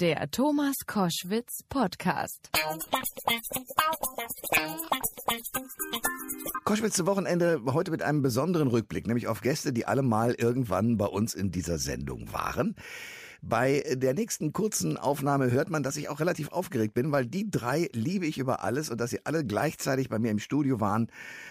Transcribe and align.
Der 0.00 0.30
Thomas 0.30 0.76
Koschwitz 0.86 1.64
Podcast. 1.68 2.50
Koschwitz 6.62 6.94
zu 6.94 7.04
Wochenende 7.06 7.60
heute 7.66 7.90
mit 7.90 8.02
einem 8.02 8.22
besonderen 8.22 8.68
Rückblick, 8.68 9.08
nämlich 9.08 9.26
auf 9.26 9.40
Gäste, 9.40 9.72
die 9.72 9.86
alle 9.86 10.02
mal 10.02 10.34
irgendwann 10.34 10.98
bei 10.98 11.06
uns 11.06 11.34
in 11.34 11.50
dieser 11.50 11.78
Sendung 11.78 12.32
waren. 12.32 12.76
Bei 13.40 13.84
der 13.94 14.14
nächsten 14.14 14.52
kurzen 14.52 14.96
Aufnahme 14.96 15.50
hört 15.50 15.70
man, 15.70 15.82
dass 15.82 15.96
ich 15.96 16.08
auch 16.08 16.20
relativ 16.20 16.48
aufgeregt 16.48 16.94
bin, 16.94 17.12
weil 17.12 17.26
die 17.26 17.50
drei 17.50 17.88
liebe 17.92 18.26
ich 18.26 18.38
über 18.38 18.64
alles 18.64 18.90
und 18.90 19.00
dass 19.00 19.10
sie 19.10 19.24
alle 19.24 19.44
gleichzeitig 19.44 20.08
bei 20.08 20.18
mir 20.18 20.30
im 20.30 20.38
Studio 20.38 20.80
waren 20.80 21.08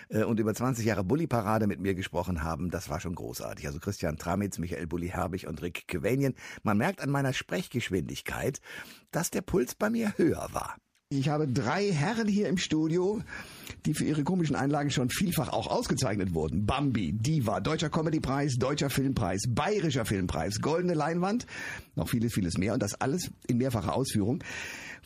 äh, 0.10 0.24
und 0.24 0.40
über 0.40 0.54
20 0.54 0.86
Jahre 0.86 1.04
Bulli-Parade 1.04 1.68
mit 1.68 1.80
mir 1.80 1.96
gesprochen 1.96 2.44
haben. 2.44 2.70
Das 2.70 2.90
war 2.90 3.00
schon 3.00 3.16
großartig. 3.16 3.68
Also 3.68 3.80
Christian 3.80 4.18
Tramitz, 4.18 4.58
Michael 4.58 4.88
Bulli-Herbig 4.88 5.48
und 5.48 5.62
Rick 5.62 5.88
Kevanien. 5.88 6.36
Man 6.64 6.78
merkt 6.78 7.02
an 7.02 7.10
meiner 7.10 7.34
Sprechgeschwindigkeit, 7.34 8.60
dass 9.12 9.32
der 9.32 9.42
Puls 9.42 9.76
bei 9.76 9.90
mir 9.90 10.14
höher 10.18 10.50
war. 10.52 10.76
Ich 11.10 11.30
habe 11.30 11.48
drei 11.48 11.90
Herren 11.90 12.28
hier 12.28 12.50
im 12.50 12.58
Studio, 12.58 13.22
die 13.86 13.94
für 13.94 14.04
ihre 14.04 14.26
komischen 14.26 14.58
Einlagen 14.58 14.92
schon 14.92 15.10
vielfach 15.10 15.48
auch 15.48 15.68
ausgezeichnet 15.68 16.34
wurden. 16.34 16.66
Bambi, 16.66 17.14
Diva, 17.14 17.62
Deutscher 17.62 17.90
Comedypreis, 17.90 18.56
Deutscher 18.58 18.90
Filmpreis, 18.90 19.44
Bayerischer 19.48 20.04
Filmpreis, 20.04 20.60
Goldene 20.60 20.96
Leinwand, 20.96 21.48
noch 21.96 22.10
vieles, 22.10 22.34
vieles 22.34 22.58
mehr 22.58 22.74
und 22.74 22.84
das 22.84 23.00
alles 23.00 23.32
in 23.48 23.58
mehrfacher 23.58 23.96
Ausführung. 23.96 24.44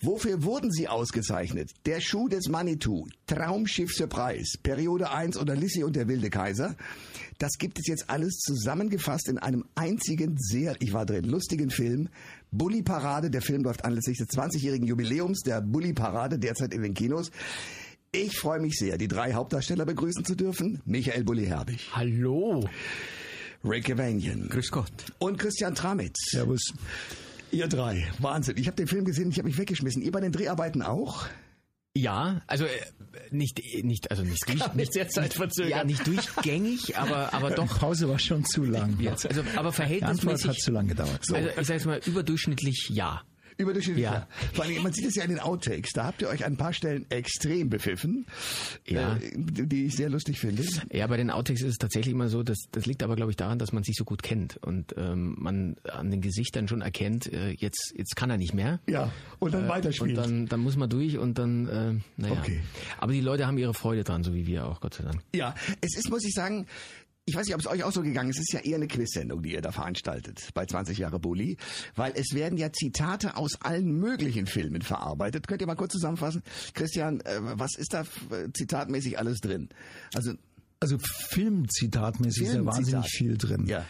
Wofür 0.02 0.41
wurden 0.41 0.72
sie 0.72 0.88
ausgezeichnet? 0.88 1.70
Der 1.86 2.02
Schuh 2.02 2.27
des 2.27 2.49
Manitou, 2.49 3.05
Traumschiff 3.27 3.94
Surprise, 3.94 4.58
Periode 4.63 5.12
1 5.12 5.38
oder 5.38 5.55
Lissy 5.55 5.84
und 5.84 5.96
der 5.96 6.08
wilde 6.08 6.32
Kaiser. 6.32 6.76
Das 7.38 7.60
gibt 7.60 7.77
es 7.77 7.86
jetzt 7.86 8.10
alles 8.10 8.40
zusammengefasst 8.40 9.27
in 9.27 9.38
einem 9.38 9.66
einzigen 9.76 10.38
sehr, 10.40 10.76
ich 10.80 10.94
war 10.94 11.05
drin, 11.05 11.26
lustigen 11.26 11.70
Film. 11.70 12.10
Bully 12.54 12.84
Parade, 12.84 13.30
der 13.30 13.41
Film 13.41 13.64
läuft 13.64 13.86
anlässlich 13.86 14.18
des 14.18 14.28
20-jährigen 14.28 14.86
Jubiläums 14.86 15.40
der 15.40 15.62
Bully 15.62 15.94
Parade 15.94 16.38
derzeit 16.38 16.74
in 16.74 16.82
den 16.82 16.94
Kinos. 16.94 17.32
Ich 18.12 18.38
freue 18.38 18.60
mich 18.60 18.77
sehr, 18.77 18.98
die 18.98 19.07
drei 19.07 19.32
Hauptdarsteller 19.32 19.85
begrüßen 19.85 20.26
zu 20.26 20.35
dürfen. 20.35 20.82
Michael 20.84 21.24
Bulli 21.24 21.46
Herbig. 21.46 21.90
Hallo. 21.94 22.68
Rick 23.63 23.88
Evanian. 23.88 24.49
Grüß 24.49 24.70
Gott. 24.70 24.91
Und 25.18 25.40
Christian 25.40 25.76
Tramitz. 25.76 26.18
Servus. 26.29 26.74
Ihr 27.52 27.70
drei. 27.70 28.12
Wahnsinn. 28.20 28.57
Ich 28.57 28.68
habe 28.68 28.76
den 28.76 28.88
Film 28.88 29.05
gesehen, 29.05 29.29
ich 29.29 29.38
habe 29.38 29.48
mich 29.48 29.57
weggeschmissen. 29.57 30.02
Ihr 30.02 30.12
bei 30.12 30.20
den 30.20 30.34
Dreharbeiten 30.34 30.82
auch? 30.82 31.27
Ja, 31.96 32.42
also 32.48 32.66
äh, 32.66 32.70
nicht 33.32 33.62
nicht 33.84 34.12
also 34.12 34.24
nicht 34.24 34.48
durch, 34.48 34.74
nicht 34.76 34.94
sehr 34.94 35.10
zeitverzögert. 35.10 35.72
Ja, 35.72 35.84
nicht 35.84 36.08
durchgängig, 36.08 36.98
aber 36.98 37.34
aber 37.34 37.52
doch. 37.52 37.68
Die 37.74 37.80
Pause 37.80 38.08
war 38.08 38.18
schon 38.20 38.46
zu 38.46 38.64
lang. 38.64 38.98
Ja, 39.00 39.12
also 39.12 39.28
aber 39.28 39.42
Die 39.42 39.58
Antwort 39.58 39.76
verhältnismäßig. 39.76 40.48
hat 40.48 40.58
zu 40.58 40.72
lang 40.72 40.88
gedauert. 40.88 41.20
Also 41.34 41.36
ich 41.36 41.56
sage 41.68 41.74
jetzt 41.74 41.86
mal 41.86 42.00
überdurchschnittlich 42.06 42.90
ja. 42.94 43.22
Überdurchschnittlich. 43.62 44.04
Ja. 44.04 44.27
Vor 44.54 44.65
allem, 44.65 44.81
man 44.84 44.93
sieht 44.93 45.05
es 45.05 45.15
ja 45.15 45.23
in 45.23 45.29
den 45.29 45.40
Outtakes. 45.40 45.91
Da 45.93 46.05
habt 46.05 46.21
ihr 46.21 46.29
euch 46.29 46.45
an 46.45 46.54
ein 46.54 46.57
paar 46.57 46.73
Stellen 46.73 47.05
extrem 47.09 47.70
bepfiffen, 47.70 48.26
Ja. 48.87 49.15
äh, 49.17 49.31
die 49.35 49.85
ich 49.85 49.95
sehr 49.95 50.09
lustig 50.09 50.40
finde. 50.40 50.63
Ja, 50.91 51.07
bei 51.07 51.17
den 51.17 51.29
Outtakes 51.29 51.62
ist 51.62 51.70
es 51.70 51.77
tatsächlich 51.77 52.13
immer 52.13 52.27
so, 52.29 52.43
dass 52.43 52.57
das 52.71 52.85
liegt 52.85 53.04
aber 53.04 53.15
glaube 53.15 53.32
ich 53.32 53.37
daran, 53.37 53.59
dass 53.59 53.71
man 53.73 53.84
sich 53.84 53.95
so 53.95 54.04
gut 54.04 54.23
kennt 54.23 54.57
und 54.57 54.93
ähm, 54.98 55.35
man 55.39 55.76
an 55.91 56.12
den 56.12 56.21
Gesichtern 56.21 56.67
schon 56.67 56.82
erkennt, 56.82 57.32
äh, 57.32 57.51
jetzt 57.51 57.93
jetzt 57.95 58.15
kann 58.15 58.29
er 58.29 58.37
nicht 58.37 58.54
mehr. 58.54 58.79
Ja, 58.87 59.12
und 59.39 59.54
dann 59.54 59.65
Äh, 59.65 59.70
weiterspielt. 59.70 60.12
Und 60.12 60.15
dann, 60.17 60.45
dann 60.48 60.59
muss 60.59 60.76
man 60.77 60.89
durch 60.89 61.17
und 61.17 61.37
dann, 61.37 61.67
äh, 61.67 61.93
naja. 62.21 62.35
Okay. 62.41 62.62
Aber 62.98 63.13
die 63.13 63.21
Leute 63.21 63.48
haben 63.48 63.57
ihre 63.57 63.73
Freude 63.73 64.03
dran, 64.03 64.23
so 64.23 64.34
wie 64.34 64.47
wir 64.47 64.66
auch, 64.66 64.81
Gott 64.81 64.94
sei 64.95 65.03
Dank. 65.03 65.22
Ja, 65.34 65.56
es 65.81 65.97
ist, 65.97 66.09
muss 66.09 66.23
ich 66.25 66.34
sagen, 66.34 66.66
ich 67.25 67.36
weiß 67.36 67.46
nicht, 67.46 67.56
ob 67.56 67.62
es 67.62 67.68
euch 67.68 67.84
auch 67.84 67.91
so 67.91 68.02
gegangen 68.02 68.30
ist. 68.30 68.38
Es 68.38 68.44
ist 68.50 68.53
ja 68.53 68.59
eher 68.62 68.78
eine 68.78 68.88
Quiz-Sendung, 68.88 69.44
die 69.44 69.53
ihr 69.53 69.62
da 69.62 69.72
veranstaltet 69.72 70.50
bei 70.53 70.66
20 70.66 70.97
Jahre 70.97 71.19
Bulli, 71.19 71.58
weil 71.96 72.13
es 72.16 72.34
werden 72.34 72.58
ja 72.58 72.72
Zitate 72.74 73.38
aus 73.38 73.62
allen 73.62 74.00
möglichen 74.00 74.47
Filmen 74.47 74.81
verarbeitet. 74.81 75.47
Könnt 75.47 75.62
ihr 75.62 75.68
mal 75.68 75.75
kurz 75.75 75.94
zusammenfassen? 75.94 76.41
Christian, 76.74 77.22
äh, 77.22 77.40
was 77.41 77.75
ist 77.78 77.94
da 77.94 78.02
äh, 78.02 78.52
zitatmäßig 78.53 79.19
alles 79.19 79.40
drin? 79.40 79.69
Also, 80.13 80.34
Also 80.80 80.97
Filmzitatmäßig 81.29 82.44
ist 82.44 82.53
ja 82.56 82.66
wahnsinnig 82.66 83.07
viel 83.09 83.38
drin. 83.38 83.66
Ja. 83.68 83.85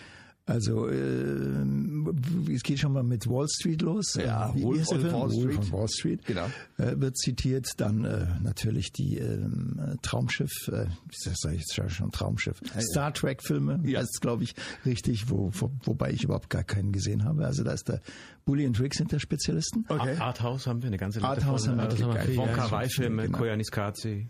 Also 0.51 0.89
äh, 0.89 2.53
es 2.53 2.63
geht 2.63 2.79
schon 2.79 2.93
mal 2.93 3.03
mit 3.03 3.27
Wall 3.27 3.47
Street 3.47 3.81
los. 3.81 4.15
Ja, 4.15 4.49
Äh, 4.49 4.55
wie, 4.55 4.63
Wolf 4.63 4.89
on? 4.91 5.03
Wall 5.03 5.11
Wolf 5.13 5.33
Street. 5.33 5.57
on 5.59 5.71
Wall 5.71 5.87
Street. 5.87 6.25
Genau. 6.25 6.45
Äh, 6.77 6.99
wird 6.99 7.17
zitiert. 7.17 7.67
Dann 7.77 8.03
äh, 8.03 8.27
natürlich 8.43 8.91
die 8.91 9.17
ähm, 9.17 9.79
äh, 9.79 9.95
Traumschiff, 10.01 10.51
äh, 10.67 10.87
das 11.25 11.37
sage 11.39 11.55
ich 11.55 11.61
jetzt 11.61 11.91
schon 11.93 12.11
Traumschiff. 12.11 12.59
Star 12.91 13.13
Trek 13.13 13.41
Filme, 13.43 13.79
Ja. 13.83 14.01
das 14.01 14.09
ist 14.11 14.21
glaube 14.21 14.43
ich 14.43 14.53
richtig, 14.85 15.29
wo, 15.29 15.51
wo, 15.53 15.71
wobei 15.83 16.11
ich 16.11 16.23
überhaupt 16.23 16.49
gar 16.49 16.63
keinen 16.63 16.91
gesehen 16.91 17.23
habe. 17.23 17.45
Also 17.45 17.63
da 17.63 17.71
ist 17.71 17.87
der 17.87 18.01
Bully 18.45 18.65
und 18.67 18.79
Rick 18.79 18.93
sind 18.95 19.11
der 19.11 19.19
Spezialisten. 19.19 19.85
okay. 19.87 20.17
Arthouse 20.17 20.67
haben 20.67 20.81
wir 20.81 20.87
eine 20.87 20.97
ganze 20.97 21.19
Liste 21.19 21.29
Arthouse 21.29 21.65
von, 21.67 21.79
haben 21.79 21.89
wir 21.91 21.95
äh, 21.95 21.99
wirklich 21.99 22.25
geil. 22.27 22.35
Von 22.35 22.47
Ja, 22.47 22.53
Kawaii-Filme, 22.55 23.23
genau. 23.27 23.37
Koyaanisqatsi. 23.37 24.27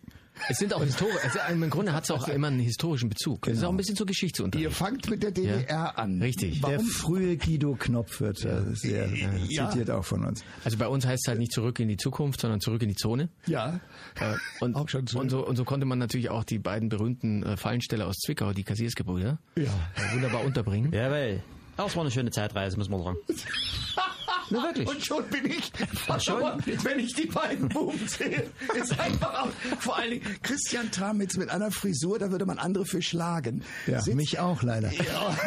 Es 0.49 0.57
sind 0.57 0.73
auch 0.73 0.83
historisch, 0.83 1.17
also 1.23 1.39
im 1.51 1.69
Grunde 1.69 1.93
hat 1.93 2.03
es 2.05 2.11
auch 2.11 2.27
immer 2.27 2.47
einen 2.47 2.59
historischen 2.59 3.09
Bezug. 3.09 3.47
Es 3.47 3.59
ist 3.59 3.63
auch 3.63 3.69
ein 3.69 3.77
bisschen 3.77 3.95
so 3.95 4.05
Geschichtsunterricht. 4.05 4.63
Ihr 4.69 4.71
fangt 4.75 5.09
mit 5.09 5.21
der 5.21 5.31
DDR 5.31 5.97
an. 5.99 6.21
Richtig. 6.21 6.61
Der 6.61 6.79
frühe 6.79 7.37
Guido 7.37 7.75
Knopf 7.77 8.21
wird 8.21 8.43
äh, 8.43 8.61
sehr 8.73 9.05
äh, 9.11 9.17
Ja. 9.47 9.69
zitiert 9.69 9.91
auch 9.91 10.03
von 10.05 10.25
uns. 10.25 10.43
Also 10.63 10.77
bei 10.77 10.87
uns 10.87 11.05
heißt 11.05 11.23
es 11.25 11.27
halt 11.29 11.39
nicht 11.39 11.51
zurück 11.51 11.79
in 11.79 11.87
die 11.89 11.97
Zukunft, 11.97 12.41
sondern 12.41 12.59
zurück 12.59 12.81
in 12.81 12.89
die 12.89 12.95
Zone. 12.95 13.29
Ja. 13.45 13.79
Äh, 14.19 14.35
Und, 14.61 14.75
Auch 14.81 14.89
schon 14.89 15.05
so. 15.05 15.19
und, 15.19 15.29
so, 15.29 15.45
und 15.45 15.55
so 15.57 15.63
konnte 15.63 15.85
man 15.85 15.99
natürlich 15.99 16.29
auch 16.29 16.43
die 16.43 16.59
beiden 16.59 16.89
berühmten 16.89 17.55
Fallensteller 17.57 18.07
aus 18.07 18.17
Zwickau, 18.17 18.53
die 18.53 18.63
Kassiersgebrüder, 18.63 19.37
Ja. 19.55 19.71
wunderbar 20.13 20.43
unterbringen. 20.43 20.91
Jawohl. 20.91 21.43
Das 21.77 21.95
war 21.95 22.01
eine 22.03 22.11
schöne 22.11 22.31
Zeitreise, 22.31 22.77
muss 22.77 22.89
man 22.89 23.01
sagen. 23.03 23.17
Nur 24.51 24.63
wirklich. 24.63 24.87
Und 24.87 25.05
schon 25.05 25.23
bin 25.29 25.45
ich 25.49 25.71
verloren, 26.05 26.63
wenn 26.83 26.99
ich 26.99 27.13
die 27.15 27.27
beiden 27.27 27.69
Buben 27.69 28.07
sehe. 28.07 28.43
Ist 28.75 28.99
einfach 28.99 29.43
auch, 29.43 29.49
vor 29.79 29.97
allen 29.97 30.11
Dingen 30.11 30.37
Christian 30.43 30.91
Tramitz 30.91 31.37
mit 31.37 31.49
einer 31.49 31.71
Frisur, 31.71 32.19
da 32.19 32.31
würde 32.31 32.45
man 32.45 32.57
andere 32.59 32.85
für 32.85 33.01
schlagen. 33.01 33.63
Ja, 33.87 34.01
Sitzt- 34.01 34.15
mich 34.15 34.39
auch 34.39 34.61
leider. 34.63 34.91
Ja, 34.91 35.37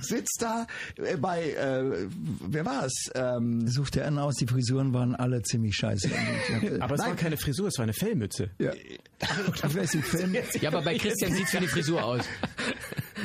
sitzt 0.00 0.38
da 0.40 0.66
äh, 0.96 1.16
bei, 1.16 1.50
äh, 1.52 2.06
wer 2.46 2.64
war's? 2.64 3.10
Ähm, 3.14 3.66
Sucht 3.68 3.96
er 3.96 4.06
einen 4.06 4.18
aus, 4.18 4.36
die 4.36 4.46
Frisuren 4.46 4.92
waren 4.94 5.14
alle 5.14 5.42
ziemlich 5.42 5.74
scheiße. 5.76 6.08
Aber 6.80 6.94
es 6.94 7.00
Nein. 7.00 7.10
war 7.10 7.16
keine 7.16 7.36
Frisur, 7.36 7.68
es 7.68 7.78
war 7.78 7.82
eine 7.84 7.92
Fellmütze. 7.92 8.50
ja. 8.58 8.72
Ja, 10.60 10.68
aber 10.70 10.82
bei 10.82 10.96
Christian 10.98 11.32
sieht's 11.32 11.52
wie 11.52 11.58
eine 11.58 11.68
Frisur 11.68 12.02
aus. 12.02 12.24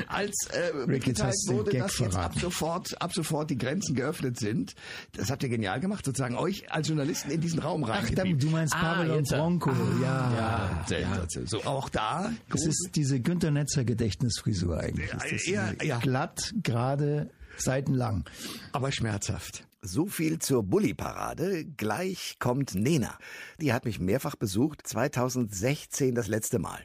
Als 0.08 0.48
äh, 0.52 0.72
du 0.72 0.86
den 0.88 1.04
wurde, 1.48 1.78
dass 1.78 2.00
jetzt 2.00 2.16
ab 2.16 2.34
sofort, 2.40 3.02
ab 3.02 3.14
sofort 3.14 3.50
die 3.50 3.58
Grenzen 3.58 3.96
geöffnet 3.96 4.40
sind. 4.40 4.74
Das 5.14 5.30
habt 5.32 5.44
ihr 5.44 5.50
genial 5.50 5.80
gemacht, 5.80 6.06
sozusagen 6.06 6.36
euch 6.36 6.72
als 6.72 6.88
Journalisten 6.88 7.32
in 7.32 7.42
diesen 7.42 7.60
Raum 7.60 7.84
Ach, 7.86 7.90
rein. 7.90 8.16
dann, 8.16 8.38
du 8.38 8.50
meinst 8.50 8.74
Ah, 8.76 8.96
Babylon 8.96 9.18
jetzt. 9.20 9.30
Bronco. 9.32 9.72
ja. 10.02 10.86
Sensation. 10.88 11.48
So 11.48 11.64
auch 11.64 11.90
da. 11.90 12.32
Das 12.50 12.66
ist 12.66 12.92
diese 12.96 13.20
Günter 13.20 13.52
Netzer 13.52 13.84
Gedächtnisfrisur 13.86 14.80
eigentlich. 14.80 15.10
Ja, 15.12 15.68
ja, 15.68 15.74
diese 15.74 15.86
ja. 15.86 15.98
Glatt, 16.00 16.54
gerade, 16.64 17.30
seitenlang. 17.58 18.26
aber 18.72 18.92
schmerzhaft. 18.92 19.66
So 19.82 20.08
viel 20.08 20.40
zur 20.40 20.64
Bulli-Parade. 20.64 21.64
Gleich 21.78 22.38
kommt 22.40 22.74
Nena. 22.74 23.20
Die 23.62 23.72
hat 23.72 23.86
mich 23.86 24.00
mehrfach 24.00 24.36
besucht, 24.36 24.82
2016 24.84 26.16
das 26.16 26.28
letzte 26.28 26.58
Mal. 26.60 26.80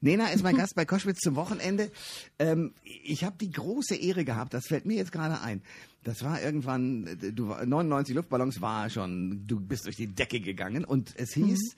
Nena 0.00 0.28
ist 0.28 0.42
mein 0.42 0.56
Gast 0.56 0.74
bei 0.74 0.84
Koschwitz 0.84 1.18
zum 1.20 1.34
Wochenende. 1.36 1.90
Ähm, 2.38 2.72
ich 2.84 3.24
habe 3.24 3.36
die 3.40 3.50
große 3.50 3.96
Ehre 3.96 4.24
gehabt, 4.24 4.54
das 4.54 4.66
fällt 4.66 4.86
mir 4.86 4.94
jetzt 4.96 5.12
gerade 5.12 5.40
ein. 5.40 5.62
Das 6.04 6.22
war 6.22 6.40
irgendwann, 6.40 7.18
du 7.34 7.48
war- 7.48 7.66
99 7.66 8.14
Luftballons 8.14 8.60
war 8.60 8.88
schon, 8.88 9.46
du 9.46 9.58
bist 9.60 9.84
durch 9.86 9.96
die 9.96 10.06
Decke 10.06 10.40
gegangen 10.40 10.84
und 10.84 11.12
es 11.16 11.32
hieß 11.34 11.74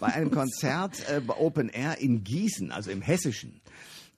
bei 0.00 0.08
einem 0.08 0.30
Konzert 0.30 1.08
äh, 1.08 1.20
bei 1.20 1.34
Open 1.36 1.68
Air 1.68 1.98
in 1.98 2.24
Gießen, 2.24 2.72
also 2.72 2.90
im 2.90 3.00
Hessischen, 3.00 3.60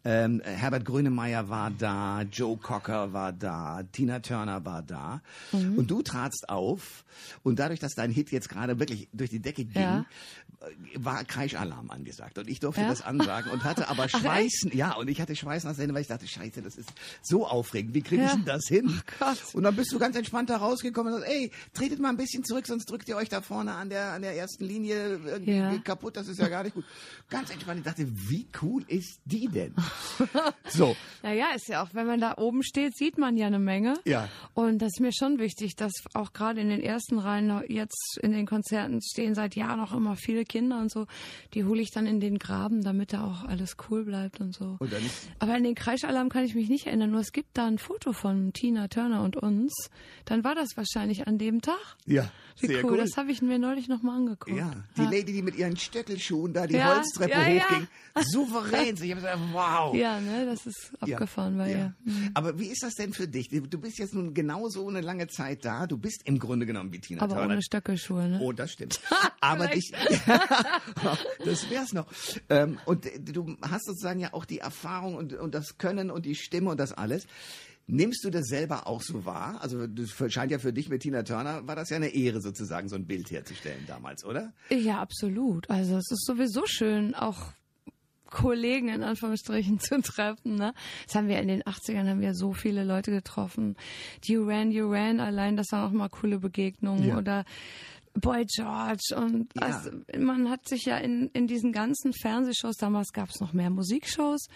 ähm, 0.04 0.40
Herbert 0.44 0.84
Grönemeyer 0.84 1.48
war 1.48 1.70
da, 1.70 2.22
Joe 2.22 2.56
Cocker 2.56 3.12
war 3.12 3.32
da, 3.32 3.82
Tina 3.92 4.18
Turner 4.18 4.64
war 4.64 4.82
da. 4.82 5.20
Und 5.52 5.88
du 5.90 6.02
tratst 6.02 6.48
auf 6.48 7.04
und 7.44 7.60
dadurch, 7.60 7.78
dass 7.78 7.92
dein 7.94 8.10
Hit 8.10 8.32
jetzt 8.32 8.48
gerade 8.48 8.80
wirklich 8.80 9.08
durch 9.12 9.30
die 9.30 9.38
Decke 9.40 9.64
ging, 9.64 9.80
Ja. 9.80 10.06
Äh, 10.94 11.04
war 11.04 11.24
Kreischalarm 11.24 11.90
angesagt. 11.90 12.38
Und 12.38 12.48
ich 12.48 12.60
durfte 12.60 12.82
Ja? 12.82 12.88
das 12.88 13.02
ansagen 13.02 13.50
und 13.50 13.64
hatte 13.64 13.88
aber 13.88 14.08
Schweißen, 14.08 14.70
ja, 14.76 14.94
und 14.94 15.08
ich 15.08 15.20
hatte 15.20 15.34
Schweißen 15.36 15.68
aus 15.70 15.78
weil 15.78 15.98
ich 16.02 16.06
dachte, 16.08 16.26
scheiße, 16.26 16.62
das 16.62 16.76
ist 16.76 16.90
so 17.22 17.46
aufregend. 17.46 17.94
Wie 17.94 18.02
kriege 18.02 18.22
ich 18.24 18.30
Ja. 18.30 18.36
denn 18.36 18.44
das 18.44 18.62
hin? 18.68 19.00
Gott. 19.18 19.38
Und 19.54 19.62
dann 19.64 19.74
bist 19.76 19.92
du 19.92 19.98
ganz 19.98 20.16
entspannt 20.16 20.50
da 20.50 20.56
rausgekommen 20.58 21.12
und 21.14 21.20
sagst, 21.20 21.34
ey, 21.34 21.50
tretet 21.74 21.98
mal 21.98 22.08
ein 22.10 22.16
bisschen 22.16 22.44
zurück, 22.44 22.66
sonst 22.66 22.86
drückt 22.90 23.08
ihr 23.08 23.16
euch 23.16 23.28
da 23.28 23.40
vorne 23.40 23.72
an 23.72 23.88
der, 23.90 24.12
an 24.12 24.22
der 24.22 24.36
ersten 24.36 24.64
Linie 24.64 25.20
irgendwie 25.24 25.52
Ja. 25.56 25.76
kaputt. 25.78 26.16
Das 26.16 26.28
ist 26.28 26.38
ja 26.38 26.48
gar 26.48 26.62
nicht 26.64 26.74
gut. 26.74 26.84
Ganz 27.28 27.50
entspannt. 27.50 27.78
Ich 27.80 27.84
dachte, 27.84 28.06
wie 28.08 28.46
cool 28.62 28.84
ist 28.88 29.20
die 29.24 29.48
denn? 29.48 29.74
So, 30.68 30.96
Naja, 31.22 31.46
ist 31.54 31.68
ja 31.68 31.82
auch, 31.82 31.88
wenn 31.92 32.06
man 32.06 32.20
da 32.20 32.34
oben 32.38 32.62
steht, 32.62 32.96
sieht 32.96 33.18
man 33.18 33.36
ja 33.36 33.46
eine 33.46 33.58
Menge. 33.58 33.98
Ja. 34.04 34.28
Und 34.54 34.78
das 34.80 34.92
ist 34.94 35.00
mir 35.00 35.12
schon 35.12 35.38
wichtig, 35.38 35.76
dass 35.76 35.92
auch 36.14 36.32
gerade 36.32 36.60
in 36.60 36.68
den 36.70 36.80
ersten 36.80 37.18
Reihen 37.18 37.46
noch 37.48 37.62
jetzt 37.68 38.18
in 38.22 38.32
den 38.32 38.46
Konzerten 38.46 39.00
stehen 39.02 39.34
seit 39.34 39.54
Jahren 39.54 39.80
auch 39.80 39.92
immer 39.92 40.16
viele 40.16 40.44
Kinder 40.52 40.78
und 40.78 40.90
so. 40.92 41.06
Die 41.54 41.64
hole 41.64 41.80
ich 41.82 41.90
dann 41.90 42.06
in 42.06 42.20
den 42.20 42.38
Graben, 42.38 42.82
damit 42.84 43.12
da 43.12 43.24
auch 43.24 43.44
alles 43.48 43.76
cool 43.90 44.04
bleibt 44.04 44.40
und 44.40 44.54
so. 44.54 44.76
Und 44.78 44.92
Aber 45.38 45.54
an 45.54 45.64
den 45.64 45.74
Kreischalarm 45.74 46.28
kann 46.28 46.44
ich 46.44 46.54
mich 46.54 46.68
nicht 46.68 46.86
erinnern. 46.86 47.10
Nur 47.10 47.20
es 47.20 47.32
gibt 47.32 47.56
da 47.56 47.66
ein 47.66 47.78
Foto 47.78 48.12
von 48.12 48.52
Tina 48.52 48.88
Turner 48.88 49.22
und 49.22 49.36
uns. 49.36 49.72
Dann 50.26 50.44
war 50.44 50.54
das 50.54 50.76
wahrscheinlich 50.76 51.26
an 51.26 51.38
dem 51.38 51.62
Tag. 51.62 51.78
ja, 52.06 52.30
Wie 52.60 52.66
sehr 52.66 52.84
cool. 52.84 52.92
cool. 52.92 52.96
Das 52.98 53.16
habe 53.16 53.32
ich 53.32 53.40
mir 53.42 53.58
neulich 53.58 53.88
nochmal 53.88 54.16
angeguckt. 54.18 54.54
Ja, 54.56 54.70
die 54.96 55.02
Lady, 55.02 55.32
die 55.32 55.42
mit 55.42 55.56
ihren 55.56 55.76
Stöckelschuhen 55.76 56.52
da 56.52 56.66
die 56.66 56.74
Ja, 56.74 56.94
Holztreppe 56.94 57.32
ja, 57.32 57.48
ja. 57.48 57.64
hochging. 57.64 57.88
Souverän. 58.20 58.94
Ich 58.94 59.10
habe 59.10 59.14
gesagt, 59.14 59.38
wow. 59.52 59.94
Ja, 59.94 60.20
ne, 60.20 60.44
das 60.46 60.66
ist 60.66 60.92
Ja, 61.06 61.14
abgefahren 61.14 61.56
bei 61.56 61.70
ja. 61.70 61.76
ihr. 61.78 61.94
Mhm. 62.04 62.30
Aber 62.34 62.58
wie 62.58 62.66
ist 62.66 62.82
das 62.82 62.94
denn 62.94 63.12
für 63.12 63.26
dich? 63.26 63.48
Du 63.48 63.78
bist 63.80 63.98
jetzt 63.98 64.14
nun 64.14 64.34
genauso 64.34 64.86
eine 64.88 65.00
lange 65.00 65.28
Zeit 65.28 65.64
da. 65.64 65.86
Du 65.86 65.96
bist 65.96 66.22
im 66.26 66.38
Grunde 66.38 66.66
genommen 66.66 66.92
wie 66.92 66.98
Tina 67.00 67.22
Aber 67.22 67.34
Turner. 67.36 67.54
ohne 67.54 67.62
Stöckelschuhe, 67.62 68.28
ne? 68.28 68.40
Oh, 68.42 68.52
das 68.52 68.72
stimmt. 68.72 69.00
Aber 69.40 69.66
dich, 69.68 69.92
das 71.44 71.70
wär's 71.70 71.92
noch. 71.92 72.06
Ähm, 72.48 72.78
und 72.86 73.06
du 73.20 73.56
hast 73.62 73.86
sozusagen 73.86 74.20
ja 74.20 74.32
auch 74.32 74.44
die 74.44 74.58
Erfahrung 74.58 75.14
und, 75.16 75.32
und 75.34 75.54
das 75.54 75.78
Können 75.78 76.10
und 76.10 76.26
die 76.26 76.34
Stimme 76.34 76.70
und 76.70 76.78
das 76.80 76.92
alles. 76.92 77.26
Nimmst 77.88 78.24
du 78.24 78.30
das 78.30 78.46
selber 78.46 78.86
auch 78.86 79.02
so 79.02 79.24
wahr? 79.24 79.58
Also 79.60 79.86
das 79.88 80.10
scheint 80.32 80.52
ja 80.52 80.58
für 80.58 80.72
dich 80.72 80.88
mit 80.88 81.02
Tina 81.02 81.24
Turner, 81.24 81.66
war 81.66 81.74
das 81.76 81.90
ja 81.90 81.96
eine 81.96 82.08
Ehre 82.14 82.40
sozusagen, 82.40 82.88
so 82.88 82.94
ein 82.94 83.06
Bild 83.06 83.30
herzustellen 83.30 83.84
damals, 83.88 84.24
oder? 84.24 84.52
Ja, 84.70 85.00
absolut. 85.00 85.68
Also 85.68 85.96
es 85.96 86.10
ist 86.10 86.24
sowieso 86.24 86.62
schön, 86.66 87.14
auch 87.14 87.38
Kollegen 88.26 88.88
in 88.88 89.02
Anführungsstrichen 89.02 89.78
zu 89.80 90.00
treffen. 90.00 90.54
Ne? 90.54 90.72
Das 91.06 91.16
haben 91.16 91.28
wir 91.28 91.38
in 91.40 91.48
den 91.48 91.62
80ern 91.64 92.08
haben 92.08 92.20
wir 92.20 92.34
so 92.34 92.52
viele 92.52 92.84
Leute 92.84 93.10
getroffen. 93.10 93.76
Duran 94.26 94.70
Duran, 94.70 95.20
allein 95.20 95.56
das 95.56 95.66
waren 95.72 95.88
auch 95.88 95.92
mal 95.92 96.08
coole 96.08 96.38
Begegnungen 96.38 97.08
Ja. 97.08 97.18
oder 97.18 97.44
Boy 98.14 98.44
George 98.46 99.14
und 99.16 99.48
Ja. 99.54 99.62
also, 99.62 99.90
man 100.18 100.50
hat 100.50 100.68
sich 100.68 100.84
ja 100.84 100.98
in, 100.98 101.28
in 101.32 101.46
diesen 101.46 101.72
ganzen 101.72 102.12
Fernsehshows, 102.12 102.76
damals 102.76 103.12
gab 103.12 103.30
es 103.30 103.40
noch 103.40 103.52
mehr 103.52 103.70
Musikshows, 103.70 104.48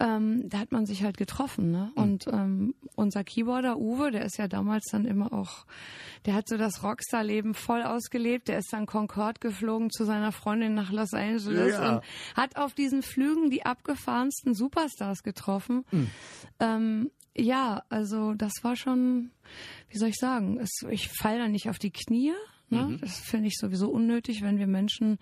ähm, 0.00 0.48
da 0.48 0.58
hat 0.58 0.72
man 0.72 0.84
sich 0.84 1.02
halt 1.04 1.16
getroffen. 1.16 1.70
Ne? 1.70 1.92
Hm. 1.94 2.02
Und 2.02 2.26
ähm, 2.26 2.74
unser 2.96 3.24
Keyboarder 3.24 3.78
Uwe, 3.78 4.10
der 4.10 4.24
ist 4.24 4.36
ja 4.36 4.48
damals 4.48 4.84
dann 4.90 5.04
immer 5.06 5.32
auch, 5.32 5.64
der 6.26 6.34
hat 6.34 6.48
so 6.48 6.56
das 6.56 6.82
Rockstar-Leben 6.82 7.54
voll 7.54 7.82
ausgelebt. 7.82 8.48
Der 8.48 8.58
ist 8.58 8.72
dann 8.72 8.86
Concorde 8.86 9.38
geflogen 9.40 9.90
zu 9.90 10.04
seiner 10.04 10.32
Freundin 10.32 10.74
nach 10.74 10.90
Los 10.90 11.12
Angeles 11.14 11.74
Ja. 11.74 11.96
und 11.96 12.04
hat 12.36 12.56
auf 12.56 12.74
diesen 12.74 13.02
Flügen 13.02 13.50
die 13.50 13.64
abgefahrensten 13.64 14.54
Superstars 14.54 15.22
getroffen. 15.22 15.84
Hm. 15.90 16.10
Ähm, 16.58 17.10
ja, 17.36 17.82
also 17.88 18.34
das 18.34 18.52
war 18.62 18.76
schon, 18.76 19.30
wie 19.88 19.98
soll 19.98 20.08
ich 20.08 20.16
sagen, 20.16 20.58
es, 20.58 20.80
ich 20.90 21.08
falle 21.08 21.38
da 21.38 21.48
nicht 21.48 21.68
auf 21.70 21.78
die 21.78 21.92
Knie. 21.92 22.32
Ne? 22.72 22.82
Mhm. 22.82 23.00
Das 23.00 23.18
finde 23.18 23.48
ich 23.48 23.56
sowieso 23.58 23.90
unnötig, 23.90 24.42
wenn 24.42 24.58
wir 24.58 24.66
Menschen. 24.66 25.18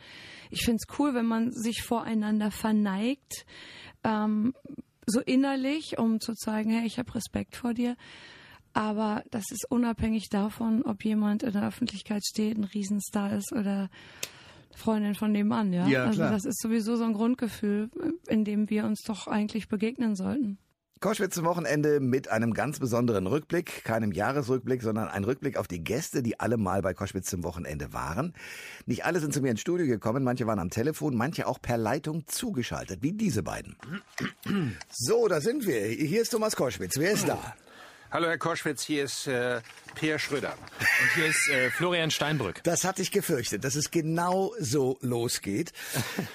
Ich 0.50 0.64
finde 0.64 0.78
es 0.80 0.98
cool, 0.98 1.14
wenn 1.14 1.26
man 1.26 1.52
sich 1.52 1.82
voreinander 1.82 2.50
verneigt, 2.50 3.44
ähm, 4.04 4.54
so 5.06 5.20
innerlich, 5.20 5.98
um 5.98 6.20
zu 6.20 6.34
zeigen, 6.34 6.70
hey, 6.70 6.86
ich 6.86 6.98
habe 6.98 7.14
Respekt 7.14 7.56
vor 7.56 7.74
dir. 7.74 7.96
Aber 8.72 9.24
das 9.30 9.50
ist 9.50 9.66
unabhängig 9.68 10.28
davon, 10.28 10.82
ob 10.84 11.04
jemand 11.04 11.42
in 11.42 11.52
der 11.52 11.66
Öffentlichkeit 11.66 12.24
steht, 12.24 12.56
ein 12.56 12.64
Riesenstar 12.64 13.32
ist 13.32 13.52
oder 13.52 13.90
Freundin 14.76 15.16
von 15.16 15.32
nebenan, 15.32 15.72
ja. 15.72 15.88
Ja, 15.88 16.04
also 16.04 16.18
klar. 16.18 16.30
das 16.30 16.44
ist 16.44 16.60
sowieso 16.60 16.94
so 16.94 17.04
ein 17.04 17.12
Grundgefühl, 17.12 17.90
in 18.28 18.44
dem 18.44 18.70
wir 18.70 18.84
uns 18.84 19.02
doch 19.02 19.26
eigentlich 19.26 19.68
begegnen 19.68 20.14
sollten. 20.14 20.58
Koschwitz 21.00 21.34
zum 21.34 21.46
Wochenende 21.46 21.98
mit 21.98 22.28
einem 22.28 22.52
ganz 22.52 22.78
besonderen 22.78 23.26
Rückblick, 23.26 23.84
keinem 23.84 24.12
Jahresrückblick, 24.12 24.82
sondern 24.82 25.08
ein 25.08 25.24
Rückblick 25.24 25.56
auf 25.56 25.66
die 25.66 25.82
Gäste, 25.82 26.22
die 26.22 26.38
alle 26.38 26.58
mal 26.58 26.82
bei 26.82 26.92
Koschwitz 26.92 27.30
zum 27.30 27.42
Wochenende 27.42 27.94
waren. 27.94 28.34
Nicht 28.84 29.06
alle 29.06 29.18
sind 29.20 29.32
zu 29.32 29.40
mir 29.40 29.50
ins 29.50 29.62
Studio 29.62 29.86
gekommen, 29.86 30.22
manche 30.22 30.46
waren 30.46 30.58
am 30.58 30.68
Telefon, 30.68 31.16
manche 31.16 31.46
auch 31.46 31.58
per 31.62 31.78
Leitung 31.78 32.26
zugeschaltet, 32.26 32.98
wie 33.00 33.12
diese 33.12 33.42
beiden. 33.42 33.76
So, 34.90 35.26
da 35.26 35.40
sind 35.40 35.66
wir. 35.66 35.86
Hier 35.86 36.20
ist 36.20 36.30
Thomas 36.32 36.54
Koschwitz. 36.54 36.98
Wer 36.98 37.12
ist 37.12 37.26
da? 37.26 37.54
Hallo 38.10 38.26
Herr 38.26 38.38
Koschwitz, 38.38 38.82
hier 38.82 39.04
ist 39.04 39.26
äh, 39.26 39.60
Peer 39.94 40.18
Schröder. 40.18 40.52
Und 40.80 41.14
hier 41.14 41.26
ist 41.26 41.48
äh, 41.48 41.70
Florian 41.70 42.10
Steinbrück. 42.10 42.62
Das 42.64 42.84
hatte 42.84 43.00
ich 43.00 43.10
gefürchtet, 43.10 43.64
dass 43.64 43.74
es 43.74 43.90
genau 43.90 44.52
so 44.58 44.98
losgeht. 45.00 45.72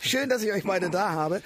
Schön, 0.02 0.30
dass 0.30 0.42
ich 0.42 0.54
euch 0.54 0.64
beide 0.64 0.90
da 0.90 1.12
habe. 1.12 1.44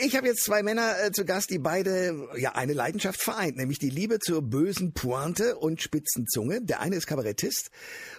Ich 0.00 0.16
habe 0.16 0.28
jetzt 0.28 0.44
zwei 0.44 0.62
Männer 0.62 0.94
äh, 1.02 1.12
zu 1.12 1.24
Gast, 1.24 1.50
die 1.50 1.58
beide 1.58 2.28
ja 2.36 2.52
eine 2.52 2.72
Leidenschaft 2.72 3.20
vereint, 3.20 3.56
nämlich 3.56 3.78
die 3.78 3.90
Liebe 3.90 4.18
zur 4.20 4.42
bösen 4.42 4.92
Pointe 4.92 5.56
und 5.56 5.82
spitzen 5.82 6.26
Zunge. 6.28 6.60
Der 6.62 6.80
eine 6.80 6.96
ist 6.96 7.06
Kabarettist 7.06 7.70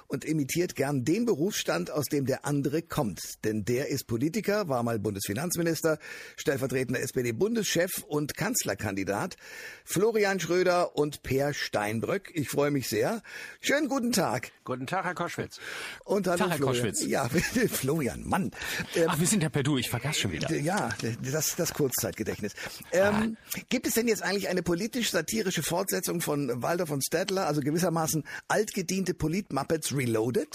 und 0.09 0.25
imitiert 0.25 0.75
gern 0.75 1.05
den 1.05 1.25
Berufsstand, 1.25 1.89
aus 1.91 2.07
dem 2.07 2.25
der 2.25 2.43
andere 2.45 2.81
kommt. 2.81 3.21
Denn 3.45 3.63
der 3.63 3.87
ist 3.87 4.05
Politiker, 4.07 4.67
war 4.67 4.83
mal 4.83 4.99
Bundesfinanzminister, 4.99 5.99
stellvertretender 6.35 6.99
SPD-Bundeschef 6.99 8.03
und 8.07 8.35
Kanzlerkandidat. 8.35 9.37
Florian 9.85 10.39
Schröder 10.41 10.95
und 10.97 11.21
Per 11.23 11.53
Steinbrück. 11.53 12.31
Ich 12.33 12.49
freue 12.49 12.71
mich 12.71 12.89
sehr. 12.89 13.21
Schönen 13.61 13.87
guten 13.87 14.11
Tag. 14.11 14.51
Guten 14.65 14.87
Tag, 14.87 15.05
Herr 15.05 15.13
Koschwitz. 15.15 15.59
Und 16.03 16.27
hallo 16.27 16.37
Tag, 16.39 16.49
Herr 16.49 16.57
Florian. 16.57 16.75
Koschwitz. 16.85 17.05
Ja, 17.05 17.29
Florian, 17.69 18.27
Mann. 18.27 18.51
Ähm, 18.95 19.05
Ach, 19.07 19.19
wir 19.19 19.27
sind 19.27 19.43
ja 19.43 19.49
per 19.49 19.63
Du, 19.63 19.77
ich 19.77 19.89
vergaß 19.89 20.17
schon 20.17 20.31
wieder. 20.31 20.51
ja, 20.55 20.89
das 21.31 21.55
das 21.55 21.73
Kurzzeitgedächtnis. 21.73 22.53
Ähm, 22.91 23.37
Ah. 23.53 23.59
Gibt 23.69 23.87
es 23.87 23.93
denn 23.93 24.07
jetzt 24.07 24.21
eigentlich 24.23 24.49
eine 24.49 24.61
politisch-satirische 24.63 25.63
Fortsetzung 25.63 26.21
von 26.21 26.61
Waldorf 26.61 26.91
und 26.91 27.03
Stadler, 27.03 27.47
also 27.47 27.61
gewissermaßen 27.61 28.23
altgediente 28.47 29.13
Polit-Muppets 29.13 29.95
reload 29.99 30.37
it? 30.37 30.53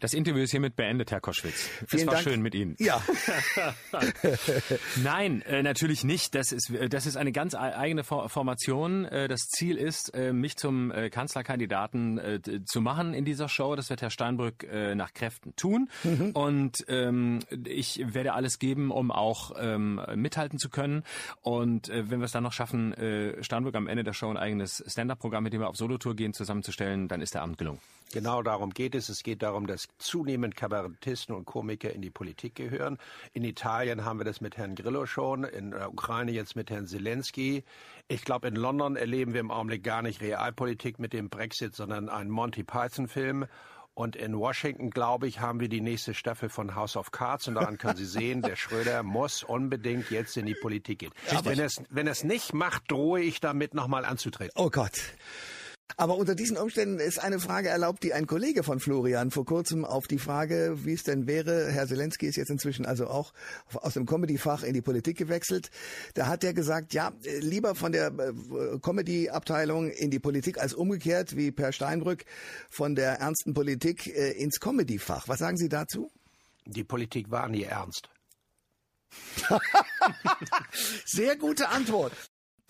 Das 0.00 0.14
Interview 0.14 0.42
ist 0.42 0.50
hiermit 0.50 0.76
beendet, 0.76 1.10
Herr 1.10 1.20
Koschwitz. 1.20 1.68
Es 1.82 1.90
Vielen 1.90 2.06
war 2.06 2.14
Dank. 2.14 2.24
schön 2.24 2.42
mit 2.42 2.54
Ihnen. 2.54 2.74
Ja, 2.78 3.02
Nein, 5.02 5.42
äh, 5.42 5.62
natürlich 5.62 6.04
nicht. 6.04 6.34
Das 6.34 6.52
ist, 6.52 6.70
äh, 6.70 6.88
das 6.88 7.06
ist 7.06 7.16
eine 7.16 7.32
ganz 7.32 7.54
ei- 7.54 7.76
eigene 7.76 8.04
For 8.04 8.28
Formation. 8.28 9.04
Äh, 9.04 9.28
das 9.28 9.40
Ziel 9.48 9.76
ist, 9.76 10.14
äh, 10.14 10.32
mich 10.32 10.56
zum 10.56 10.92
Kanzlerkandidaten 11.10 12.20
zu 12.66 12.80
machen 12.80 13.14
in 13.14 13.24
dieser 13.24 13.48
Show. 13.48 13.76
Das 13.76 13.90
wird 13.90 14.02
Herr 14.02 14.10
Steinbrück 14.10 14.66
nach 14.94 15.12
Kräften 15.12 15.54
tun. 15.56 15.88
Und 16.34 16.84
ähm, 16.88 17.40
ich 17.64 18.00
werde 18.14 18.32
alles 18.34 18.58
geben, 18.58 18.90
um 18.90 19.10
auch 19.10 19.52
ähm, 19.58 20.00
mithalten 20.14 20.58
zu 20.58 20.68
können. 20.68 21.04
Und 21.42 21.88
äh, 21.88 22.10
wenn 22.10 22.20
wir 22.20 22.24
es 22.26 22.32
dann 22.32 22.42
noch 22.42 22.52
schaffen, 22.52 22.92
äh, 22.94 23.42
Steinbrück 23.42 23.74
am 23.74 23.86
Ende 23.86 24.04
der 24.04 24.12
Show 24.12 24.28
ein 24.30 24.36
eigenes 24.36 24.82
Stand-up-Programm, 24.86 25.44
mit 25.44 25.52
dem 25.52 25.60
wir 25.60 25.68
auf 25.68 25.76
Solotour 25.76 26.14
gehen, 26.16 26.32
zusammenzustellen, 26.32 27.08
dann 27.08 27.20
ist 27.20 27.34
der 27.34 27.42
Abend 27.42 27.58
gelungen. 27.58 27.78
Genau 28.12 28.42
darum 28.42 28.70
geht 28.70 28.94
es. 28.96 29.08
Es 29.08 29.22
geht 29.22 29.42
darum, 29.42 29.66
dass 29.66 29.86
zunehmend 29.98 30.56
Kabarettisten 30.56 31.34
und 31.34 31.44
Komiker 31.44 31.92
in 31.92 32.02
die 32.02 32.10
Politik 32.10 32.54
gehören. 32.54 32.98
In 33.32 33.44
Italien 33.44 34.04
haben 34.04 34.18
wir 34.18 34.24
das 34.24 34.40
mit 34.40 34.56
Herrn 34.56 34.74
Grillo 34.74 35.06
schon, 35.06 35.44
in 35.44 35.70
der 35.72 35.90
Ukraine 35.92 36.32
jetzt 36.32 36.56
mit 36.56 36.70
Herrn 36.70 36.86
Zelensky. 36.86 37.64
Ich 38.08 38.24
glaube, 38.24 38.48
in 38.48 38.56
London 38.56 38.96
erleben 38.96 39.32
wir 39.32 39.40
im 39.40 39.50
Augenblick 39.50 39.84
gar 39.84 40.02
nicht 40.02 40.20
Realpolitik 40.20 40.98
mit 40.98 41.12
dem 41.12 41.28
Brexit, 41.28 41.74
sondern 41.74 42.08
einen 42.08 42.30
Monty 42.30 42.64
Python-Film. 42.64 43.46
Und 43.94 44.16
in 44.16 44.38
Washington, 44.38 44.90
glaube 44.90 45.26
ich, 45.26 45.40
haben 45.40 45.60
wir 45.60 45.68
die 45.68 45.80
nächste 45.80 46.14
Staffel 46.14 46.48
von 46.48 46.74
House 46.74 46.96
of 46.96 47.10
Cards. 47.10 47.48
Und 47.48 47.56
daran 47.56 47.76
können 47.76 47.96
Sie 47.96 48.06
sehen, 48.06 48.40
der 48.40 48.56
Schröder 48.56 49.02
muss 49.02 49.42
unbedingt 49.42 50.10
jetzt 50.10 50.36
in 50.36 50.46
die 50.46 50.54
Politik 50.54 51.00
gehen. 51.00 51.12
Wenn 51.42 51.58
er 51.58 51.66
es 51.66 51.82
wenn 51.90 52.06
er's 52.06 52.24
nicht 52.24 52.54
macht, 52.54 52.90
drohe 52.90 53.20
ich 53.20 53.40
damit, 53.40 53.74
nochmal 53.74 54.04
anzutreten. 54.04 54.52
oh 54.56 54.70
Gott. 54.70 55.00
Aber 55.96 56.16
unter 56.16 56.34
diesen 56.34 56.56
Umständen 56.56 56.98
ist 56.98 57.18
eine 57.18 57.40
Frage 57.40 57.68
erlaubt, 57.68 58.02
die 58.02 58.12
ein 58.12 58.26
Kollege 58.26 58.62
von 58.62 58.80
Florian 58.80 59.30
vor 59.30 59.44
kurzem 59.44 59.84
auf 59.84 60.06
die 60.06 60.18
Frage, 60.18 60.84
wie 60.84 60.92
es 60.92 61.02
denn 61.02 61.26
wäre, 61.26 61.70
Herr 61.70 61.86
Zelensky 61.86 62.26
ist 62.26 62.36
jetzt 62.36 62.50
inzwischen 62.50 62.86
also 62.86 63.06
auch 63.06 63.32
aus 63.74 63.94
dem 63.94 64.06
Comedy-Fach 64.06 64.62
in 64.62 64.74
die 64.74 64.82
Politik 64.82 65.18
gewechselt. 65.18 65.70
Da 66.14 66.26
hat 66.26 66.44
er 66.44 66.54
gesagt, 66.54 66.94
ja, 66.94 67.12
lieber 67.40 67.74
von 67.74 67.92
der 67.92 68.08
äh, 68.08 68.78
Comedy-Abteilung 68.80 69.90
in 69.90 70.10
die 70.10 70.18
Politik 70.18 70.58
als 70.58 70.74
umgekehrt, 70.74 71.36
wie 71.36 71.50
Per 71.50 71.72
Steinbrück 71.72 72.24
von 72.68 72.94
der 72.94 73.20
ernsten 73.20 73.54
Politik 73.54 74.06
äh, 74.06 74.32
ins 74.32 74.60
Comedy-Fach. 74.60 75.28
Was 75.28 75.38
sagen 75.38 75.56
Sie 75.56 75.68
dazu? 75.68 76.10
Die 76.66 76.84
Politik 76.84 77.30
war 77.30 77.48
nie 77.48 77.64
ernst. 77.64 78.08
Sehr 81.04 81.36
gute 81.36 81.68
Antwort. 81.68 82.12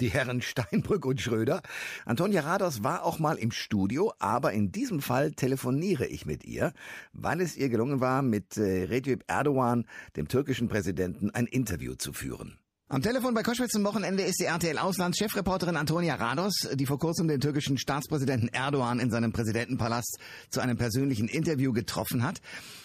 Die 0.00 0.08
Herren 0.08 0.40
Steinbrück 0.40 1.04
und 1.04 1.20
Schröder. 1.20 1.60
Antonia 2.06 2.40
Rados 2.40 2.82
war 2.82 3.04
auch 3.04 3.18
mal 3.18 3.36
im 3.36 3.52
Studio, 3.52 4.14
aber 4.18 4.52
in 4.52 4.72
diesem 4.72 5.02
Fall 5.02 5.32
telefoniere 5.32 6.06
ich 6.06 6.24
mit 6.24 6.42
ihr, 6.44 6.72
weil 7.12 7.42
es 7.42 7.54
ihr 7.54 7.68
gelungen 7.68 8.00
war, 8.00 8.22
mit 8.22 8.56
äh, 8.56 8.84
Recep 8.84 9.24
Erdogan, 9.26 9.84
dem 10.16 10.26
türkischen 10.26 10.68
Präsidenten, 10.68 11.30
ein 11.30 11.46
Interview 11.46 11.96
zu 11.96 12.14
führen. 12.14 12.58
Am 12.92 13.02
Telefon 13.02 13.34
bei 13.34 13.44
Koschwitz 13.44 13.70
zum 13.70 13.84
Wochenende 13.84 14.24
ist 14.24 14.40
die 14.40 14.46
RTL-Auslandschefreporterin 14.46 15.76
Antonia 15.76 16.16
Rados, 16.16 16.68
die 16.74 16.86
vor 16.86 16.98
kurzem 16.98 17.28
den 17.28 17.40
türkischen 17.40 17.78
Staatspräsidenten 17.78 18.48
Erdogan 18.48 18.98
in 18.98 19.12
seinem 19.12 19.30
Präsidentenpalast 19.30 20.18
zu 20.48 20.58
einem 20.58 20.76
persönlichen 20.76 21.28
Interview 21.28 21.72
getroffen 21.72 22.24
hat. 22.24 22.40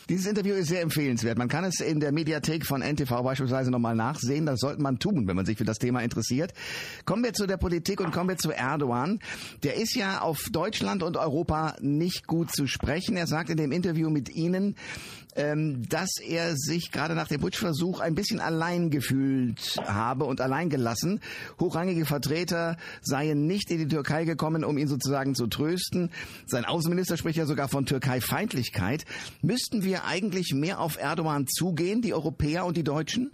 Dieses 0.07 0.27
Interview 0.27 0.53
ist 0.53 0.67
sehr 0.67 0.83
empfehlenswert. 0.83 1.39
Man 1.39 1.47
kann 1.47 1.63
es 1.63 1.79
in 1.79 2.00
der 2.00 2.12
Mediathek 2.12 2.67
von 2.67 2.83
NTV 2.83 3.24
beispielsweise 3.24 3.71
nochmal 3.71 3.95
nachsehen. 3.95 4.45
Das 4.45 4.59
sollte 4.59 4.79
man 4.79 5.00
tun, 5.00 5.27
wenn 5.27 5.35
man 5.35 5.47
sich 5.47 5.57
für 5.57 5.65
das 5.65 5.79
Thema 5.79 6.01
interessiert. 6.01 6.53
Kommen 7.05 7.24
wir 7.24 7.33
zu 7.33 7.47
der 7.47 7.57
Politik 7.57 8.00
und 8.00 8.12
kommen 8.12 8.29
wir 8.29 8.38
zu 8.38 8.51
Erdogan. 8.51 9.19
Der 9.63 9.74
ist 9.77 9.95
ja 9.95 10.21
auf 10.21 10.50
Deutschland 10.51 11.01
und 11.01 11.17
Europa 11.17 11.77
nicht 11.81 12.27
gut 12.27 12.51
zu 12.51 12.67
sprechen. 12.67 13.17
Er 13.17 13.25
sagt 13.25 13.50
in 13.50 13.57
dem 13.57 13.71
Interview 13.71 14.12
mit 14.12 14.29
Ihnen, 14.29 14.75
ähm, 15.36 15.88
dass 15.89 16.20
er 16.20 16.56
sich 16.56 16.92
gerade 16.92 17.15
nach 17.15 17.27
dem 17.27 17.42
Putschversuch 17.42 18.00
ein 18.00 18.15
bisschen 18.15 18.39
allein 18.39 18.89
gefühlt 18.89 19.77
habe 19.86 20.25
und 20.25 20.42
allein 20.42 20.70
gelassen. 20.70 21.22
Hochrangige 21.60 22.06
Vertreter 22.06 22.77
seien 23.01 23.46
nicht 23.46 23.70
in 23.72 23.80
die 23.80 23.88
Türkei 23.88 24.25
gekommen, 24.25 24.63
um 24.63 24.77
ihn 24.77 24.88
sozusagen 24.88 25.36
zu 25.36 25.48
trösten. 25.48 26.12
Sein 26.46 26.65
Außenminister 26.65 27.18
spricht 27.18 27.38
ja 27.38 27.46
sogar 27.46 27.68
von 27.68 27.86
Türkei-Feindlichkeit. 27.86 29.06
Müssten 29.42 29.84
wir 29.84 30.06
eigentlich 30.06 30.54
mehr 30.54 30.80
auf 30.80 30.98
Erdogan 30.98 31.48
zugehen, 31.48 32.01
die 32.01 32.13
Europäer 32.13 32.65
und 32.65 32.77
die 32.77 32.84
Deutschen? 32.84 33.32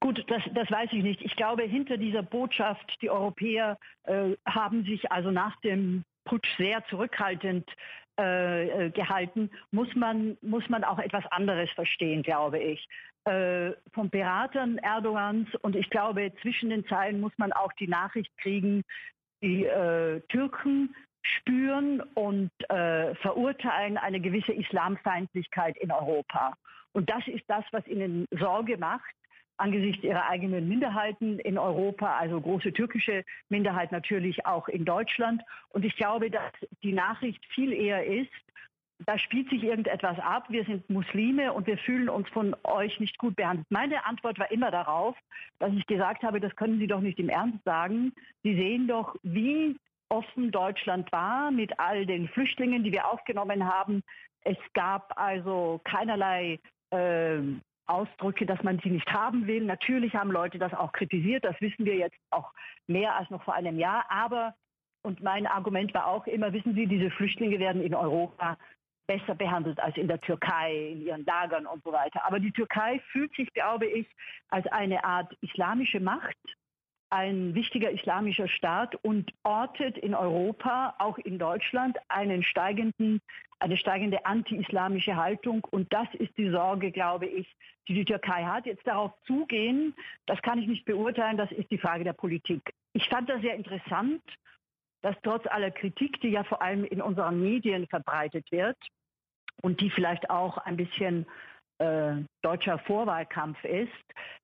Gut, 0.00 0.24
das, 0.28 0.42
das 0.54 0.70
weiß 0.70 0.90
ich 0.92 1.02
nicht. 1.02 1.22
Ich 1.22 1.34
glaube, 1.36 1.64
hinter 1.64 1.96
dieser 1.96 2.22
Botschaft, 2.22 2.98
die 3.02 3.10
Europäer 3.10 3.78
äh, 4.04 4.36
haben 4.46 4.84
sich 4.84 5.10
also 5.10 5.30
nach 5.30 5.58
dem 5.60 6.04
Putsch 6.24 6.48
sehr 6.56 6.84
zurückhaltend 6.88 7.68
äh, 8.18 8.86
äh 8.86 8.90
gehalten, 8.90 9.50
muss 9.70 9.94
man, 9.94 10.36
muss 10.42 10.68
man 10.68 10.84
auch 10.84 10.98
etwas 10.98 11.24
anderes 11.26 11.70
verstehen, 11.70 12.22
glaube 12.22 12.58
ich 12.58 12.88
äh, 13.28 13.72
von 13.92 14.10
Beratern 14.10 14.78
Erdogans 14.78 15.48
und 15.62 15.76
ich 15.76 15.90
glaube, 15.90 16.32
zwischen 16.40 16.70
den 16.70 16.86
Zeilen 16.86 17.20
muss 17.20 17.32
man 17.36 17.52
auch 17.52 17.72
die 17.74 17.88
Nachricht 17.88 18.36
kriegen, 18.38 18.82
die 19.42 19.64
äh, 19.64 20.20
Türken 20.28 20.94
spüren 21.22 22.00
und 22.14 22.50
äh, 22.70 23.14
verurteilen 23.16 23.98
eine 23.98 24.20
gewisse 24.20 24.52
Islamfeindlichkeit 24.52 25.76
in 25.76 25.92
Europa. 25.92 26.54
Und 26.92 27.10
das 27.10 27.26
ist 27.26 27.44
das, 27.48 27.64
was 27.70 27.86
ihnen 27.86 28.26
Sorge 28.30 28.78
macht 28.78 29.14
angesichts 29.58 30.04
ihrer 30.04 30.28
eigenen 30.28 30.68
Minderheiten 30.68 31.38
in 31.40 31.58
Europa, 31.58 32.16
also 32.16 32.40
große 32.40 32.72
türkische 32.72 33.24
Minderheit 33.48 33.92
natürlich 33.92 34.46
auch 34.46 34.68
in 34.68 34.84
Deutschland. 34.84 35.42
Und 35.70 35.84
ich 35.84 35.96
glaube, 35.96 36.30
dass 36.30 36.52
die 36.82 36.92
Nachricht 36.92 37.44
viel 37.46 37.72
eher 37.72 38.06
ist, 38.06 38.30
da 39.06 39.16
spielt 39.18 39.48
sich 39.48 39.62
irgendetwas 39.62 40.18
ab, 40.18 40.46
wir 40.48 40.64
sind 40.64 40.88
Muslime 40.90 41.52
und 41.52 41.66
wir 41.66 41.78
fühlen 41.78 42.08
uns 42.08 42.28
von 42.30 42.56
euch 42.64 42.98
nicht 42.98 43.16
gut 43.18 43.36
behandelt. 43.36 43.66
Meine 43.70 44.04
Antwort 44.04 44.38
war 44.38 44.50
immer 44.50 44.72
darauf, 44.72 45.16
dass 45.60 45.72
ich 45.72 45.86
gesagt 45.86 46.24
habe, 46.24 46.40
das 46.40 46.54
können 46.56 46.80
Sie 46.80 46.88
doch 46.88 47.00
nicht 47.00 47.18
im 47.20 47.28
Ernst 47.28 47.62
sagen. 47.64 48.12
Sie 48.42 48.56
sehen 48.56 48.88
doch, 48.88 49.14
wie 49.22 49.76
offen 50.08 50.50
Deutschland 50.50 51.12
war 51.12 51.50
mit 51.50 51.78
all 51.78 52.06
den 52.06 52.28
Flüchtlingen, 52.28 52.82
die 52.82 52.92
wir 52.92 53.06
aufgenommen 53.06 53.72
haben. 53.72 54.02
Es 54.42 54.56
gab 54.74 55.12
also 55.16 55.80
keinerlei 55.84 56.58
äh, 56.90 57.38
Ausdrücke, 57.88 58.46
dass 58.46 58.62
man 58.62 58.78
sie 58.80 58.90
nicht 58.90 59.10
haben 59.12 59.46
will. 59.46 59.64
Natürlich 59.64 60.14
haben 60.14 60.30
Leute 60.30 60.58
das 60.58 60.72
auch 60.74 60.92
kritisiert, 60.92 61.44
das 61.44 61.60
wissen 61.60 61.84
wir 61.84 61.96
jetzt 61.96 62.16
auch 62.30 62.52
mehr 62.86 63.14
als 63.16 63.28
noch 63.30 63.42
vor 63.44 63.54
einem 63.54 63.78
Jahr. 63.78 64.04
Aber, 64.08 64.54
und 65.02 65.22
mein 65.22 65.46
Argument 65.46 65.92
war 65.94 66.06
auch 66.06 66.26
immer, 66.26 66.52
wissen 66.52 66.74
Sie, 66.74 66.86
diese 66.86 67.10
Flüchtlinge 67.10 67.58
werden 67.58 67.82
in 67.82 67.94
Europa 67.94 68.56
besser 69.06 69.34
behandelt 69.34 69.80
als 69.80 69.96
in 69.96 70.06
der 70.06 70.20
Türkei, 70.20 70.90
in 70.92 71.00
ihren 71.00 71.24
Lagern 71.24 71.66
und 71.66 71.82
so 71.82 71.92
weiter. 71.92 72.24
Aber 72.26 72.38
die 72.38 72.52
Türkei 72.52 73.00
fühlt 73.10 73.34
sich, 73.34 73.50
glaube 73.54 73.86
ich, 73.86 74.06
als 74.50 74.66
eine 74.66 75.02
Art 75.02 75.34
islamische 75.40 75.98
Macht, 75.98 76.36
ein 77.10 77.54
wichtiger 77.54 77.90
islamischer 77.90 78.48
Staat 78.48 78.94
und 78.96 79.32
ortet 79.42 79.96
in 79.98 80.14
Europa, 80.14 80.94
auch 80.98 81.18
in 81.18 81.38
Deutschland, 81.38 81.96
einen 82.08 82.42
steigenden, 82.42 83.20
eine 83.58 83.76
steigende 83.76 84.24
anti-islamische 84.26 85.16
Haltung. 85.16 85.66
Und 85.70 85.92
das 85.92 86.08
ist 86.14 86.36
die 86.36 86.50
Sorge, 86.50 86.90
glaube 86.90 87.26
ich, 87.26 87.46
die 87.88 87.94
die 87.94 88.04
Türkei 88.04 88.44
hat. 88.44 88.66
Jetzt 88.66 88.86
darauf 88.86 89.12
zugehen, 89.26 89.94
das 90.26 90.40
kann 90.42 90.58
ich 90.58 90.68
nicht 90.68 90.84
beurteilen, 90.84 91.36
das 91.36 91.50
ist 91.52 91.70
die 91.70 91.78
Frage 91.78 92.04
der 92.04 92.12
Politik. 92.12 92.74
Ich 92.92 93.08
fand 93.08 93.28
das 93.28 93.40
sehr 93.40 93.54
interessant, 93.54 94.22
dass 95.02 95.16
trotz 95.22 95.46
aller 95.46 95.70
Kritik, 95.70 96.20
die 96.20 96.28
ja 96.28 96.44
vor 96.44 96.60
allem 96.60 96.84
in 96.84 97.00
unseren 97.00 97.40
Medien 97.40 97.86
verbreitet 97.86 98.50
wird, 98.50 98.76
und 99.62 99.80
die 99.80 99.90
vielleicht 99.90 100.30
auch 100.30 100.58
ein 100.58 100.76
bisschen 100.76 101.26
äh, 101.78 102.22
deutscher 102.42 102.78
Vorwahlkampf 102.80 103.62
ist, 103.64 103.92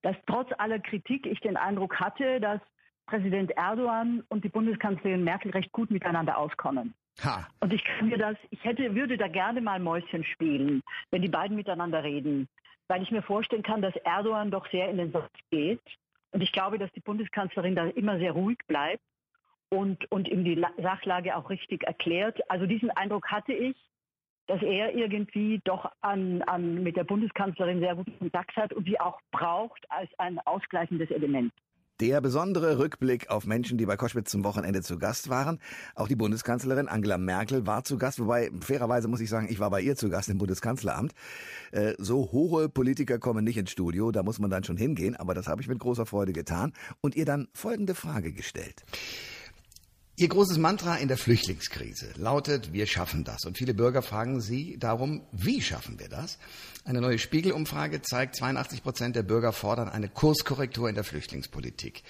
dass 0.02 0.16
trotz 0.26 0.50
aller 0.58 0.78
Kritik 0.78 1.26
ich 1.26 1.40
den 1.40 1.56
Eindruck 1.56 1.98
hatte, 2.00 2.40
dass 2.40 2.60
Präsident 3.06 3.50
Erdogan 3.52 4.22
und 4.28 4.44
die 4.44 4.48
Bundeskanzlerin 4.48 5.24
Merkel 5.24 5.50
recht 5.50 5.72
gut 5.72 5.90
miteinander 5.90 6.38
auskommen. 6.38 6.94
Ha. 7.22 7.46
Und 7.60 7.72
ich 7.72 7.84
kann 7.84 8.08
mir 8.08 8.18
das, 8.18 8.36
ich 8.50 8.64
hätte, 8.64 8.94
würde 8.94 9.16
da 9.16 9.28
gerne 9.28 9.60
mal 9.60 9.78
Mäuschen 9.78 10.24
spielen, 10.24 10.82
wenn 11.10 11.22
die 11.22 11.28
beiden 11.28 11.56
miteinander 11.56 12.02
reden, 12.02 12.48
weil 12.88 13.02
ich 13.02 13.10
mir 13.10 13.22
vorstellen 13.22 13.62
kann, 13.62 13.82
dass 13.82 13.94
Erdogan 13.96 14.50
doch 14.50 14.68
sehr 14.70 14.88
in 14.88 14.96
den 14.96 15.12
Satz 15.12 15.32
geht. 15.50 15.82
Und 16.32 16.40
ich 16.42 16.50
glaube, 16.50 16.78
dass 16.78 16.90
die 16.92 17.00
Bundeskanzlerin 17.00 17.76
da 17.76 17.86
immer 17.86 18.18
sehr 18.18 18.32
ruhig 18.32 18.58
bleibt 18.66 19.02
und, 19.68 20.10
und 20.10 20.28
ihm 20.28 20.44
die 20.44 20.60
Sachlage 20.78 21.36
auch 21.36 21.50
richtig 21.50 21.84
erklärt. 21.84 22.38
Also 22.50 22.66
diesen 22.66 22.90
Eindruck 22.90 23.30
hatte 23.30 23.52
ich 23.52 23.76
dass 24.46 24.62
er 24.62 24.94
irgendwie 24.94 25.60
doch 25.64 25.90
an, 26.00 26.42
an, 26.42 26.82
mit 26.82 26.96
der 26.96 27.04
Bundeskanzlerin 27.04 27.80
sehr 27.80 27.94
guten 27.94 28.18
Kontakt 28.18 28.56
hat 28.56 28.72
und 28.72 28.86
sie 28.86 28.98
auch 29.00 29.20
braucht 29.32 29.84
als 29.90 30.10
ein 30.18 30.38
ausgleichendes 30.40 31.10
Element. 31.10 31.52
Der 32.00 32.20
besondere 32.20 32.80
Rückblick 32.80 33.30
auf 33.30 33.46
Menschen, 33.46 33.78
die 33.78 33.86
bei 33.86 33.96
Koschwitz 33.96 34.28
zum 34.28 34.42
Wochenende 34.42 34.82
zu 34.82 34.98
Gast 34.98 35.28
waren. 35.28 35.60
Auch 35.94 36.08
die 36.08 36.16
Bundeskanzlerin 36.16 36.88
Angela 36.88 37.18
Merkel 37.18 37.68
war 37.68 37.84
zu 37.84 37.98
Gast, 37.98 38.18
wobei 38.18 38.50
fairerweise 38.60 39.06
muss 39.06 39.20
ich 39.20 39.30
sagen, 39.30 39.46
ich 39.48 39.60
war 39.60 39.70
bei 39.70 39.80
ihr 39.80 39.94
zu 39.94 40.10
Gast 40.10 40.28
im 40.28 40.38
Bundeskanzleramt. 40.38 41.14
Äh, 41.70 41.94
so 41.98 42.32
hohe 42.32 42.68
Politiker 42.68 43.20
kommen 43.20 43.44
nicht 43.44 43.58
ins 43.58 43.70
Studio, 43.70 44.10
da 44.10 44.24
muss 44.24 44.40
man 44.40 44.50
dann 44.50 44.64
schon 44.64 44.76
hingehen, 44.76 45.14
aber 45.14 45.34
das 45.34 45.46
habe 45.46 45.62
ich 45.62 45.68
mit 45.68 45.78
großer 45.78 46.04
Freude 46.04 46.32
getan 46.32 46.72
und 47.00 47.14
ihr 47.14 47.26
dann 47.26 47.46
folgende 47.54 47.94
Frage 47.94 48.32
gestellt. 48.32 48.82
Ihr 50.16 50.28
großes 50.28 50.58
Mantra 50.58 50.94
in 50.96 51.08
der 51.08 51.16
Flüchtlingskrise 51.16 52.10
lautet, 52.16 52.72
wir 52.72 52.86
schaffen 52.86 53.24
das. 53.24 53.44
Und 53.46 53.58
viele 53.58 53.74
Bürger 53.74 54.00
fragen 54.00 54.40
Sie 54.40 54.78
darum, 54.78 55.26
wie 55.32 55.60
schaffen 55.60 55.98
wir 55.98 56.08
das? 56.08 56.38
Eine 56.84 57.00
neue 57.00 57.18
Spiegelumfrage 57.18 58.00
zeigt, 58.00 58.36
82 58.36 58.84
Prozent 58.84 59.16
der 59.16 59.24
Bürger 59.24 59.52
fordern 59.52 59.88
eine 59.88 60.08
Kurskorrektur 60.08 60.88
in 60.88 60.94
der 60.94 61.02
Flüchtlingspolitik. 61.02 62.04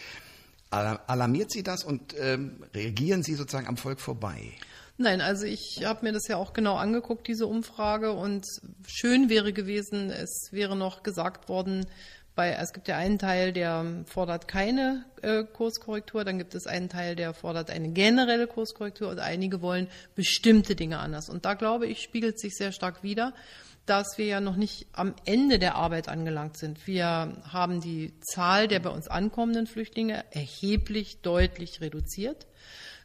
Alarmiert 0.68 1.50
Sie 1.50 1.62
das 1.62 1.82
und 1.82 2.14
ähm, 2.18 2.62
reagieren 2.74 3.22
Sie 3.22 3.36
sozusagen 3.36 3.68
am 3.68 3.78
Volk 3.78 4.00
vorbei? 4.00 4.52
Nein, 4.98 5.22
also 5.22 5.46
ich 5.46 5.80
habe 5.82 6.04
mir 6.04 6.12
das 6.12 6.28
ja 6.28 6.36
auch 6.36 6.52
genau 6.52 6.76
angeguckt, 6.76 7.26
diese 7.26 7.46
Umfrage. 7.46 8.12
Und 8.12 8.44
schön 8.86 9.30
wäre 9.30 9.54
gewesen, 9.54 10.10
es 10.10 10.48
wäre 10.50 10.76
noch 10.76 11.02
gesagt 11.04 11.48
worden, 11.48 11.86
bei, 12.34 12.50
es 12.52 12.72
gibt 12.72 12.88
ja 12.88 12.96
einen 12.96 13.18
Teil, 13.18 13.52
der 13.52 14.04
fordert 14.06 14.48
keine 14.48 15.04
äh, 15.22 15.44
Kurskorrektur, 15.44 16.24
dann 16.24 16.38
gibt 16.38 16.54
es 16.54 16.66
einen 16.66 16.88
Teil, 16.88 17.14
der 17.14 17.32
fordert 17.32 17.70
eine 17.70 17.90
generelle 17.90 18.46
Kurskorrektur 18.46 19.08
und 19.08 19.20
einige 19.20 19.62
wollen 19.62 19.88
bestimmte 20.14 20.74
Dinge 20.74 20.98
anders. 20.98 21.28
Und 21.28 21.44
da 21.44 21.54
glaube 21.54 21.86
ich, 21.86 22.02
spiegelt 22.02 22.40
sich 22.40 22.56
sehr 22.56 22.72
stark 22.72 23.02
wider, 23.02 23.32
dass 23.86 24.16
wir 24.16 24.26
ja 24.26 24.40
noch 24.40 24.56
nicht 24.56 24.86
am 24.92 25.14
Ende 25.24 25.58
der 25.58 25.76
Arbeit 25.76 26.08
angelangt 26.08 26.56
sind. 26.56 26.86
Wir 26.86 27.36
haben 27.44 27.80
die 27.80 28.14
Zahl 28.20 28.66
der 28.66 28.80
bei 28.80 28.90
uns 28.90 29.08
ankommenden 29.08 29.66
Flüchtlinge 29.66 30.24
erheblich 30.32 31.20
deutlich 31.20 31.80
reduziert. 31.80 32.46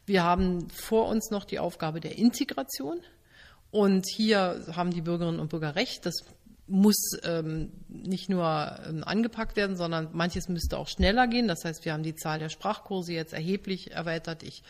Wir 0.06 0.24
haben 0.24 0.68
vor 0.70 1.06
uns 1.08 1.30
noch 1.30 1.44
die 1.44 1.58
Aufgabe 1.58 2.00
der 2.00 2.18
Integration. 2.18 3.00
Und 3.70 4.06
hier 4.08 4.64
haben 4.74 4.90
die 4.90 5.02
Bürgerinnen 5.02 5.38
und 5.38 5.50
Bürger 5.50 5.76
recht, 5.76 6.04
das 6.04 6.24
muss 6.70 7.18
ähm, 7.24 7.72
nicht 7.88 8.28
nur 8.28 8.78
ähm, 8.86 9.02
angepackt 9.04 9.56
werden, 9.56 9.76
sondern 9.76 10.08
manches 10.12 10.48
müsste 10.48 10.78
auch 10.78 10.88
schneller 10.88 11.26
gehen. 11.26 11.48
Das 11.48 11.64
heißt, 11.64 11.84
wir 11.84 11.92
haben 11.92 12.04
die 12.04 12.14
Zahl 12.14 12.38
der 12.38 12.48
Sprachkurse 12.48 13.12
jetzt 13.12 13.32
erheblich 13.32 13.90
erweitert. 13.90 14.42
Ich 14.44 14.62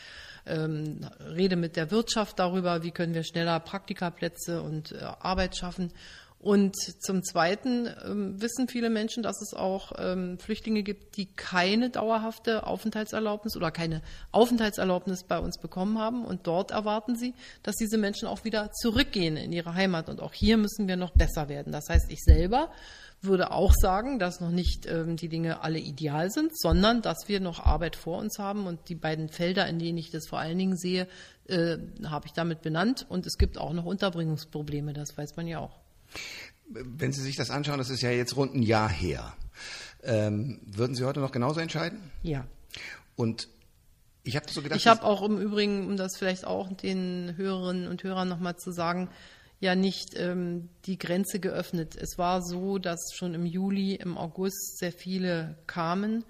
ähm, 0.45 1.07
rede 1.19 1.55
mit 1.55 1.75
der 1.75 1.91
Wirtschaft 1.91 2.39
darüber, 2.39 2.83
wie 2.83 2.91
können 2.91 3.13
wir 3.13 3.23
schneller 3.23 3.59
Praktikaplätze 3.59 4.61
und 4.63 4.91
äh, 4.91 4.97
Arbeit 4.97 5.55
schaffen. 5.55 5.93
Und 6.41 6.75
zum 6.75 7.21
Zweiten 7.23 7.87
ähm, 8.03 8.41
wissen 8.41 8.67
viele 8.67 8.89
Menschen, 8.89 9.21
dass 9.21 9.39
es 9.43 9.53
auch 9.53 9.91
ähm, 9.99 10.39
Flüchtlinge 10.39 10.81
gibt, 10.81 11.15
die 11.17 11.27
keine 11.27 11.91
dauerhafte 11.91 12.65
Aufenthaltserlaubnis 12.65 13.55
oder 13.55 13.69
keine 13.69 14.01
Aufenthaltserlaubnis 14.31 15.23
bei 15.23 15.37
uns 15.37 15.59
bekommen 15.59 15.99
haben. 15.99 16.25
Und 16.25 16.47
dort 16.47 16.71
erwarten 16.71 17.15
sie, 17.15 17.35
dass 17.61 17.75
diese 17.75 17.99
Menschen 17.99 18.27
auch 18.27 18.43
wieder 18.43 18.71
zurückgehen 18.71 19.37
in 19.37 19.53
ihre 19.53 19.75
Heimat. 19.75 20.09
Und 20.09 20.19
auch 20.19 20.33
hier 20.33 20.57
müssen 20.57 20.87
wir 20.87 20.95
noch 20.95 21.11
besser 21.11 21.47
werden. 21.47 21.71
Das 21.71 21.89
heißt, 21.89 22.11
ich 22.11 22.23
selber 22.23 22.71
würde 23.21 23.51
auch 23.51 23.73
sagen, 23.79 24.17
dass 24.17 24.41
noch 24.41 24.49
nicht 24.49 24.87
ähm, 24.87 25.17
die 25.17 25.29
Dinge 25.29 25.61
alle 25.61 25.77
ideal 25.77 26.31
sind, 26.31 26.57
sondern 26.57 27.03
dass 27.03 27.27
wir 27.27 27.39
noch 27.39 27.59
Arbeit 27.59 27.95
vor 27.95 28.17
uns 28.17 28.39
haben. 28.39 28.65
Und 28.65 28.89
die 28.89 28.95
beiden 28.95 29.29
Felder, 29.29 29.67
in 29.67 29.77
denen 29.77 29.99
ich 29.99 30.09
das 30.09 30.27
vor 30.27 30.39
allen 30.39 30.57
Dingen 30.57 30.75
sehe, 30.75 31.07
äh, 31.45 31.77
habe 32.03 32.25
ich 32.25 32.33
damit 32.33 32.63
benannt. 32.63 33.05
Und 33.09 33.27
es 33.27 33.37
gibt 33.37 33.59
auch 33.59 33.73
noch 33.73 33.85
Unterbringungsprobleme, 33.85 34.93
das 34.93 35.15
weiß 35.15 35.35
man 35.35 35.45
ja 35.45 35.59
auch. 35.59 35.79
Wenn 36.67 37.11
Sie 37.11 37.21
sich 37.21 37.35
das 37.35 37.51
anschauen, 37.51 37.77
das 37.77 37.89
ist 37.89 38.01
ja 38.01 38.11
jetzt 38.11 38.35
rund 38.35 38.55
ein 38.55 38.63
Jahr 38.63 38.89
her. 38.89 39.35
Ähm, 40.03 40.61
würden 40.65 40.95
Sie 40.95 41.05
heute 41.05 41.19
noch 41.19 41.31
genauso 41.31 41.59
entscheiden? 41.59 41.99
Ja. 42.23 42.47
Und 43.15 43.49
ich 44.23 44.35
habe 44.35 44.45
so 44.49 44.61
gedacht. 44.61 44.79
Ich 44.79 44.87
habe 44.87 45.03
auch 45.03 45.21
im 45.23 45.39
Übrigen, 45.39 45.87
um 45.87 45.97
das 45.97 46.17
vielleicht 46.17 46.45
auch 46.45 46.71
den 46.73 47.35
Hörerinnen 47.35 47.87
und 47.87 48.03
Hörern 48.03 48.27
nochmal 48.27 48.55
zu 48.55 48.71
sagen, 48.71 49.09
ja 49.59 49.75
nicht 49.75 50.15
ähm, 50.15 50.69
die 50.85 50.97
Grenze 50.97 51.39
geöffnet. 51.39 51.95
Es 51.95 52.17
war 52.17 52.41
so, 52.41 52.77
dass 52.79 53.13
schon 53.13 53.33
im 53.33 53.45
Juli, 53.45 53.95
im 53.95 54.17
August 54.17 54.79
sehr 54.79 54.91
viele 54.91 55.57
kamen. 55.67 56.25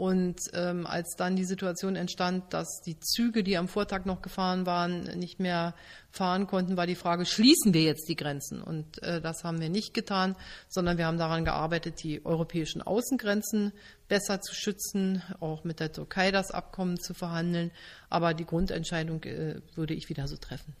Und 0.00 0.40
ähm, 0.54 0.86
als 0.86 1.14
dann 1.14 1.36
die 1.36 1.44
Situation 1.44 1.94
entstand, 1.94 2.54
dass 2.54 2.80
die 2.80 2.98
Züge, 2.98 3.42
die 3.42 3.58
am 3.58 3.68
Vortag 3.68 4.06
noch 4.06 4.22
gefahren 4.22 4.64
waren, 4.64 5.02
nicht 5.18 5.40
mehr 5.40 5.74
fahren 6.10 6.46
konnten, 6.46 6.78
war 6.78 6.86
die 6.86 6.94
Frage, 6.94 7.26
schließen 7.26 7.74
wir 7.74 7.82
jetzt 7.82 8.08
die 8.08 8.16
Grenzen? 8.16 8.62
Und 8.62 9.02
äh, 9.02 9.20
das 9.20 9.44
haben 9.44 9.60
wir 9.60 9.68
nicht 9.68 9.92
getan, 9.92 10.36
sondern 10.70 10.96
wir 10.96 11.04
haben 11.04 11.18
daran 11.18 11.44
gearbeitet, 11.44 12.02
die 12.02 12.24
europäischen 12.24 12.80
Außengrenzen 12.80 13.74
besser 14.08 14.40
zu 14.40 14.54
schützen, 14.54 15.22
auch 15.38 15.64
mit 15.64 15.80
der 15.80 15.92
Türkei 15.92 16.30
das 16.30 16.50
Abkommen 16.50 16.98
zu 16.98 17.12
verhandeln. 17.12 17.70
Aber 18.08 18.32
die 18.32 18.46
Grundentscheidung 18.46 19.22
äh, 19.24 19.60
würde 19.74 19.92
ich 19.92 20.08
wieder 20.08 20.28
so 20.28 20.38
treffen. 20.38 20.74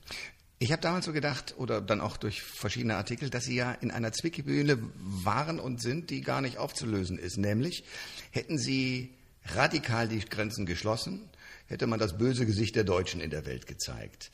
Ich 0.62 0.72
habe 0.72 0.82
damals 0.82 1.06
so 1.06 1.14
gedacht, 1.14 1.54
oder 1.56 1.80
dann 1.80 2.02
auch 2.02 2.18
durch 2.18 2.42
verschiedene 2.42 2.96
Artikel, 2.96 3.30
dass 3.30 3.44
Sie 3.44 3.54
ja 3.54 3.72
in 3.72 3.90
einer 3.90 4.12
Zwickmühle 4.12 4.78
waren 4.98 5.58
und 5.58 5.80
sind, 5.80 6.10
die 6.10 6.20
gar 6.20 6.42
nicht 6.42 6.58
aufzulösen 6.58 7.18
ist. 7.18 7.38
Nämlich, 7.38 7.82
hätten 8.30 8.58
Sie 8.58 9.14
radikal 9.46 10.06
die 10.06 10.20
Grenzen 10.20 10.66
geschlossen, 10.66 11.30
hätte 11.66 11.86
man 11.86 11.98
das 11.98 12.18
böse 12.18 12.44
Gesicht 12.44 12.76
der 12.76 12.84
Deutschen 12.84 13.22
in 13.22 13.30
der 13.30 13.46
Welt 13.46 13.66
gezeigt. 13.66 14.30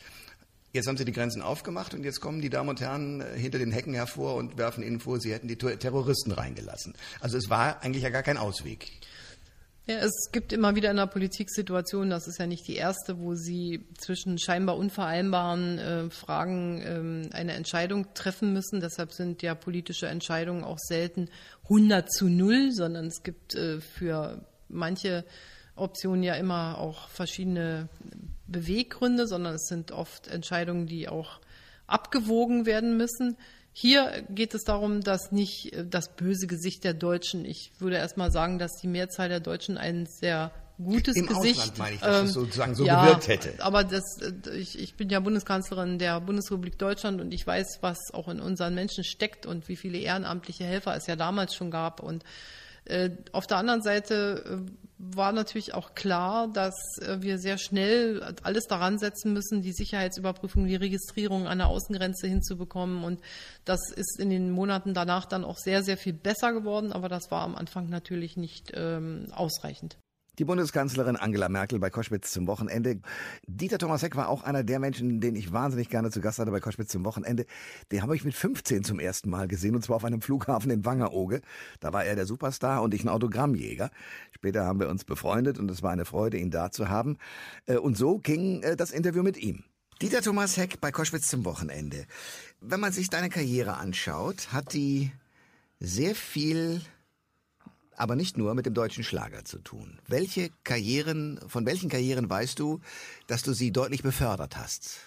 Jetzt 0.72 0.88
haben 0.88 0.96
Sie 0.96 1.04
die 1.04 1.12
Grenzen 1.12 1.42
aufgemacht 1.42 1.94
und 1.94 2.02
jetzt 2.02 2.20
kommen 2.20 2.40
die 2.42 2.50
Damen 2.50 2.70
und 2.70 2.80
Herren 2.80 3.24
hinter 3.36 3.60
den 3.60 3.70
Hecken 3.70 3.94
hervor 3.94 4.34
und 4.34 4.58
werfen 4.58 4.82
Ihnen 4.82 4.98
vor, 4.98 5.20
Sie 5.20 5.32
hätten 5.32 5.46
die 5.46 5.56
Terroristen 5.56 6.32
reingelassen. 6.32 6.94
Also 7.20 7.38
es 7.38 7.48
war 7.50 7.82
eigentlich 7.82 8.02
ja 8.02 8.10
gar 8.10 8.24
kein 8.24 8.36
Ausweg. 8.36 8.90
Ja, 9.88 9.98
es 9.98 10.32
gibt 10.32 10.52
immer 10.52 10.74
wieder 10.74 10.90
in 10.90 10.96
der 10.96 11.06
Politik 11.06 11.48
Situationen, 11.48 12.10
das 12.10 12.26
ist 12.26 12.40
ja 12.40 12.48
nicht 12.48 12.66
die 12.66 12.74
erste, 12.74 13.20
wo 13.20 13.36
Sie 13.36 13.86
zwischen 13.96 14.36
scheinbar 14.36 14.76
unvereinbaren 14.76 15.78
äh, 15.78 16.10
Fragen 16.10 16.82
ähm, 16.84 17.30
eine 17.32 17.52
Entscheidung 17.52 18.12
treffen 18.12 18.52
müssen. 18.52 18.80
Deshalb 18.80 19.12
sind 19.12 19.42
ja 19.42 19.54
politische 19.54 20.08
Entscheidungen 20.08 20.64
auch 20.64 20.78
selten 20.80 21.28
100 21.64 22.12
zu 22.12 22.28
0, 22.28 22.72
sondern 22.72 23.06
es 23.06 23.22
gibt 23.22 23.54
äh, 23.54 23.80
für 23.80 24.44
manche 24.68 25.24
Optionen 25.76 26.24
ja 26.24 26.34
immer 26.34 26.78
auch 26.78 27.08
verschiedene 27.08 27.88
Beweggründe, 28.48 29.28
sondern 29.28 29.54
es 29.54 29.68
sind 29.68 29.92
oft 29.92 30.26
Entscheidungen, 30.26 30.88
die 30.88 31.08
auch 31.08 31.38
abgewogen 31.86 32.66
werden 32.66 32.96
müssen. 32.96 33.36
Hier 33.78 34.24
geht 34.30 34.54
es 34.54 34.64
darum, 34.64 35.02
dass 35.02 35.32
nicht 35.32 35.74
äh, 35.74 35.84
das 35.84 36.08
böse 36.08 36.46
Gesicht 36.46 36.82
der 36.82 36.94
Deutschen, 36.94 37.44
ich 37.44 37.72
würde 37.78 37.96
erst 37.96 38.16
mal 38.16 38.30
sagen, 38.32 38.58
dass 38.58 38.72
die 38.80 38.86
Mehrzahl 38.86 39.28
der 39.28 39.40
Deutschen 39.40 39.76
ein 39.76 40.06
sehr 40.06 40.50
gutes 40.78 41.14
Im 41.14 41.26
Gesicht. 41.26 41.60
Ausland 41.60 41.78
meine 41.78 41.94
ich, 41.96 42.00
dass 42.00 42.20
ähm, 42.20 42.24
es 42.24 42.32
sozusagen 42.32 42.74
so 42.74 42.86
ja, 42.86 43.04
gewirkt 43.04 43.28
hätte. 43.28 43.52
Aber 43.62 43.84
das, 43.84 44.22
äh, 44.22 44.56
ich, 44.56 44.78
ich 44.78 44.94
bin 44.94 45.10
ja 45.10 45.20
Bundeskanzlerin 45.20 45.98
der 45.98 46.22
Bundesrepublik 46.22 46.78
Deutschland 46.78 47.20
und 47.20 47.34
ich 47.34 47.46
weiß, 47.46 47.80
was 47.82 47.98
auch 48.14 48.28
in 48.28 48.40
unseren 48.40 48.74
Menschen 48.74 49.04
steckt 49.04 49.44
und 49.44 49.68
wie 49.68 49.76
viele 49.76 49.98
ehrenamtliche 49.98 50.64
Helfer 50.64 50.96
es 50.96 51.06
ja 51.06 51.14
damals 51.14 51.54
schon 51.54 51.70
gab. 51.70 52.00
Und 52.00 52.24
äh, 52.86 53.10
auf 53.32 53.46
der 53.46 53.58
anderen 53.58 53.82
Seite 53.82 54.64
äh, 54.66 54.85
war 54.98 55.32
natürlich 55.32 55.74
auch 55.74 55.94
klar, 55.94 56.48
dass 56.48 56.74
äh, 57.00 57.20
wir 57.20 57.38
sehr 57.38 57.58
schnell 57.58 58.34
alles 58.42 58.64
daran 58.64 58.98
setzen 58.98 59.32
müssen, 59.32 59.62
die 59.62 59.72
Sicherheitsüberprüfung, 59.72 60.66
die 60.66 60.76
Registrierung 60.76 61.46
an 61.46 61.58
der 61.58 61.68
Außengrenze 61.68 62.26
hinzubekommen. 62.26 63.04
Und 63.04 63.20
das 63.64 63.80
ist 63.94 64.18
in 64.18 64.30
den 64.30 64.50
Monaten 64.50 64.94
danach 64.94 65.26
dann 65.26 65.44
auch 65.44 65.58
sehr, 65.58 65.82
sehr 65.82 65.96
viel 65.96 66.14
besser 66.14 66.52
geworden. 66.52 66.92
Aber 66.92 67.08
das 67.08 67.30
war 67.30 67.42
am 67.42 67.56
Anfang 67.56 67.88
natürlich 67.88 68.36
nicht 68.36 68.72
ähm, 68.74 69.26
ausreichend. 69.32 69.98
Die 70.38 70.44
Bundeskanzlerin 70.44 71.16
Angela 71.16 71.48
Merkel 71.48 71.78
bei 71.78 71.88
Koschwitz 71.88 72.30
zum 72.30 72.46
Wochenende. 72.46 73.00
Dieter 73.46 73.78
Thomas 73.78 74.02
Heck 74.02 74.16
war 74.16 74.28
auch 74.28 74.42
einer 74.42 74.64
der 74.64 74.78
Menschen, 74.78 75.18
den 75.18 75.34
ich 75.34 75.50
wahnsinnig 75.50 75.88
gerne 75.88 76.10
zu 76.10 76.20
Gast 76.20 76.38
hatte 76.38 76.50
bei 76.50 76.60
Koschwitz 76.60 76.90
zum 76.90 77.06
Wochenende. 77.06 77.46
Den 77.90 78.02
habe 78.02 78.14
ich 78.14 78.22
mit 78.22 78.34
15 78.34 78.84
zum 78.84 79.00
ersten 79.00 79.30
Mal 79.30 79.48
gesehen 79.48 79.74
und 79.74 79.82
zwar 79.82 79.96
auf 79.96 80.04
einem 80.04 80.20
Flughafen 80.20 80.70
in 80.70 80.84
Wangerooge. 80.84 81.40
Da 81.80 81.94
war 81.94 82.04
er 82.04 82.16
der 82.16 82.26
Superstar 82.26 82.82
und 82.82 82.92
ich 82.92 83.02
ein 83.02 83.08
Autogrammjäger. 83.08 83.90
Später 84.30 84.66
haben 84.66 84.78
wir 84.78 84.90
uns 84.90 85.04
befreundet 85.04 85.58
und 85.58 85.70
es 85.70 85.82
war 85.82 85.92
eine 85.92 86.04
Freude, 86.04 86.36
ihn 86.36 86.50
da 86.50 86.70
zu 86.70 86.90
haben. 86.90 87.16
Äh, 87.64 87.76
und 87.76 87.96
so 87.96 88.18
ging 88.18 88.62
äh, 88.62 88.76
das 88.76 88.90
Interview 88.90 89.22
mit 89.22 89.38
ihm. 89.38 89.64
Dieter 90.02 90.20
Thomas 90.20 90.58
Heck 90.58 90.82
bei 90.82 90.92
Koschwitz 90.92 91.28
zum 91.28 91.46
Wochenende. 91.46 92.04
Wenn 92.60 92.80
man 92.80 92.92
sich 92.92 93.08
deine 93.08 93.30
Karriere 93.30 93.78
anschaut, 93.78 94.52
hat 94.52 94.74
die 94.74 95.10
sehr 95.80 96.14
viel 96.14 96.82
aber 97.96 98.16
nicht 98.16 98.36
nur 98.36 98.54
mit 98.54 98.66
dem 98.66 98.74
deutschen 98.74 99.04
Schlager 99.04 99.44
zu 99.44 99.58
tun. 99.58 99.98
Welche 100.06 100.50
Karrieren, 100.64 101.40
von 101.46 101.66
welchen 101.66 101.88
Karrieren 101.88 102.28
weißt 102.28 102.58
du, 102.58 102.80
dass 103.26 103.42
du 103.42 103.52
sie 103.52 103.72
deutlich 103.72 104.02
befördert 104.02 104.56
hast? 104.56 105.00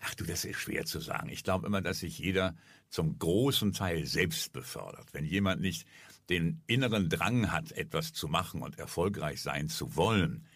Ach 0.00 0.14
du, 0.14 0.24
das 0.24 0.44
ist 0.44 0.58
schwer 0.58 0.84
zu 0.84 1.00
sagen. 1.00 1.28
Ich 1.28 1.44
glaube 1.44 1.66
immer, 1.66 1.82
dass 1.82 2.00
sich 2.00 2.18
jeder 2.18 2.54
zum 2.88 3.18
großen 3.18 3.72
Teil 3.72 4.06
selbst 4.06 4.52
befördert. 4.52 5.06
Wenn 5.12 5.24
jemand 5.24 5.60
nicht 5.60 5.86
den 6.28 6.62
inneren 6.66 7.08
Drang 7.08 7.52
hat, 7.52 7.72
etwas 7.72 8.12
zu 8.12 8.28
machen 8.28 8.62
und 8.62 8.78
erfolgreich 8.78 9.42
sein 9.42 9.68
zu 9.68 9.96
wollen, 9.96 10.46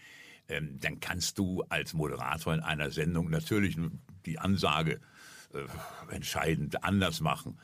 ähm, 0.49 0.79
dann 0.81 1.01
kannst 1.01 1.38
du 1.38 1.62
als 1.68 1.94
Moderator 1.94 2.55
in 2.55 2.61
einer 2.61 2.90
Sendung 2.90 3.31
natürlich 3.31 3.77
die 4.27 4.38
Ansage 4.38 5.01
äh, 5.53 6.14
entscheidend 6.14 6.83
anders 6.85 7.20
machen. 7.20 7.59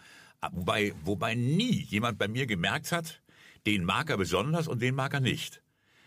Wobei, 0.52 0.94
wobei 1.04 1.35
nie 1.35 1.82
jemand 1.82 2.18
bei 2.18 2.28
mir 2.28 2.46
gemerkt 2.46 2.92
hat, 2.92 3.20
den 3.66 3.85
mag 3.85 4.09
er 4.11 4.16
besonders 4.16 4.68
und 4.68 4.81
den 4.81 4.94
mag 4.94 5.12
er 5.12 5.20
nicht. 5.20 5.62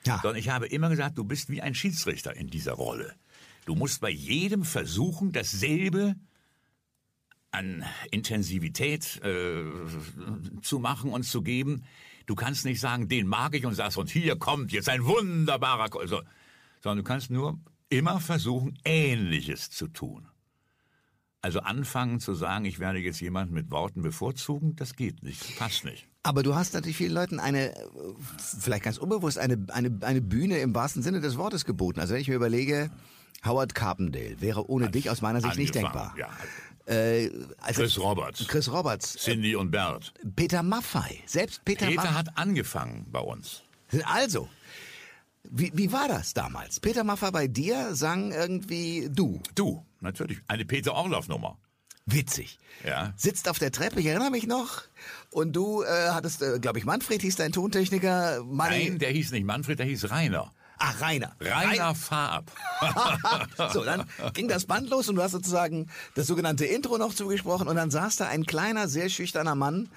Ja. 0.05 0.19
Sondern 0.21 0.37
ich 0.37 0.49
habe 0.49 0.67
immer 0.67 0.89
gesagt, 0.89 1.17
du 1.17 1.23
bist 1.23 1.49
wie 1.49 1.61
ein 1.61 1.75
Schiedsrichter 1.75 2.35
in 2.35 2.47
dieser 2.47 2.73
Rolle. 2.73 3.13
Du 3.65 3.75
musst 3.75 4.01
bei 4.01 4.09
jedem 4.09 4.63
versuchen, 4.63 5.31
dasselbe 5.31 6.15
an 7.51 7.83
Intensivität 8.11 9.21
äh, 9.23 9.63
zu 10.61 10.79
machen 10.79 11.11
und 11.11 11.23
zu 11.23 11.41
geben. 11.41 11.83
Du 12.25 12.35
kannst 12.35 12.65
nicht 12.65 12.79
sagen, 12.79 13.07
den 13.07 13.27
mag 13.27 13.55
ich 13.55 13.65
und 13.65 13.73
sagst, 13.73 13.97
und 13.97 14.09
hier 14.09 14.37
kommt 14.37 14.71
jetzt 14.71 14.89
ein 14.89 15.03
wunderbarer, 15.03 15.89
also, 15.99 16.21
sondern 16.81 17.03
du 17.03 17.03
kannst 17.03 17.29
nur 17.29 17.59
immer 17.89 18.19
versuchen, 18.19 18.77
Ähnliches 18.85 19.69
zu 19.69 19.87
tun. 19.87 20.27
Also 21.41 21.61
anfangen 21.61 22.19
zu 22.19 22.33
sagen, 22.33 22.65
ich 22.65 22.79
werde 22.79 22.99
jetzt 22.99 23.21
jemanden 23.21 23.53
mit 23.53 23.71
Worten 23.71 24.01
bevorzugen, 24.01 24.75
das 24.75 24.95
geht 24.95 25.23
nicht, 25.23 25.41
das 25.41 25.55
passt 25.55 25.85
nicht. 25.85 26.08
Aber 26.23 26.43
du 26.43 26.55
hast 26.55 26.73
natürlich 26.73 26.97
vielen 26.97 27.13
Leuten 27.13 27.39
eine, 27.39 27.73
vielleicht 28.37 28.83
ganz 28.83 28.97
unbewusst, 28.97 29.37
eine, 29.37 29.65
eine, 29.69 29.97
eine 30.01 30.21
Bühne 30.21 30.59
im 30.59 30.75
wahrsten 30.75 31.01
Sinne 31.01 31.21
des 31.21 31.37
Wortes 31.37 31.63
geboten. 31.65 31.99
Also 31.99 32.13
wenn 32.13 32.21
ich 32.21 32.27
mir 32.27 32.35
überlege, 32.35 32.91
Howard 33.45 33.73
Carpendale 33.73 34.41
wäre 34.41 34.69
ohne 34.69 34.85
Hat 34.87 34.95
dich 34.95 35.09
aus 35.09 35.21
meiner 35.21 35.39
Sicht 35.39 35.57
nicht 35.57 35.73
denkbar. 35.75 36.13
Ja. 36.17 36.29
Äh, 36.93 37.31
also 37.59 37.81
Chris 37.81 37.99
Roberts. 37.99 38.47
Chris 38.47 38.71
Roberts. 38.71 39.13
Cindy 39.13 39.55
und 39.55 39.71
Bert. 39.71 40.13
Peter 40.35 40.61
Maffei. 40.63 41.23
Selbst 41.25 41.63
Peter 41.63 41.85
Peter 41.85 42.01
Maffei. 42.01 42.13
hat 42.13 42.37
angefangen 42.37 43.05
bei 43.11 43.19
uns. 43.19 43.63
Also, 44.03 44.49
wie, 45.43 45.71
wie 45.73 45.91
war 45.91 46.07
das 46.07 46.33
damals? 46.33 46.79
Peter 46.79 47.03
Maffei 47.03 47.31
bei 47.31 47.47
dir 47.47 47.95
sang 47.95 48.31
irgendwie 48.31 49.09
du. 49.09 49.41
Du, 49.55 49.85
natürlich. 50.01 50.39
Eine 50.47 50.65
Peter 50.65 50.93
Orloff-Nummer. 50.93 51.57
Witzig. 52.11 52.59
Ja. 52.85 53.13
Sitzt 53.17 53.49
auf 53.49 53.59
der 53.59 53.71
Treppe, 53.71 53.99
ich 53.99 54.05
erinnere 54.05 54.31
mich 54.31 54.47
noch. 54.47 54.83
Und 55.31 55.53
du 55.53 55.83
äh, 55.83 56.09
hattest, 56.11 56.41
äh, 56.41 56.59
glaube 56.59 56.79
ich, 56.79 56.85
Manfred 56.85 57.21
hieß 57.21 57.35
dein 57.35 57.51
Tontechniker. 57.51 58.43
Nein, 58.45 58.99
der 58.99 59.09
hieß 59.09 59.31
nicht 59.31 59.45
Manfred, 59.45 59.79
der 59.79 59.85
hieß 59.85 60.09
Rainer. 60.09 60.51
Ach, 60.77 61.01
Rainer. 61.01 61.35
Rainer, 61.41 61.71
Rainer 61.71 61.95
fahr 61.95 62.31
ab. 62.31 62.51
so, 63.73 63.83
dann 63.83 64.05
ging 64.33 64.47
das 64.47 64.65
Band 64.65 64.89
los 64.89 65.09
und 65.09 65.17
du 65.17 65.21
hast 65.21 65.33
sozusagen 65.33 65.89
das 66.15 66.27
sogenannte 66.27 66.65
Intro 66.65 66.97
noch 66.97 67.13
zugesprochen 67.13 67.67
und 67.67 67.75
dann 67.75 67.91
saß 67.91 68.15
da 68.15 68.27
ein 68.27 68.45
kleiner, 68.45 68.87
sehr 68.87 69.09
schüchterner 69.09 69.55
Mann 69.55 69.89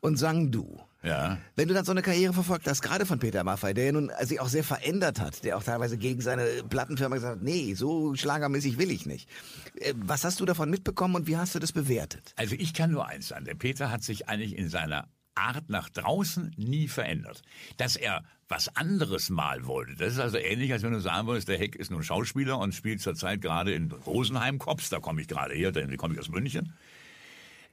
und 0.00 0.16
sang 0.16 0.50
du. 0.50 0.80
Ja. 1.04 1.38
Wenn 1.54 1.68
du 1.68 1.74
dann 1.74 1.84
so 1.84 1.92
eine 1.92 2.02
Karriere 2.02 2.32
verfolgt 2.32 2.66
hast, 2.66 2.80
gerade 2.80 3.04
von 3.04 3.18
Peter 3.18 3.44
Maffay, 3.44 3.74
der 3.74 3.84
ja 3.84 3.92
nun 3.92 4.10
sich 4.22 4.40
auch 4.40 4.48
sehr 4.48 4.64
verändert 4.64 5.20
hat, 5.20 5.44
der 5.44 5.58
auch 5.58 5.62
teilweise 5.62 5.98
gegen 5.98 6.22
seine 6.22 6.46
Plattenfirma 6.68 7.16
gesagt 7.16 7.36
hat, 7.36 7.42
nee, 7.42 7.74
so 7.74 8.14
schlagermäßig 8.14 8.78
will 8.78 8.90
ich 8.90 9.04
nicht. 9.04 9.28
Äh, 9.76 9.92
was 9.96 10.24
hast 10.24 10.40
du 10.40 10.46
davon 10.46 10.70
mitbekommen 10.70 11.14
und 11.14 11.26
wie 11.26 11.36
hast 11.36 11.54
du 11.54 11.58
das 11.58 11.72
bewertet? 11.72 12.32
Also 12.36 12.56
ich 12.58 12.72
kann 12.72 12.90
nur 12.90 13.06
eins 13.06 13.28
sagen, 13.28 13.44
der 13.44 13.54
Peter 13.54 13.90
hat 13.90 14.02
sich 14.02 14.28
eigentlich 14.28 14.56
in 14.56 14.70
seiner 14.70 15.08
Art 15.34 15.68
nach 15.68 15.90
draußen 15.90 16.54
nie 16.56 16.88
verändert. 16.88 17.42
Dass 17.76 17.96
er 17.96 18.22
was 18.48 18.74
anderes 18.76 19.30
mal 19.30 19.66
wollte. 19.66 19.96
Das 19.96 20.12
ist 20.12 20.18
also 20.18 20.38
ähnlich, 20.38 20.72
als 20.72 20.82
wenn 20.82 20.92
du 20.92 21.00
sagen 21.00 21.26
würdest, 21.26 21.48
der 21.48 21.58
Heck 21.58 21.76
ist 21.76 21.90
nun 21.90 22.02
Schauspieler 22.02 22.58
und 22.58 22.74
spielt 22.74 23.00
zurzeit 23.00 23.40
gerade 23.40 23.72
in 23.72 23.90
Rosenheim 23.90 24.58
Kops, 24.58 24.90
da 24.90 25.00
komme 25.00 25.20
ich 25.20 25.28
gerade 25.28 25.54
her, 25.54 25.72
da 25.72 25.84
komme 25.96 26.14
ich 26.14 26.20
aus 26.20 26.28
München. 26.28 26.72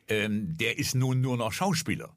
Ähm, 0.07 0.57
der 0.57 0.79
ist 0.79 0.95
nun 0.95 1.21
nur 1.21 1.37
noch 1.37 1.53
Schauspieler. 1.53 2.09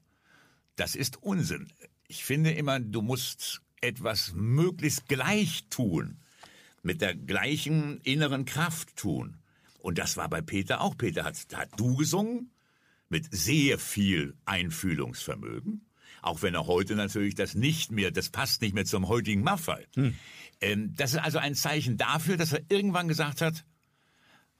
Das 0.75 0.95
ist 0.95 1.21
Unsinn. 1.21 1.67
Ich 2.07 2.23
finde 2.23 2.51
immer, 2.51 2.79
du 2.79 3.01
musst 3.01 3.61
etwas 3.81 4.33
möglichst 4.33 5.07
gleich 5.07 5.65
tun, 5.69 6.19
mit 6.83 7.01
der 7.01 7.15
gleichen 7.15 7.99
inneren 8.01 8.45
Kraft 8.45 8.95
tun. 8.95 9.37
Und 9.79 9.97
das 9.97 10.17
war 10.17 10.29
bei 10.29 10.41
Peter 10.41 10.81
auch. 10.81 10.97
Peter 10.97 11.23
hat, 11.23 11.37
hat 11.53 11.69
du 11.79 11.95
gesungen, 11.95 12.51
mit 13.09 13.27
sehr 13.33 13.77
viel 13.79 14.35
Einfühlungsvermögen. 14.45 15.85
Auch 16.21 16.41
wenn 16.41 16.55
er 16.55 16.65
heute 16.65 16.95
natürlich 16.95 17.35
das 17.35 17.53
nicht 17.53 17.91
mehr, 17.91 18.09
das 18.11 18.29
passt 18.29 18.61
nicht 18.61 18.73
mehr 18.73 18.85
zum 18.85 19.07
heutigen 19.07 19.43
Maffei. 19.43 19.85
Hm. 19.95 20.15
Ähm, 20.59 20.95
das 20.95 21.13
ist 21.13 21.19
also 21.19 21.37
ein 21.37 21.53
Zeichen 21.53 21.97
dafür, 21.97 22.35
dass 22.35 22.53
er 22.53 22.61
irgendwann 22.69 23.07
gesagt 23.07 23.41
hat, 23.41 23.63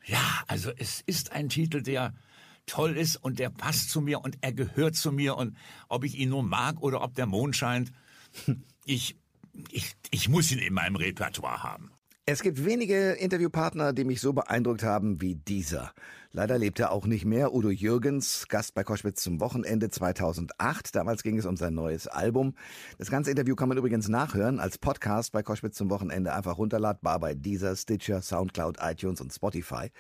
ja, 0.05 0.43
also 0.47 0.71
es 0.77 1.01
ist 1.01 1.31
ein 1.31 1.49
Titel, 1.49 1.81
der 1.81 2.13
toll 2.65 2.97
ist 2.97 3.17
und 3.17 3.39
der 3.39 3.49
passt 3.49 3.89
zu 3.89 4.01
mir 4.01 4.21
und 4.21 4.37
er 4.41 4.53
gehört 4.53 4.95
zu 4.95 5.11
mir 5.11 5.37
und 5.37 5.57
ob 5.87 6.03
ich 6.03 6.17
ihn 6.17 6.29
nur 6.29 6.43
mag 6.43 6.81
oder 6.81 7.01
ob 7.01 7.15
der 7.15 7.25
Mond 7.25 7.55
scheint, 7.55 7.91
ich, 8.85 9.17
ich, 9.71 9.95
ich 10.11 10.29
muss 10.29 10.51
ihn 10.51 10.59
in 10.59 10.73
meinem 10.73 10.95
Repertoire 10.95 11.63
haben. 11.63 11.91
Es 12.27 12.41
gibt 12.41 12.65
wenige 12.65 13.11
Interviewpartner, 13.11 13.93
die 13.93 14.03
mich 14.03 14.19
so 14.19 14.33
beeindruckt 14.33 14.81
haben 14.81 15.21
wie 15.21 15.35
dieser. 15.35 15.93
Leider 16.31 16.57
lebt 16.57 16.79
er 16.79 16.91
auch 16.91 17.05
nicht 17.05 17.23
mehr. 17.23 17.53
Udo 17.53 17.69
Jürgens, 17.69 18.47
Gast 18.49 18.73
bei 18.73 18.83
Koschwitz 18.83 19.21
zum 19.21 19.39
Wochenende 19.39 19.91
2008. 19.91 20.95
Damals 20.95 21.21
ging 21.21 21.37
es 21.37 21.45
um 21.45 21.55
sein 21.55 21.75
neues 21.75 22.07
Album. 22.07 22.55
Das 22.97 23.11
ganze 23.11 23.29
Interview 23.29 23.55
kann 23.55 23.69
man 23.69 23.77
übrigens 23.77 24.09
nachhören 24.09 24.59
als 24.59 24.79
Podcast 24.79 25.33
bei 25.33 25.43
Koschwitz 25.43 25.77
zum 25.77 25.91
Wochenende. 25.91 26.33
Einfach 26.33 26.57
runterladbar 26.57 27.19
bei 27.19 27.35
Deezer, 27.35 27.75
Stitcher, 27.75 28.23
Soundcloud, 28.23 28.79
iTunes 28.81 29.21
und 29.21 29.31
Spotify. 29.31 29.91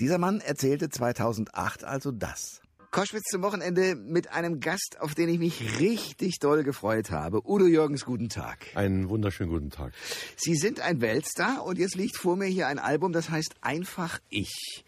Dieser 0.00 0.16
Mann 0.16 0.40
erzählte 0.40 0.88
2008 0.88 1.84
also 1.84 2.10
das. 2.10 2.62
Koschwitz 2.90 3.24
zum 3.30 3.42
Wochenende 3.42 3.94
mit 3.94 4.32
einem 4.32 4.58
Gast, 4.58 4.96
auf 4.98 5.14
den 5.14 5.28
ich 5.28 5.38
mich 5.38 5.78
richtig 5.78 6.38
doll 6.38 6.64
gefreut 6.64 7.10
habe. 7.10 7.42
Udo 7.46 7.66
Jürgens, 7.66 8.06
guten 8.06 8.30
Tag. 8.30 8.66
Einen 8.74 9.10
wunderschönen 9.10 9.50
guten 9.50 9.68
Tag. 9.68 9.92
Sie 10.36 10.56
sind 10.56 10.80
ein 10.80 11.02
Weltstar 11.02 11.64
und 11.66 11.78
jetzt 11.78 11.96
liegt 11.96 12.16
vor 12.16 12.36
mir 12.36 12.46
hier 12.46 12.66
ein 12.66 12.78
Album, 12.78 13.12
das 13.12 13.28
heißt 13.28 13.56
Einfach 13.60 14.20
ich. 14.30 14.84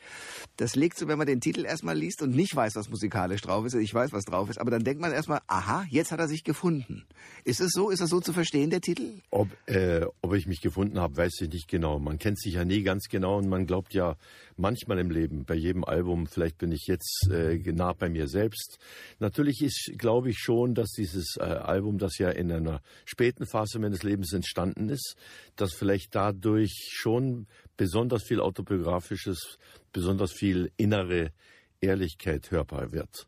Das 0.57 0.77
legt 0.77 0.99
so, 0.99 1.09
wenn 1.09 1.19
man 1.19 1.27
den 1.27 1.41
Titel 1.41 1.65
erstmal 1.65 1.97
liest 1.97 2.23
und 2.23 2.35
nicht 2.35 2.55
weiß, 2.55 2.77
was 2.77 2.91
musikalisch 2.91 3.41
drauf 3.41 3.65
ist. 3.65 3.75
Ich 3.75 3.93
weiß, 3.93 4.13
was 4.13 4.25
drauf 4.25 4.51
ist, 4.51 4.59
aber 4.59 4.71
dann 4.71 4.85
denkt 4.85 5.01
man 5.01 5.13
erstmal, 5.13 5.41
aha, 5.47 5.85
jetzt 5.89 6.13
hat 6.13 6.21
er 6.21 6.29
sich 6.29 6.45
gefunden. 6.45 7.05
Ist 7.45 7.61
es 7.61 7.73
so? 7.73 7.91
Ist 7.91 8.01
das 8.01 8.11
so 8.11 8.21
zu 8.21 8.33
verstehen, 8.33 8.71
der 8.71 8.81
Titel? 8.81 9.21
Ob, 9.31 9.49
äh, 9.67 10.05
ob 10.21 10.35
ich 10.35 10.47
mich 10.47 10.61
gefunden 10.61 11.01
habe, 11.01 11.17
weiß 11.17 11.41
ich 11.41 11.49
nicht 11.51 11.69
genau. 11.69 11.99
Man 11.99 12.19
kennt 12.19 12.39
sich 12.39 12.55
ja 12.55 12.65
nie 12.65 12.83
ganz 12.83 13.09
genau 13.09 13.39
und 13.39 13.49
man 13.49 13.67
glaubt 13.67 13.95
ja 13.95 14.17
manchmal 14.57 14.99
im 14.99 15.11
Leben, 15.11 15.45
bei 15.45 15.55
jedem 15.55 15.85
Album, 15.85 16.27
vielleicht 16.27 16.59
bin 16.59 16.73
ich 16.73 16.87
jetzt 16.87 17.29
äh, 17.31 17.57
nah 17.73 17.93
bei 17.93 18.09
mir 18.09 18.29
selbst. 18.29 18.79
Natürlich 19.19 19.63
ist, 19.63 19.93
glaube 19.99 20.31
ich 20.31 20.39
schon, 20.39 20.75
dass 20.75 20.91
dieses 20.91 21.37
äh, 21.39 21.43
Album, 21.43 21.99
das 21.99 22.19
ja 22.19 22.31
in 22.31 22.53
einer 22.53 22.81
späten 23.05 23.47
Phase 23.47 23.79
meines 23.79 24.03
Lebens 24.03 24.33
entstanden 24.33 24.89
ist, 24.89 25.17
dass 25.57 25.73
vielleicht 25.73 26.15
dadurch 26.15 26.91
schon 26.91 27.47
besonders 27.77 28.25
viel 28.25 28.41
autobiografisches, 28.41 29.59
besonders 29.93 30.33
viel 30.33 30.73
innere 30.77 31.33
Ehrlichkeit 31.81 32.51
hörbar 32.51 32.93
wird. 32.93 33.27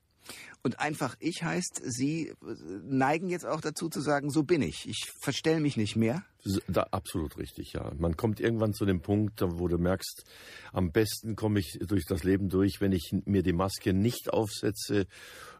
Und 0.62 0.80
einfach 0.80 1.14
ich 1.20 1.42
heißt, 1.42 1.82
Sie 1.84 2.32
neigen 2.82 3.28
jetzt 3.28 3.44
auch 3.44 3.60
dazu 3.60 3.90
zu 3.90 4.00
sagen, 4.00 4.30
so 4.30 4.44
bin 4.44 4.62
ich. 4.62 4.88
Ich 4.88 5.10
verstell 5.20 5.60
mich 5.60 5.76
nicht 5.76 5.94
mehr. 5.94 6.24
Da, 6.68 6.84
absolut 6.90 7.36
richtig, 7.36 7.74
ja. 7.74 7.92
Man 7.98 8.16
kommt 8.16 8.40
irgendwann 8.40 8.72
zu 8.72 8.86
dem 8.86 9.02
Punkt, 9.02 9.42
wo 9.42 9.68
du 9.68 9.76
merkst, 9.76 10.24
am 10.72 10.90
besten 10.90 11.36
komme 11.36 11.60
ich 11.60 11.78
durch 11.86 12.06
das 12.06 12.24
Leben 12.24 12.48
durch, 12.48 12.80
wenn 12.80 12.92
ich 12.92 13.14
mir 13.26 13.42
die 13.42 13.52
Maske 13.52 13.92
nicht 13.92 14.32
aufsetze, 14.32 15.06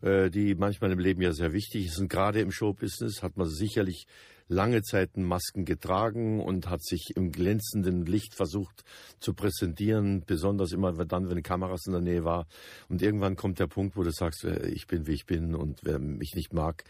äh, 0.01 0.31
die 0.31 0.55
manchmal 0.55 0.92
im 0.92 0.99
Leben 0.99 1.20
ja 1.20 1.33
sehr 1.33 1.53
wichtig 1.53 1.85
ist. 1.87 1.99
Und 1.99 2.09
gerade 2.09 2.40
im 2.40 2.51
Showbusiness 2.51 3.23
hat 3.23 3.37
man 3.37 3.49
sicherlich 3.49 4.07
lange 4.48 4.83
Zeit 4.83 5.16
Masken 5.16 5.64
getragen 5.64 6.40
und 6.40 6.68
hat 6.68 6.83
sich 6.83 7.12
im 7.16 7.33
glänzenden 7.33 8.04
Licht 8.04 8.35
versucht 8.35 8.85
zu 9.20 9.35
präsentieren, 9.35 10.22
besonders 10.26 10.72
immer 10.72 10.92
dann, 10.92 11.30
wenn 11.30 11.42
Kameras 11.42 11.87
in 11.87 11.92
der 11.92 12.02
Nähe 12.02 12.24
war. 12.24 12.46
Und 12.88 13.02
irgendwann 13.02 13.37
kommt 13.37 13.59
der 13.59 13.66
Punkt, 13.66 13.96
wo 13.96 14.02
du 14.02 14.11
sagst, 14.11 14.44
äh, 14.44 14.68
ich 14.68 14.87
bin 14.87 15.07
wie 15.07 15.14
ich 15.14 15.26
bin 15.26 15.54
und 15.54 15.80
wer 15.83 15.98
mich 15.98 16.35
nicht 16.35 16.52
mag, 16.52 16.85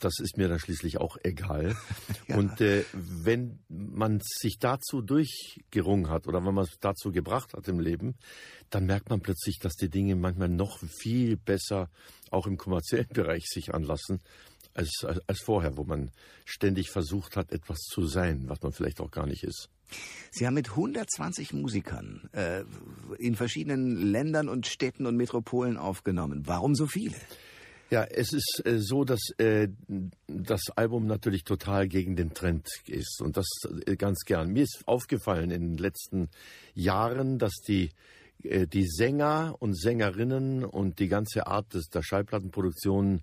das 0.00 0.20
ist 0.20 0.36
mir 0.36 0.48
dann 0.48 0.58
schließlich 0.58 0.98
auch 0.98 1.16
egal. 1.22 1.76
Ja. 2.26 2.36
Und 2.36 2.60
äh, 2.60 2.84
wenn 2.90 3.58
man 3.68 4.20
sich 4.22 4.58
dazu 4.58 5.00
durchgerungen 5.00 6.10
hat 6.10 6.26
oder 6.26 6.44
wenn 6.44 6.52
man 6.52 6.64
es 6.64 6.78
dazu 6.78 7.10
gebracht 7.10 7.54
hat 7.54 7.66
im 7.68 7.80
Leben, 7.80 8.16
dann 8.68 8.84
merkt 8.84 9.08
man 9.08 9.20
plötzlich, 9.20 9.58
dass 9.58 9.74
die 9.76 9.88
Dinge 9.88 10.14
manchmal 10.14 10.50
noch 10.50 10.78
viel 10.78 11.38
besser 11.38 11.88
auch 12.30 12.46
im 12.46 12.58
kommerziellen 12.58 13.08
Bereich 13.08 13.44
sich 13.46 13.72
anlassen, 13.72 14.20
als, 14.78 15.04
als, 15.04 15.20
als 15.26 15.40
vorher, 15.40 15.76
wo 15.76 15.84
man 15.84 16.10
ständig 16.44 16.90
versucht 16.90 17.36
hat, 17.36 17.52
etwas 17.52 17.78
zu 17.78 18.06
sein, 18.06 18.44
was 18.46 18.62
man 18.62 18.72
vielleicht 18.72 19.00
auch 19.00 19.10
gar 19.10 19.26
nicht 19.26 19.42
ist. 19.42 19.68
Sie 20.30 20.46
haben 20.46 20.54
mit 20.54 20.70
120 20.70 21.52
Musikern 21.52 22.28
äh, 22.32 22.62
in 23.18 23.34
verschiedenen 23.34 23.96
Ländern 23.96 24.48
und 24.48 24.66
Städten 24.66 25.06
und 25.06 25.16
Metropolen 25.16 25.76
aufgenommen. 25.76 26.42
Warum 26.46 26.74
so 26.74 26.86
viele? 26.86 27.16
Ja, 27.90 28.04
es 28.04 28.34
ist 28.34 28.62
äh, 28.66 28.78
so, 28.78 29.04
dass 29.04 29.30
äh, 29.38 29.68
das 30.26 30.60
Album 30.76 31.06
natürlich 31.06 31.44
total 31.44 31.88
gegen 31.88 32.16
den 32.16 32.34
Trend 32.34 32.68
ist 32.86 33.22
und 33.22 33.38
das 33.38 33.46
äh, 33.86 33.96
ganz 33.96 34.24
gern. 34.26 34.52
Mir 34.52 34.64
ist 34.64 34.82
aufgefallen 34.84 35.50
in 35.50 35.62
den 35.62 35.78
letzten 35.78 36.28
Jahren, 36.74 37.38
dass 37.38 37.54
die 37.66 37.90
äh, 38.42 38.66
die 38.66 38.86
Sänger 38.86 39.56
und 39.58 39.74
Sängerinnen 39.74 40.64
und 40.64 40.98
die 40.98 41.08
ganze 41.08 41.46
Art 41.46 41.72
des, 41.72 41.88
der 41.88 42.02
Schallplattenproduktion 42.02 43.22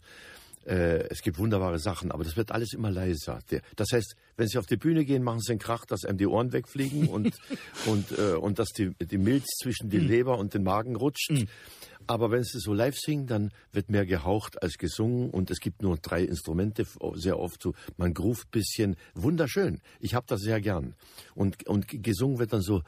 äh, 0.65 1.07
es 1.09 1.21
gibt 1.21 1.37
wunderbare 1.37 1.79
Sachen, 1.79 2.11
aber 2.11 2.23
das 2.23 2.37
wird 2.37 2.51
alles 2.51 2.73
immer 2.73 2.91
leiser. 2.91 3.39
Das 3.75 3.91
heißt, 3.91 4.15
wenn 4.35 4.47
Sie 4.47 4.57
auf 4.57 4.65
die 4.65 4.77
Bühne 4.77 5.05
gehen, 5.05 5.23
machen 5.23 5.39
Sie 5.39 5.51
einen 5.51 5.59
Krach, 5.59 5.85
dass 5.85 6.05
einem 6.05 6.17
die 6.17 6.27
Ohren 6.27 6.53
wegfliegen 6.53 7.07
und, 7.09 7.37
und, 7.85 8.17
äh, 8.17 8.33
und 8.33 8.59
dass 8.59 8.69
die, 8.69 8.91
die 8.99 9.17
Milz 9.17 9.45
zwischen 9.61 9.89
die 9.89 9.99
hm. 9.99 10.07
Leber 10.07 10.37
und 10.37 10.53
den 10.53 10.63
Magen 10.63 10.95
rutscht. 10.95 11.31
Mhm. 11.31 11.47
Aber 12.07 12.29
wenn 12.29 12.43
Sie 12.43 12.59
so 12.59 12.73
live 12.73 12.95
singen, 12.97 13.25
dann 13.25 13.51
wird 13.71 13.89
mehr 13.89 14.05
gehaucht 14.05 14.61
als 14.61 14.77
gesungen 14.77 15.31
und 15.31 15.49
es 15.49 15.59
gibt 15.59 15.81
nur 15.81 15.97
drei 15.97 16.23
Instrumente, 16.23 16.85
sehr 17.15 17.39
oft 17.39 17.61
so, 17.61 17.73
man 17.97 18.13
gruft 18.13 18.51
bisschen, 18.51 18.95
wunderschön. 19.15 19.81
Ich 19.99 20.13
habe 20.13 20.25
das 20.27 20.41
sehr 20.41 20.61
gern. 20.61 20.93
Und, 21.33 21.65
und 21.67 21.87
gesungen 21.87 22.37
wird 22.37 22.53
dann 22.53 22.61
so, 22.61 22.83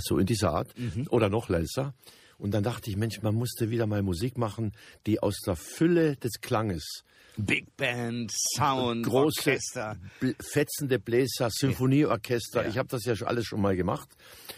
so 0.00 0.18
in 0.18 0.26
dieser 0.26 0.52
Art 0.52 0.78
mhm. 0.78 1.06
oder 1.08 1.30
noch 1.30 1.48
leiser. 1.48 1.94
Und 2.42 2.50
dann 2.50 2.64
dachte 2.64 2.90
ich, 2.90 2.96
Mensch, 2.96 3.22
man 3.22 3.36
musste 3.36 3.70
wieder 3.70 3.86
mal 3.86 4.02
Musik 4.02 4.36
machen, 4.36 4.72
die 5.06 5.22
aus 5.22 5.38
der 5.46 5.54
Fülle 5.54 6.16
des 6.16 6.40
Klanges 6.40 7.04
Big 7.36 7.76
Band, 7.76 8.32
Sound, 8.56 9.06
große, 9.06 9.50
Orchester. 9.50 9.96
fetzende 10.40 10.98
Bläser, 10.98 11.50
Symphonieorchester. 11.50 12.64
Ja. 12.64 12.68
Ich 12.68 12.78
habe 12.78 12.88
das 12.88 13.04
ja 13.04 13.14
alles 13.24 13.46
schon 13.46 13.60
mal 13.60 13.76
gemacht. 13.76 14.08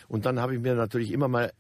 Und 0.09 0.25
dann 0.25 0.41
habe 0.41 0.55
ich 0.55 0.63
mir 0.63 0.75
natürlich 0.75 1.13
immer 1.13 1.29
mal 1.29 1.53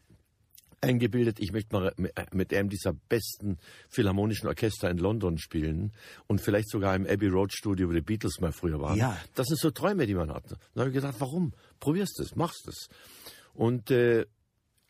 eingebildet, 0.80 1.40
ich 1.40 1.52
möchte 1.52 1.76
mal 1.76 1.92
mit 2.32 2.54
einem 2.54 2.70
dieser 2.70 2.94
besten 2.94 3.58
philharmonischen 3.90 4.48
Orchester 4.48 4.88
in 4.90 4.96
London 4.96 5.36
spielen 5.36 5.92
und 6.26 6.40
vielleicht 6.40 6.70
sogar 6.70 6.96
im 6.96 7.06
Abbey 7.06 7.28
Road 7.28 7.52
Studio, 7.52 7.88
wo 7.88 7.92
die 7.92 8.00
Beatles 8.00 8.40
mal 8.40 8.52
früher 8.52 8.80
waren. 8.80 8.96
Ja. 8.96 9.18
Das 9.34 9.48
sind 9.48 9.58
so 9.60 9.70
Träume, 9.70 10.06
die 10.06 10.14
man 10.14 10.32
hat. 10.32 10.44
Dann 10.50 10.80
habe 10.80 10.88
ich 10.88 10.94
gedacht, 10.94 11.16
warum? 11.18 11.52
Probierst 11.80 12.18
es, 12.20 12.34
machst 12.34 12.66
es. 12.66 12.88
Und 13.52 13.90
äh, 13.90 14.24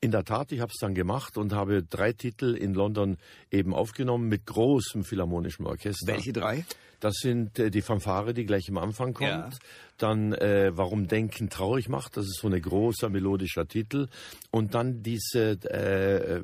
in 0.04 0.10
der 0.10 0.24
Tat, 0.24 0.52
ich 0.52 0.60
habe 0.60 0.70
es 0.70 0.78
dann 0.78 0.94
gemacht 0.94 1.38
und 1.38 1.54
habe 1.54 1.82
drei 1.82 2.12
Titel 2.12 2.54
in 2.54 2.74
London 2.74 3.16
eben 3.50 3.72
aufgenommen 3.72 4.28
mit 4.28 4.44
großem 4.44 5.02
philharmonischem 5.02 5.64
Orchester. 5.64 6.12
Welche 6.12 6.34
drei? 6.34 6.66
Das 7.00 7.14
sind 7.16 7.58
äh, 7.58 7.70
die 7.70 7.80
Fanfare, 7.80 8.34
die 8.34 8.44
gleich 8.44 8.68
am 8.68 8.76
Anfang 8.76 9.14
kommt. 9.14 9.30
Ja. 9.30 9.50
Dann 9.98 10.32
äh, 10.32 10.72
Warum 10.74 11.06
Denken 11.06 11.50
traurig 11.50 11.88
macht, 11.88 12.16
das 12.16 12.26
ist 12.26 12.40
so 12.40 12.48
ein 12.48 12.60
großer 12.60 13.08
melodischer 13.08 13.66
Titel. 13.66 14.08
Und 14.50 14.74
dann 14.74 15.02
diese 15.02 15.52
äh, 15.70 16.42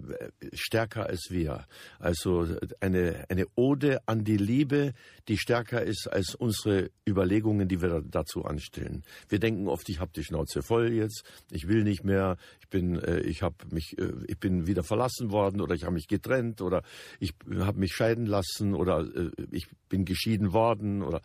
Stärker 0.52 1.06
als 1.06 1.28
wir. 1.30 1.66
Also 1.98 2.46
eine, 2.80 3.24
eine 3.28 3.46
Ode 3.56 4.00
an 4.06 4.24
die 4.24 4.36
Liebe, 4.36 4.92
die 5.28 5.38
stärker 5.38 5.82
ist 5.82 6.08
als 6.08 6.34
unsere 6.34 6.90
Überlegungen, 7.08 7.68
die 7.68 7.80
wir 7.80 8.02
dazu 8.02 8.44
anstellen. 8.44 9.04
Wir 9.28 9.38
denken 9.38 9.68
oft, 9.68 9.88
ich 9.88 10.00
habe 10.00 10.10
die 10.14 10.24
Schnauze 10.24 10.62
voll 10.62 10.92
jetzt, 10.92 11.24
ich 11.50 11.68
will 11.68 11.84
nicht 11.84 12.04
mehr, 12.04 12.36
ich 12.60 12.68
bin, 12.68 12.98
äh, 12.98 13.20
ich 13.20 13.42
habe 13.42 13.54
mich, 13.70 13.96
äh, 13.98 14.12
ich 14.26 14.38
bin 14.38 14.66
wieder 14.66 14.82
verlassen 14.82 15.30
worden 15.30 15.60
oder 15.60 15.74
ich 15.74 15.84
habe 15.84 15.94
mich 15.94 16.08
getrennt 16.08 16.60
oder 16.62 16.82
ich 17.18 17.34
habe 17.58 17.78
mich 17.78 17.92
scheiden 17.92 18.26
lassen 18.26 18.74
oder 18.74 19.00
äh, 19.00 19.30
ich 19.50 19.68
bin 19.88 20.04
geschieden 20.04 20.52
worden 20.52 21.02
oder 21.02 21.20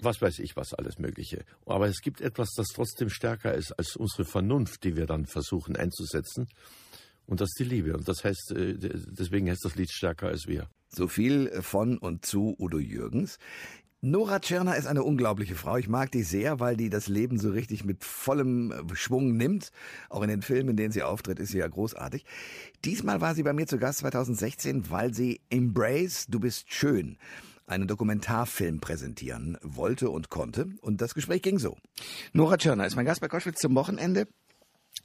was 0.00 0.22
weiß 0.22 0.38
ich, 0.38 0.56
was 0.56 0.74
alles 0.74 0.98
Mögliche. 0.98 1.44
Aber 1.66 1.86
es 1.88 2.00
gibt 2.00 2.20
etwas, 2.20 2.52
das 2.56 2.68
trotzdem 2.68 3.10
stärker 3.10 3.54
ist 3.54 3.72
als 3.72 3.96
unsere 3.96 4.24
Vernunft, 4.24 4.84
die 4.84 4.96
wir 4.96 5.06
dann 5.06 5.26
versuchen 5.26 5.76
einzusetzen. 5.76 6.48
Und 7.26 7.40
das 7.40 7.50
ist 7.50 7.58
die 7.58 7.64
Liebe. 7.64 7.94
Und 7.94 8.08
das 8.08 8.24
heißt, 8.24 8.52
äh, 8.52 8.74
deswegen 8.78 9.50
heißt 9.50 9.64
das 9.64 9.74
Lied 9.74 9.90
stärker 9.90 10.28
als 10.28 10.46
wir. 10.46 10.68
So 10.88 11.08
viel 11.08 11.50
von 11.62 11.98
und 11.98 12.24
zu 12.24 12.56
Udo 12.58 12.78
Jürgens. 12.78 13.38
Nora 14.00 14.38
Tschirner 14.38 14.76
ist 14.76 14.86
eine 14.86 15.02
unglaubliche 15.02 15.56
Frau. 15.56 15.76
Ich 15.76 15.88
mag 15.88 16.12
die 16.12 16.22
sehr, 16.22 16.60
weil 16.60 16.76
die 16.76 16.88
das 16.88 17.08
Leben 17.08 17.38
so 17.38 17.50
richtig 17.50 17.84
mit 17.84 18.04
vollem 18.04 18.72
Schwung 18.94 19.36
nimmt. 19.36 19.72
Auch 20.08 20.22
in 20.22 20.28
den 20.28 20.40
Filmen, 20.40 20.70
in 20.70 20.76
denen 20.76 20.92
sie 20.92 21.02
auftritt, 21.02 21.40
ist 21.40 21.50
sie 21.50 21.58
ja 21.58 21.66
großartig. 21.66 22.24
Diesmal 22.84 23.20
war 23.20 23.34
sie 23.34 23.42
bei 23.42 23.52
mir 23.52 23.66
zu 23.66 23.76
Gast 23.76 23.98
2016, 23.98 24.88
weil 24.88 25.12
sie 25.12 25.40
Embrace, 25.50 26.26
du 26.28 26.38
bist 26.38 26.72
schön 26.72 27.18
einen 27.68 27.86
Dokumentarfilm 27.86 28.80
präsentieren 28.80 29.58
wollte 29.62 30.10
und 30.10 30.30
konnte. 30.30 30.70
Und 30.80 31.00
das 31.00 31.14
Gespräch 31.14 31.42
ging 31.42 31.58
so. 31.58 31.76
Nora 32.32 32.56
Tschirner 32.56 32.86
ist 32.86 32.96
mein 32.96 33.06
Gast 33.06 33.20
bei 33.20 33.28
Koschwitz 33.28 33.60
zum 33.60 33.74
Wochenende. 33.74 34.26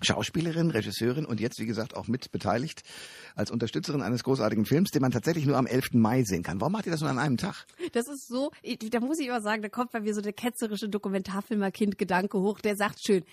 Schauspielerin, 0.01 0.71
Regisseurin 0.71 1.25
und 1.25 1.39
jetzt, 1.39 1.59
wie 1.59 1.65
gesagt, 1.65 1.95
auch 1.95 2.07
mit 2.07 2.31
beteiligt 2.31 2.81
als 3.35 3.51
Unterstützerin 3.51 4.01
eines 4.01 4.23
großartigen 4.23 4.65
Films, 4.65 4.89
den 4.89 5.01
man 5.01 5.11
tatsächlich 5.11 5.45
nur 5.45 5.55
am 5.55 5.67
11. 5.67 5.93
Mai 5.93 6.23
sehen 6.23 6.41
kann. 6.41 6.59
Warum 6.59 6.73
macht 6.73 6.87
ihr 6.87 6.91
das 6.91 7.01
nur 7.01 7.09
an 7.09 7.19
einem 7.19 7.37
Tag? 7.37 7.65
Das 7.93 8.07
ist 8.07 8.27
so, 8.27 8.51
da 8.89 8.99
muss 8.99 9.19
ich 9.19 9.27
immer 9.27 9.41
sagen, 9.41 9.61
da 9.61 9.69
kommt 9.69 9.91
bei 9.91 9.99
mir 9.99 10.13
so 10.13 10.21
der 10.21 10.33
ketzerische 10.33 10.89
Dokumentarfilmer-Kind-Gedanke 10.89 12.39
hoch, 12.39 12.59
der 12.59 12.75
sagt 12.75 13.05
schön, 13.05 13.23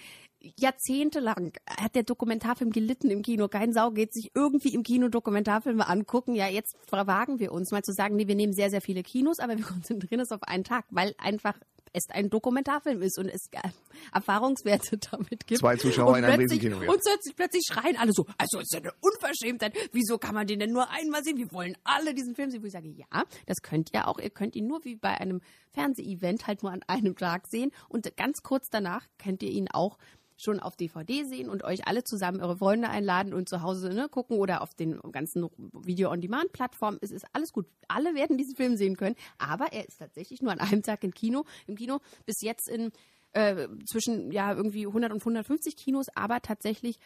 jahrzehntelang 0.59 1.53
hat 1.69 1.95
der 1.95 2.03
Dokumentarfilm 2.03 2.71
gelitten 2.71 3.11
im 3.11 3.23
Kino. 3.23 3.49
Kein 3.49 3.73
Sau 3.73 3.91
geht 3.91 4.13
sich 4.13 4.31
irgendwie 4.35 4.75
im 4.75 4.83
Kino 4.83 5.09
Dokumentarfilme 5.09 5.89
angucken. 5.89 6.35
Ja, 6.35 6.49
jetzt 6.49 6.77
wagen 6.91 7.39
wir 7.39 7.53
uns 7.53 7.71
mal 7.71 7.83
zu 7.83 7.93
sagen, 7.93 8.17
nee, 8.17 8.29
wir 8.29 8.35
nehmen 8.35 8.53
sehr, 8.53 8.71
sehr 8.71 8.81
viele 8.81 9.03
Kinos, 9.03 9.39
aber 9.39 9.57
wir 9.57 9.65
konzentrieren 9.67 10.21
es 10.21 10.33
auf 10.33 10.43
einen 10.43 10.65
Tag, 10.65 10.85
weil 10.91 11.15
einfach 11.19 11.55
es 11.93 12.09
ein 12.11 12.31
Dokumentarfilm 12.31 13.03
ist 13.03 13.19
und 13.19 13.29
es 13.29 13.49
äh, 13.53 13.69
Erfahrungswerte 14.13 14.99
damit 15.11 15.47
gibt. 15.47 15.61
Zwei 15.61 15.77
Zuschauer 15.77 16.19
in 16.19 16.25
einem 16.25 16.41
Riesenkino. 16.41 16.83
Ja. 16.83 16.91
Und 16.91 17.01
plötzlich, 17.03 17.37
plötzlich 17.37 17.65
schreien 17.67 17.97
alle 17.97 18.13
so, 18.13 18.27
also 18.39 18.61
ist 18.61 18.75
eine 18.75 18.93
Unverschämtheit. 19.01 19.75
Wieso 19.93 20.19
kann 20.19 20.35
man 20.35 20.47
den 20.47 20.61
denn 20.61 20.73
nur 20.73 20.89
einmal 20.91 21.25
sehen? 21.25 21.37
Wir 21.37 21.51
wollen 21.53 21.77
alle 21.85 22.15
diesen 22.15 22.35
Film 22.35 22.51
sehen. 22.51 22.63
Wo 22.63 22.67
ich 22.67 22.73
sage, 22.73 22.89
ja, 22.89 23.25
das 23.47 23.63
könnt 23.63 23.93
ihr 23.93 24.07
auch. 24.07 24.19
Ihr 24.19 24.31
könnt 24.31 24.55
ihn 24.55 24.67
nur 24.67 24.85
wie 24.85 24.97
bei 24.97 25.21
einem 25.21 25.41
Fernsehevent 25.73 26.47
halt 26.47 26.63
nur 26.63 26.73
an 26.73 26.83
einem 26.87 27.17
Tag 27.17 27.47
sehen. 27.49 27.73
Und 27.89 28.17
ganz 28.17 28.43
kurz 28.43 28.69
danach 28.71 29.07
könnt 29.19 29.43
ihr 29.43 29.51
ihn 29.51 29.69
auch 29.71 29.99
schon 30.43 30.61
auf 30.61 30.77
DVD 30.77 31.25
sehen 31.25 31.49
und 31.49 31.65
euch 31.65 31.87
alle 31.87 32.05
zusammen 32.05 32.41
eure 32.41 32.57
Freunde 32.57 32.89
einladen 32.89 33.35
und 33.35 33.49
zu 33.49 33.63
Hause 33.63 33.91
ne, 33.91 34.09
gucken 34.09 34.39
oder 34.39 34.63
auf 34.63 34.75
den 34.75 35.01
ganzen 35.13 35.49
Video-on-Demand-Plattformen. 35.57 36.99
Es 37.01 37.11
ist 37.11 37.27
alles 37.33 37.53
gut. 37.53 37.67
Alle 37.89 38.15
werden 38.15 38.39
diesen 38.39 38.57
Film 38.57 38.77
sehen 38.77 38.97
können, 38.97 39.17
aber 39.39 39.73
er 39.73 39.87
ist 39.87 39.99
tatsächlich 39.99 40.43
nur 40.43 40.53
an 40.53 40.61
einem 40.61 40.83
Tag 40.83 41.05
im 41.05 41.13
Kino. 41.13 41.45
Im 41.67 41.77
Kino 41.77 42.01
bis 42.27 42.41
jetzt 42.43 42.69
in 42.69 42.93
äh, 43.33 43.69
zwischen 43.87 44.33
ja 44.33 44.53
irgendwie 44.53 44.87
100 44.87 45.13
und 45.13 45.21
150 45.21 45.77
Kinos, 45.77 46.07
aber 46.15 46.41
tatsächlich 46.41 46.99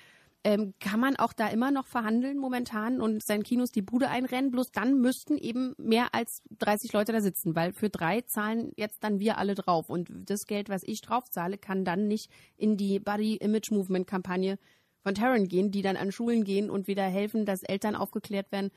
ähm, 0.45 0.75
kann 0.79 1.01
man 1.01 1.17
auch 1.17 1.33
da 1.33 1.49
immer 1.49 1.71
noch 1.71 1.87
verhandeln 1.87 2.37
momentan 2.37 3.01
und 3.01 3.23
seinen 3.23 3.43
Kinos 3.43 3.73
die 3.73 3.83
Bude 3.83 4.11
einrennen. 4.11 4.51
Bloß 4.51 4.73
dann 4.73 5.01
müssten 5.01 5.39
eben 5.39 5.75
mehr 5.79 6.09
als 6.15 6.43
30 6.59 6.93
Leute 6.93 7.13
da 7.13 7.23
sitzen, 7.23 7.57
weil 7.57 7.73
für 7.73 7.89
drei 7.89 8.21
zahlen 8.21 8.73
jetzt 8.77 9.03
dann 9.03 9.19
wir 9.19 9.39
alle 9.39 9.55
drauf. 9.55 9.89
Und 9.89 10.11
das 10.13 10.47
Geld, 10.47 10.69
was 10.69 10.83
ich 10.85 11.01
drauf 11.01 11.31
zahle, 11.31 11.57
kann 11.57 11.85
dann 11.87 12.07
nicht 12.07 12.31
in 12.57 12.77
die 12.77 13.01
Body 13.01 13.37
Image 13.37 13.71
Movement 13.71 14.07
Kampagne 14.07 14.59
von 15.03 15.15
Taryn 15.15 15.49
gehen, 15.49 15.71
die 15.71 15.83
dann 15.83 15.97
an 15.97 16.13
Schulen 16.13 16.45
gehen 16.45 16.69
und 16.71 16.87
wieder 16.89 17.05
helfen, 17.05 17.47
dass 17.47 17.63
Eltern 17.63 17.97
aufgeklärt 17.97 18.53
werden, 18.53 18.71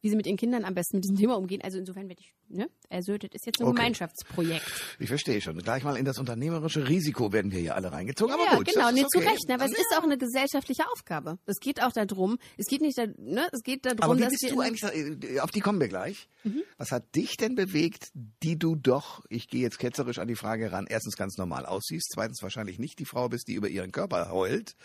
wie 0.00 0.08
sie 0.08 0.16
mit 0.16 0.26
ihren 0.26 0.36
Kindern 0.36 0.64
am 0.64 0.74
besten 0.74 0.96
mit 0.96 1.04
diesem 1.04 1.16
Thema 1.16 1.36
umgehen. 1.36 1.60
Also 1.62 1.78
insofern 1.78 2.08
werde 2.08 2.22
ich, 2.22 2.34
ne, 2.48 2.68
ersödet 2.88 3.34
ist 3.34 3.46
jetzt 3.46 3.60
ein 3.60 3.66
okay. 3.66 3.76
Gemeinschaftsprojekt. 3.76 4.64
Ich 4.98 5.08
verstehe 5.08 5.40
schon. 5.40 5.58
Gleich 5.58 5.84
mal 5.84 5.96
in 5.96 6.04
das 6.04 6.18
unternehmerische 6.18 6.88
Risiko 6.88 7.32
werden 7.32 7.52
wir 7.52 7.60
hier 7.60 7.74
alle 7.74 7.92
reingezogen. 7.92 8.34
Aber 8.34 8.44
ja, 8.44 8.56
gut, 8.56 8.66
genau, 8.66 8.90
nee, 8.90 9.04
okay. 9.04 9.08
zu 9.10 9.18
Recht. 9.18 9.50
Aber 9.50 9.64
es 9.64 9.72
ist 9.72 9.94
auch 9.96 10.02
eine 10.02 10.18
gesellschaftliche 10.18 10.84
Aufgabe. 10.92 11.38
Es 11.46 11.58
geht 11.60 11.82
auch 11.82 11.92
darum, 11.92 12.38
es 12.56 12.66
geht 12.66 12.80
nicht, 12.80 12.96
da, 12.96 13.06
ne, 13.18 13.48
es 13.52 13.62
geht 13.62 13.84
darum, 13.84 14.00
aber 14.00 14.16
wie 14.16 14.22
dass 14.22 14.30
bist 14.30 14.50
du 14.50 14.60
eigentlich, 14.60 14.82
äh, 15.30 15.40
auf 15.40 15.50
die 15.50 15.60
kommen 15.60 15.80
wir 15.80 15.88
gleich. 15.88 16.28
Mhm. 16.44 16.62
Was 16.78 16.92
hat 16.92 17.14
dich 17.14 17.36
denn 17.36 17.54
bewegt, 17.54 18.10
die 18.14 18.58
du 18.58 18.76
doch, 18.76 19.24
ich 19.28 19.48
gehe 19.48 19.60
jetzt 19.60 19.78
ketzerisch 19.78 20.18
an 20.18 20.28
die 20.28 20.36
Frage 20.36 20.72
ran, 20.72 20.86
erstens 20.88 21.16
ganz 21.16 21.36
normal 21.36 21.66
aussiehst, 21.66 22.10
zweitens 22.12 22.42
wahrscheinlich 22.42 22.78
nicht 22.78 22.98
die 22.98 23.04
Frau 23.04 23.28
bist, 23.28 23.48
die 23.48 23.54
über 23.54 23.68
ihren 23.68 23.92
Körper 23.92 24.30
heult, 24.30 24.76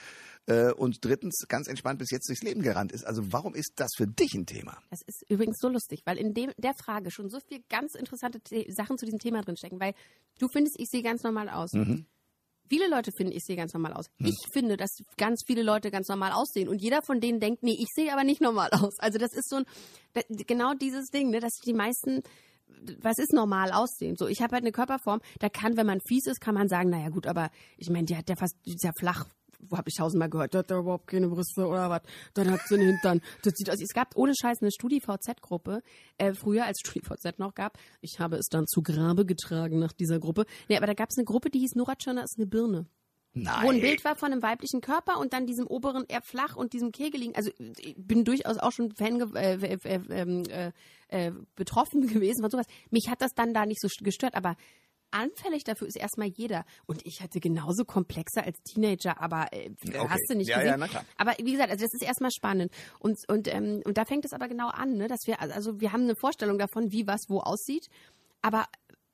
äh, 0.48 0.72
und 0.74 1.04
drittens 1.04 1.46
ganz 1.48 1.68
entspannt 1.68 2.00
bis 2.00 2.12
jetzt 2.12 2.30
durchs 2.30 2.44
Leben 2.44 2.62
gerannt 2.62 2.92
ist. 2.92 3.06
Also 3.06 3.32
warum 3.32 3.56
ist 3.56 3.74
das 3.78 3.92
für 3.96 4.08
dich 4.08 4.34
ein 4.36 4.46
Thema? 4.46 4.78
Das 4.90 5.02
ist 5.06 5.24
übrigens 5.30 5.58
so 5.60 5.70
lustig, 5.70 6.02
weil 6.06 6.18
in 6.18 6.34
dem, 6.34 6.52
der 6.58 6.74
Frage 6.74 7.12
schon 7.12 7.30
so 7.30 7.40
viel 7.48 7.64
ganz 7.70 7.96
interessante 7.96 8.40
The 8.48 8.66
Sachen 8.70 8.98
zu 8.98 9.06
diesem 9.06 9.20
Thema 9.20 9.42
drinstecken, 9.42 9.80
weil 9.80 9.94
du 10.40 10.48
findest, 10.52 10.80
ich 10.80 10.88
sehe 10.90 11.04
ganz 11.04 11.24
normal 11.24 11.50
aus. 11.50 11.74
Mhm. 11.74 12.06
Viele 12.68 12.88
Leute 12.90 13.12
finden, 13.16 13.34
ich 13.34 13.44
sehe 13.44 13.56
ganz 13.56 13.74
normal 13.74 13.94
aus. 13.94 14.08
Hm. 14.18 14.28
Ich 14.28 14.38
finde, 14.52 14.76
dass 14.76 14.90
ganz 15.18 15.44
viele 15.46 15.62
Leute 15.62 15.92
ganz 15.92 16.08
normal 16.08 16.32
aussehen. 16.32 16.68
Und 16.68 16.82
jeder 16.82 17.04
von 17.04 17.22
denen 17.22 17.40
denkt, 17.40 17.62
nee, 17.62 17.78
ich 17.78 17.90
sehe 17.96 18.12
aber 18.12 18.24
nicht 18.24 18.42
normal 18.42 18.70
aus. 18.72 18.98
Also 19.00 19.20
das 19.20 19.34
ist 19.34 19.50
so 19.50 19.58
ein, 19.58 19.66
genau 20.48 20.74
dieses 20.74 21.10
Ding, 21.10 21.30
ne, 21.30 21.40
dass 21.40 21.54
die 21.64 21.74
meisten, 21.74 22.24
was 23.02 23.20
ist 23.20 23.34
normal 23.34 23.72
aussehen? 23.72 24.16
So, 24.18 24.28
ich 24.28 24.42
habe 24.42 24.54
halt 24.54 24.64
eine 24.64 24.72
Körperform, 24.72 25.22
da 25.40 25.50
kann, 25.50 25.78
wenn 25.78 25.86
man 25.86 26.02
fies 26.02 26.26
ist, 26.26 26.42
kann 26.42 26.56
man 26.56 26.68
sagen, 26.68 26.90
naja 26.90 27.10
gut, 27.10 27.28
aber 27.28 27.52
ich 27.78 27.92
meine, 27.92 28.06
die 28.06 28.18
hat 28.18 28.30
ja 28.30 28.36
fast, 28.36 28.56
die 28.66 28.74
ist 28.74 28.84
ja 28.84 28.92
flach, 28.98 29.28
habe 29.72 29.90
ich 29.90 29.96
tausendmal 29.96 30.30
gehört, 30.30 30.54
der 30.54 30.60
hat 30.60 30.72
da 30.72 30.80
überhaupt 30.80 31.08
keine 31.08 31.28
Brüste 31.28 31.66
oder 31.68 31.90
was, 31.90 32.02
dann 32.34 32.52
hat 32.52 32.62
sie 32.68 32.76
einen 32.76 32.88
Hintern. 32.88 33.22
Das 33.44 33.54
sieht 33.56 33.70
aus. 33.70 33.82
Es 33.82 33.94
gab 33.94 34.16
ohne 34.16 34.34
Scheiß 34.36 34.62
eine 34.62 34.72
StudiVZ-Gruppe, 34.72 35.82
äh, 36.18 36.34
früher 36.34 36.66
als 36.66 36.80
StudiVZ 36.80 37.40
noch 37.40 37.56
gab. 37.56 37.78
Ich 38.02 38.20
habe 38.20 38.38
es 38.38 38.48
dann 38.48 38.68
zu 38.68 38.82
Grabe 38.82 39.26
getragen 39.26 39.80
nach 39.80 39.94
dieser 39.94 40.20
Gruppe. 40.20 40.46
Nee, 40.70 40.78
aber 40.78 40.88
da 40.88 40.94
gab 40.94 41.10
es 41.10 41.18
eine 41.18 41.26
Gruppe, 41.26 41.50
die 41.50 41.60
hieß 41.60 41.76
Nora 41.76 41.96
Tschirner 41.96 42.24
ist 42.24 42.38
eine 42.38 42.48
Birne. 42.48 42.88
Nein. 43.38 43.66
Wo 43.66 43.70
ein 43.70 43.82
Bild 43.82 44.06
war 44.06 44.16
von 44.16 44.32
einem 44.32 44.42
weiblichen 44.42 44.80
Körper 44.80 45.20
und 45.20 45.34
dann 45.34 45.46
diesem 45.46 45.68
oberen 45.68 46.06
eher 46.08 46.22
flach 46.22 46.56
und 46.56 46.72
diesem 46.72 46.94
kegeligen. 46.94 47.36
Also 47.36 47.52
ich 47.78 47.96
bin 47.98 48.24
durchaus 48.24 48.58
auch 48.58 48.72
schon 48.72 48.96
Fan 48.96 49.20
äh, 49.36 49.56
äh, 49.56 50.00
ähm, 50.10 50.44
äh, 50.50 50.72
äh, 51.10 51.32
betroffen 51.56 52.08
gewesen 52.08 52.42
von 52.42 52.50
sowas. 52.50 52.66
Mich 52.92 53.10
hat 53.10 53.22
das 53.22 53.34
dann 53.34 53.54
da 53.54 53.66
nicht 53.66 53.82
so 53.82 53.90
gestört, 54.02 54.36
aber 54.36 54.56
anfällig 55.12 55.64
dafür 55.64 55.88
ist 55.88 55.98
erstmal 55.98 56.28
jeder. 56.28 56.66
Und 56.86 57.06
ich 57.06 57.22
hatte 57.22 57.40
genauso 57.40 57.86
Komplexer 57.86 58.44
als 58.44 58.62
Teenager, 58.64 59.20
aber 59.22 59.48
äh, 59.52 59.72
okay. 59.88 60.08
hast 60.10 60.30
du 60.30 60.36
nicht 60.36 60.50
ja, 60.50 60.62
gesehen. 60.62 60.90
Ja. 60.94 61.06
Aber 61.18 61.34
wie 61.42 61.52
gesagt, 61.52 61.72
also 61.72 61.84
das 61.84 61.94
ist 61.94 62.04
erstmal 62.04 62.32
spannend. 62.32 62.72
Und, 63.00 63.20
und, 63.30 63.48
ähm, 63.54 63.82
und 63.86 63.98
da 63.98 64.06
fängt 64.06 64.26
es 64.26 64.34
aber 64.34 64.48
genau 64.48 64.70
an, 64.70 64.98
ne, 64.98 65.08
dass 65.08 65.22
wir, 65.26 65.40
also 65.42 65.80
wir 65.80 65.92
haben 65.92 66.04
eine 66.04 66.16
Vorstellung 66.16 66.58
davon, 66.58 66.92
wie 66.92 67.08
was 67.08 67.30
wo 67.30 67.40
aussieht. 67.40 67.88
Aber 68.42 68.66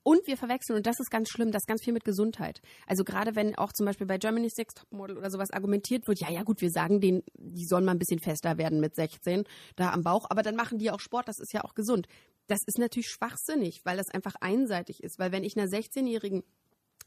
und 0.03 0.25
wir 0.25 0.35
verwechseln, 0.35 0.77
und 0.77 0.87
das 0.87 0.99
ist 0.99 1.11
ganz 1.11 1.29
schlimm, 1.29 1.51
das 1.51 1.65
ganz 1.65 1.83
viel 1.83 1.93
mit 1.93 2.03
Gesundheit. 2.03 2.61
Also 2.87 3.03
gerade 3.03 3.35
wenn 3.35 3.55
auch 3.55 3.71
zum 3.71 3.85
Beispiel 3.85 4.07
bei 4.07 4.17
Germany 4.17 4.49
Six 4.49 4.73
Topmodel 4.73 5.17
oder 5.17 5.29
sowas 5.29 5.51
argumentiert 5.51 6.07
wird, 6.07 6.19
ja, 6.19 6.31
ja 6.31 6.43
gut, 6.43 6.61
wir 6.61 6.71
sagen 6.71 7.01
denen, 7.01 7.21
die 7.37 7.65
sollen 7.65 7.85
mal 7.85 7.91
ein 7.91 7.99
bisschen 7.99 8.19
fester 8.19 8.57
werden 8.57 8.79
mit 8.79 8.95
16, 8.95 9.43
da 9.75 9.91
am 9.91 10.01
Bauch, 10.01 10.25
aber 10.29 10.41
dann 10.41 10.55
machen 10.55 10.79
die 10.79 10.89
auch 10.89 10.99
Sport, 10.99 11.27
das 11.27 11.39
ist 11.39 11.53
ja 11.53 11.63
auch 11.63 11.75
gesund. 11.75 12.07
Das 12.51 12.63
ist 12.65 12.77
natürlich 12.77 13.07
schwachsinnig, 13.07 13.79
weil 13.85 13.95
das 13.95 14.09
einfach 14.09 14.35
einseitig 14.41 15.01
ist. 15.01 15.19
Weil 15.19 15.31
wenn 15.31 15.45
ich 15.45 15.57
einer 15.57 15.69
16-Jährigen 15.69 16.43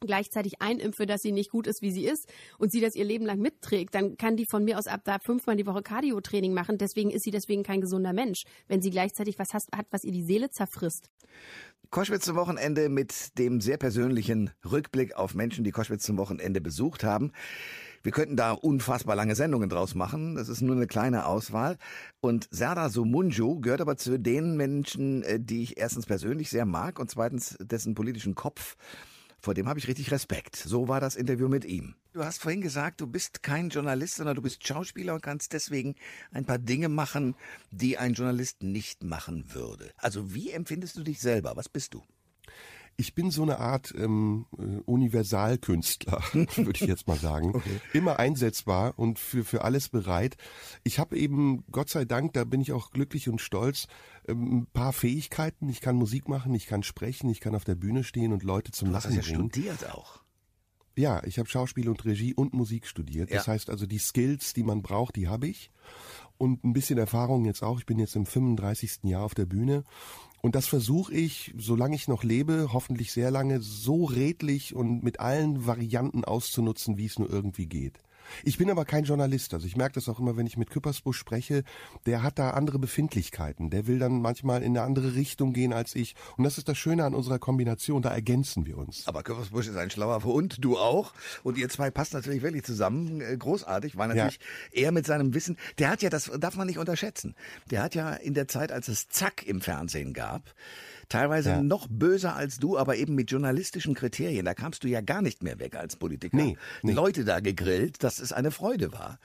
gleichzeitig 0.00 0.62
einimpfe, 0.62 1.04
dass 1.04 1.20
sie 1.20 1.32
nicht 1.32 1.50
gut 1.50 1.66
ist, 1.66 1.82
wie 1.82 1.90
sie 1.90 2.06
ist 2.06 2.32
und 2.58 2.72
sie 2.72 2.80
das 2.80 2.94
ihr 2.94 3.04
Leben 3.04 3.26
lang 3.26 3.40
mitträgt, 3.40 3.94
dann 3.94 4.16
kann 4.16 4.38
die 4.38 4.46
von 4.46 4.64
mir 4.64 4.78
aus 4.78 4.86
ab 4.86 5.02
da 5.04 5.18
fünfmal 5.18 5.56
die 5.56 5.66
Woche 5.66 5.82
Cardio-Training 5.82 6.54
machen. 6.54 6.78
Deswegen 6.78 7.10
ist 7.10 7.24
sie 7.24 7.30
deswegen 7.30 7.62
kein 7.62 7.82
gesunder 7.82 8.14
Mensch, 8.14 8.44
wenn 8.68 8.80
sie 8.80 8.88
gleichzeitig 8.88 9.38
was 9.38 9.52
hat, 9.52 9.86
was 9.90 10.04
ihr 10.04 10.12
die 10.12 10.24
Seele 10.24 10.48
zerfrisst. 10.48 11.10
Koschwitz 11.90 12.24
zum 12.24 12.36
Wochenende 12.36 12.88
mit 12.88 13.38
dem 13.38 13.60
sehr 13.60 13.76
persönlichen 13.76 14.50
Rückblick 14.64 15.14
auf 15.14 15.34
Menschen, 15.34 15.62
die 15.62 15.72
Koschwitz 15.72 16.04
zum 16.04 16.16
Wochenende 16.16 16.62
besucht 16.62 17.04
haben. 17.04 17.32
Wir 18.04 18.12
könnten 18.12 18.36
da 18.36 18.52
unfassbar 18.52 19.16
lange 19.16 19.34
Sendungen 19.34 19.70
draus 19.70 19.94
machen. 19.94 20.36
Das 20.36 20.50
ist 20.50 20.60
nur 20.60 20.76
eine 20.76 20.86
kleine 20.86 21.24
Auswahl. 21.24 21.78
Und 22.20 22.46
Serdar 22.50 22.90
Somunju 22.90 23.60
gehört 23.60 23.80
aber 23.80 23.96
zu 23.96 24.18
den 24.20 24.56
Menschen, 24.56 25.22
äh, 25.22 25.40
die 25.40 25.62
ich 25.62 25.78
erstens 25.78 26.04
persönlich 26.04 26.50
sehr 26.50 26.66
mag 26.66 27.00
und 27.00 27.10
zweitens 27.10 27.56
dessen 27.60 27.94
politischen 27.94 28.34
Kopf 28.34 28.76
vor 29.44 29.52
dem 29.52 29.68
habe 29.68 29.78
ich 29.78 29.88
richtig 29.88 30.10
Respekt. 30.10 30.56
So 30.56 30.88
war 30.88 31.00
das 31.00 31.16
Interview 31.16 31.48
mit 31.48 31.66
ihm. 31.66 31.96
Du 32.14 32.24
hast 32.24 32.40
vorhin 32.40 32.62
gesagt, 32.62 33.02
du 33.02 33.06
bist 33.06 33.42
kein 33.42 33.68
Journalist, 33.68 34.16
sondern 34.16 34.36
du 34.36 34.40
bist 34.40 34.66
Schauspieler 34.66 35.12
und 35.14 35.22
kannst 35.22 35.52
deswegen 35.52 35.96
ein 36.30 36.46
paar 36.46 36.58
Dinge 36.58 36.88
machen, 36.88 37.34
die 37.70 37.98
ein 37.98 38.14
Journalist 38.14 38.62
nicht 38.62 39.04
machen 39.04 39.52
würde. 39.52 39.92
Also 39.98 40.32
wie 40.34 40.50
empfindest 40.50 40.96
du 40.96 41.02
dich 41.02 41.20
selber? 41.20 41.56
Was 41.56 41.68
bist 41.68 41.92
du? 41.92 42.02
Ich 42.96 43.14
bin 43.14 43.30
so 43.30 43.42
eine 43.42 43.58
Art 43.58 43.92
ähm, 43.96 44.46
äh, 44.58 44.80
Universalkünstler, 44.86 46.22
würde 46.32 46.72
ich 46.74 46.80
jetzt 46.88 47.06
mal 47.08 47.18
sagen. 47.18 47.54
Okay. 47.54 47.80
Immer 47.92 48.18
einsetzbar 48.18 48.94
und 48.98 49.18
für, 49.18 49.44
für 49.44 49.62
alles 49.64 49.88
bereit. 49.88 50.36
Ich 50.84 50.98
habe 50.98 51.16
eben, 51.18 51.64
Gott 51.72 51.90
sei 51.90 52.04
Dank, 52.04 52.32
da 52.34 52.44
bin 52.44 52.60
ich 52.60 52.72
auch 52.72 52.90
glücklich 52.90 53.28
und 53.28 53.40
stolz, 53.40 53.86
ähm, 54.28 54.58
ein 54.58 54.66
paar 54.66 54.92
Fähigkeiten. 54.92 55.68
Ich 55.68 55.80
kann 55.80 55.96
Musik 55.96 56.28
machen, 56.28 56.54
ich 56.54 56.66
kann 56.66 56.82
sprechen, 56.82 57.28
ich 57.30 57.40
kann 57.40 57.54
auf 57.54 57.64
der 57.64 57.74
Bühne 57.74 58.04
stehen 58.04 58.32
und 58.32 58.42
Leute 58.44 58.70
zum 58.72 58.88
du 58.88 58.94
Lachen 58.94 59.16
hast 59.16 59.16
ja 59.16 59.22
bringen. 59.36 59.50
studiert 59.50 59.90
auch. 59.90 60.20
Ja, 60.96 61.24
ich 61.24 61.40
habe 61.40 61.48
Schauspiel 61.48 61.88
und 61.88 62.04
Regie 62.04 62.34
und 62.34 62.54
Musik 62.54 62.86
studiert. 62.86 63.32
Das 63.32 63.46
Ja. 63.46 63.52
heißt 63.54 63.68
also, 63.70 63.84
die 63.86 63.98
Skills, 63.98 64.52
die 64.54 64.62
man 64.62 64.82
braucht, 64.82 65.16
die 65.16 65.26
habe 65.26 65.48
ich. 65.48 65.72
Und 66.38 66.62
ein 66.62 66.72
bisschen 66.72 66.98
Erfahrung 66.98 67.44
jetzt 67.44 67.64
auch. 67.64 67.80
Ich 67.80 67.86
bin 67.86 67.98
jetzt 67.98 68.14
im 68.14 68.26
35. 68.26 69.00
Jahr 69.02 69.24
auf 69.24 69.34
der 69.34 69.46
Bühne. 69.46 69.82
Und 70.44 70.54
das 70.54 70.66
versuche 70.66 71.14
ich, 71.14 71.54
solange 71.56 71.96
ich 71.96 72.06
noch 72.06 72.22
lebe, 72.22 72.68
hoffentlich 72.70 73.12
sehr 73.12 73.30
lange, 73.30 73.62
so 73.62 74.04
redlich 74.04 74.74
und 74.74 75.02
mit 75.02 75.18
allen 75.18 75.66
Varianten 75.66 76.22
auszunutzen, 76.22 76.98
wie 76.98 77.06
es 77.06 77.18
nur 77.18 77.30
irgendwie 77.30 77.64
geht. 77.64 77.98
Ich 78.42 78.58
bin 78.58 78.70
aber 78.70 78.84
kein 78.84 79.04
Journalist, 79.04 79.54
also 79.54 79.66
ich 79.66 79.76
merke 79.76 79.94
das 79.94 80.08
auch 80.08 80.18
immer, 80.18 80.36
wenn 80.36 80.46
ich 80.46 80.56
mit 80.56 80.70
Küppersbusch 80.70 81.18
spreche, 81.18 81.64
der 82.06 82.22
hat 82.22 82.38
da 82.38 82.50
andere 82.50 82.78
Befindlichkeiten, 82.78 83.70
der 83.70 83.86
will 83.86 83.98
dann 83.98 84.20
manchmal 84.20 84.62
in 84.62 84.76
eine 84.76 84.82
andere 84.82 85.14
Richtung 85.14 85.52
gehen 85.52 85.72
als 85.72 85.94
ich 85.94 86.14
und 86.36 86.44
das 86.44 86.58
ist 86.58 86.68
das 86.68 86.78
Schöne 86.78 87.04
an 87.04 87.14
unserer 87.14 87.38
Kombination, 87.38 88.02
da 88.02 88.10
ergänzen 88.10 88.66
wir 88.66 88.78
uns. 88.78 89.06
Aber 89.06 89.22
Küppersbusch 89.22 89.68
ist 89.68 89.76
ein 89.76 89.90
schlauer 89.90 90.22
Hund, 90.24 90.56
du 90.60 90.78
auch. 90.78 91.12
Und 91.42 91.58
ihr 91.58 91.68
zwei 91.68 91.90
passt 91.90 92.14
natürlich 92.14 92.42
wirklich 92.42 92.64
zusammen. 92.64 93.20
Äh, 93.20 93.36
Großartig, 93.36 93.96
weil 93.96 94.08
natürlich 94.08 94.40
er 94.72 94.92
mit 94.92 95.06
seinem 95.06 95.34
Wissen, 95.34 95.56
der 95.78 95.90
hat 95.90 96.02
ja, 96.02 96.10
das 96.10 96.30
darf 96.38 96.56
man 96.56 96.66
nicht 96.66 96.78
unterschätzen. 96.78 97.34
Der 97.70 97.82
hat 97.82 97.94
ja 97.94 98.14
in 98.14 98.34
der 98.34 98.48
Zeit, 98.48 98.72
als 98.72 98.88
es 98.88 99.08
Zack 99.08 99.46
im 99.46 99.60
Fernsehen 99.60 100.12
gab, 100.12 100.54
teilweise 101.08 101.50
Ja. 101.50 101.62
noch 101.62 101.86
böser 101.88 102.36
als 102.36 102.58
du, 102.58 102.78
aber 102.78 102.96
eben 102.96 103.14
mit 103.14 103.30
journalistischen 103.30 103.94
Kriterien. 103.94 104.44
Da 104.44 104.54
kamst 104.54 104.84
du 104.84 104.88
ja 104.88 105.00
gar 105.00 105.22
nicht 105.22 105.42
mehr 105.42 105.58
weg 105.58 105.76
als 105.76 105.96
Politiker. 105.96 106.36
Nee, 106.36 106.56
nee. 106.82 106.92
Leute 106.92 107.24
da 107.24 107.40
gegrillt, 107.40 108.02
dass 108.02 108.18
es 108.18 108.32
eine 108.32 108.50
Freude 108.50 108.92
war. 108.92 109.18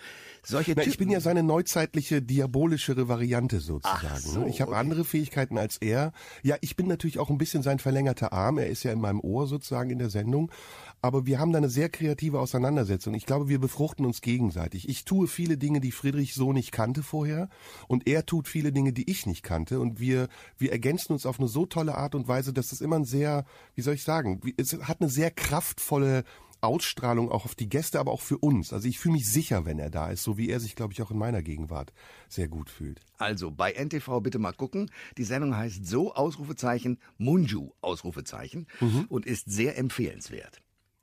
Solche 0.44 0.72
Na, 0.72 0.82
Typen, 0.84 0.92
ich 0.92 0.98
bin 0.98 1.10
ja 1.10 1.20
seine 1.20 1.44
neuzeitliche, 1.44 2.22
diabolischere 2.22 3.08
Variante 3.08 3.60
sozusagen. 3.60 4.08
Ach 4.10 4.18
so, 4.20 4.39
ne? 4.42 4.50
ich 4.50 4.62
habe 4.62 4.72
okay. 4.72 4.80
andere 4.80 5.04
Fähigkeiten 5.04 5.58
als 5.58 5.78
er. 5.78 6.12
Ja, 6.44 6.56
ich 6.62 6.76
bin 6.76 6.88
natürlich 6.88 7.20
auch 7.20 7.30
ein 7.30 7.38
bisschen 7.38 7.62
sein 7.63 7.80
verlängerter 7.80 8.32
Arm. 8.34 8.58
Er 8.58 8.68
ist 8.68 8.84
ja 8.84 8.92
in 8.92 9.02
meinem 9.02 9.20
Ohr 9.20 9.48
sozusagen 9.48 9.89
in 9.89 10.00
der 10.00 10.10
Sendung. 10.10 10.52
Aber 11.01 11.25
wir 11.25 11.39
haben 11.39 11.51
da 11.51 11.57
eine 11.57 11.69
sehr 11.69 11.89
kreative 11.89 12.39
Auseinandersetzung. 12.39 13.13
Ich 13.13 13.25
glaube, 13.25 13.47
wir 13.47 13.59
befruchten 13.59 14.05
uns 14.05 14.21
gegenseitig. 14.21 14.89
Ich 14.89 15.05
tue 15.05 15.27
viele 15.27 15.57
Dinge, 15.57 15.79
die 15.79 15.91
Friedrich 15.91 16.33
so 16.33 16.51
nicht 16.51 16.71
kannte 16.71 17.03
vorher. 17.03 17.49
Und 17.88 18.07
er 18.07 18.25
tut 18.25 18.47
viele 18.47 18.71
Dinge, 18.71 18.91
die 18.91 19.09
ich 19.09 19.25
nicht 19.25 19.43
kannte. 19.43 19.79
Und 19.79 19.99
wir, 19.99 20.27
wir 20.57 20.71
ergänzen 20.71 21.13
uns 21.13 21.25
auf 21.25 21.39
eine 21.39 21.47
so 21.47 21.65
tolle 21.65 21.95
Art 21.95 22.15
und 22.15 22.27
Weise, 22.27 22.53
dass 22.53 22.71
es 22.71 22.81
immer 22.81 22.97
ein 22.97 23.05
sehr, 23.05 23.45
wie 23.75 23.81
soll 23.81 23.93
ich 23.93 24.03
sagen, 24.03 24.41
es 24.57 24.73
hat 24.73 25.01
eine 25.01 25.09
sehr 25.09 25.31
kraftvolle 25.31 26.23
Ausstrahlung 26.62 27.31
auch 27.31 27.45
auf 27.45 27.55
die 27.55 27.69
Gäste, 27.69 27.99
aber 27.99 28.12
auch 28.12 28.21
für 28.21 28.38
uns. 28.38 28.73
Also 28.73 28.88
ich 28.88 28.99
fühle 28.99 29.13
mich 29.13 29.31
sicher, 29.31 29.65
wenn 29.65 29.79
er 29.79 29.89
da 29.89 30.09
ist, 30.09 30.23
so 30.23 30.38
wie 30.38 30.49
er 30.49 30.59
sich, 30.59 30.75
glaube 30.75 30.93
ich, 30.93 31.01
auch 31.01 31.12
in 31.12 31.17
meiner 31.17 31.41
Gegenwart 31.41 31.93
sehr 32.27 32.47
gut 32.47 32.69
fühlt. 32.69 32.99
Also 33.17 33.51
bei 33.51 33.71
NTV 33.71 34.19
bitte 34.21 34.39
mal 34.39 34.53
gucken. 34.53 34.91
Die 35.17 35.23
Sendung 35.23 35.55
heißt 35.55 35.85
so 35.85 36.13
Ausrufezeichen 36.13 36.99
Munju 37.17 37.71
Ausrufezeichen 37.81 38.67
und 39.09 39.25
ist 39.25 39.49
sehr 39.49 39.77
empfehlenswert. 39.77 40.62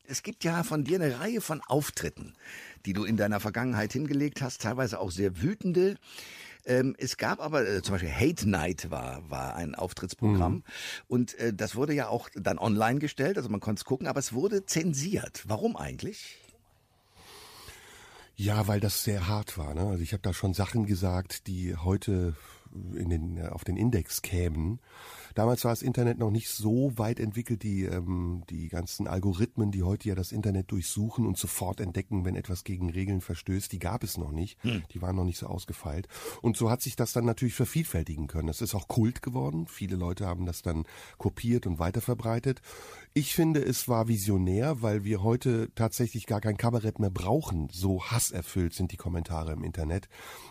Es 0.08 0.22
gibt 0.22 0.44
ja 0.44 0.62
von 0.62 0.84
dir 0.84 1.00
eine 1.00 1.18
Reihe 1.18 1.40
von 1.40 1.60
Auftritten, 1.62 2.34
die 2.84 2.92
du 2.92 3.04
in 3.04 3.16
deiner 3.16 3.40
Vergangenheit 3.40 3.92
hingelegt 3.92 4.40
hast, 4.40 4.62
teilweise 4.62 5.00
auch 5.00 5.10
sehr 5.10 5.42
wütende. 5.42 5.96
Ähm, 6.64 6.94
es 6.98 7.16
gab 7.16 7.40
aber 7.40 7.66
äh, 7.66 7.82
zum 7.82 7.94
Beispiel 7.94 8.12
Hate 8.12 8.48
Night 8.48 8.90
war, 8.90 9.28
war 9.30 9.54
ein 9.56 9.74
Auftrittsprogramm 9.74 10.64
und 11.06 11.34
äh, 11.38 11.52
das 11.52 11.76
wurde 11.76 11.94
ja 11.94 12.08
auch 12.08 12.28
dann 12.34 12.58
online 12.58 12.98
gestellt, 12.98 13.36
also 13.36 13.48
man 13.48 13.60
konnte 13.60 13.80
es 13.80 13.84
gucken, 13.84 14.06
aber 14.08 14.18
es 14.18 14.32
wurde 14.32 14.66
zensiert. 14.66 15.44
Warum 15.46 15.76
eigentlich? 15.76 16.38
Ja, 18.34 18.66
weil 18.66 18.80
das 18.80 19.02
sehr 19.02 19.28
hart 19.28 19.56
war. 19.56 19.74
Ne? 19.74 19.82
Also 19.82 20.02
ich 20.02 20.12
habe 20.12 20.22
da 20.22 20.34
schon 20.34 20.54
Sachen 20.54 20.86
gesagt, 20.86 21.46
die 21.46 21.76
heute 21.76 22.34
in 22.94 23.08
den, 23.08 23.36
äh, 23.36 23.48
auf 23.48 23.64
den 23.64 23.76
Index 23.76 24.22
kämen. 24.22 24.80
Damals 25.34 25.64
war 25.64 25.72
das 25.72 25.82
Internet 25.82 26.18
noch 26.18 26.30
nicht 26.30 26.48
so 26.48 26.96
weit 26.96 27.20
entwickelt, 27.20 27.62
die, 27.62 27.84
ähm, 27.84 28.42
die 28.48 28.68
ganzen 28.68 29.06
Algorithmen, 29.06 29.70
die 29.70 29.82
heute 29.82 30.08
ja 30.08 30.14
das 30.14 30.32
Internet 30.32 30.70
durchsuchen 30.70 31.26
und 31.26 31.36
sofort 31.36 31.80
entdecken, 31.80 32.24
wenn 32.24 32.36
etwas 32.36 32.64
gegen 32.64 32.90
Regeln 32.90 33.20
verstößt, 33.20 33.70
die 33.70 33.78
gab 33.78 34.02
es 34.02 34.16
noch 34.16 34.32
nicht. 34.32 34.58
Die 34.92 35.02
waren 35.02 35.16
noch 35.16 35.24
nicht 35.24 35.38
so 35.38 35.46
ausgefeilt. 35.46 36.08
Und 36.40 36.56
so 36.56 36.70
hat 36.70 36.80
sich 36.80 36.96
das 36.96 37.12
dann 37.12 37.26
natürlich 37.26 37.54
vervielfältigen 37.54 38.28
können. 38.28 38.48
Das 38.48 38.62
ist 38.62 38.74
auch 38.74 38.88
Kult 38.88 39.20
geworden. 39.20 39.66
Viele 39.66 39.96
Leute 39.96 40.26
haben 40.26 40.46
das 40.46 40.62
dann 40.62 40.84
kopiert 41.18 41.66
und 41.66 41.78
weiterverbreitet. 41.78 42.62
Ich 43.18 43.34
finde, 43.34 43.64
es 43.64 43.88
war 43.88 44.08
visionär, 44.08 44.82
weil 44.82 45.02
wir 45.02 45.22
heute 45.22 45.70
tatsächlich 45.74 46.26
gar 46.26 46.42
kein 46.42 46.58
Kabarett 46.58 46.98
mehr 46.98 47.08
brauchen. 47.08 47.70
So 47.72 48.04
hasserfüllt 48.04 48.74
sind 48.74 48.92
die 48.92 48.98
Kommentare 48.98 49.54
im 49.54 49.64
Internet. 49.64 50.10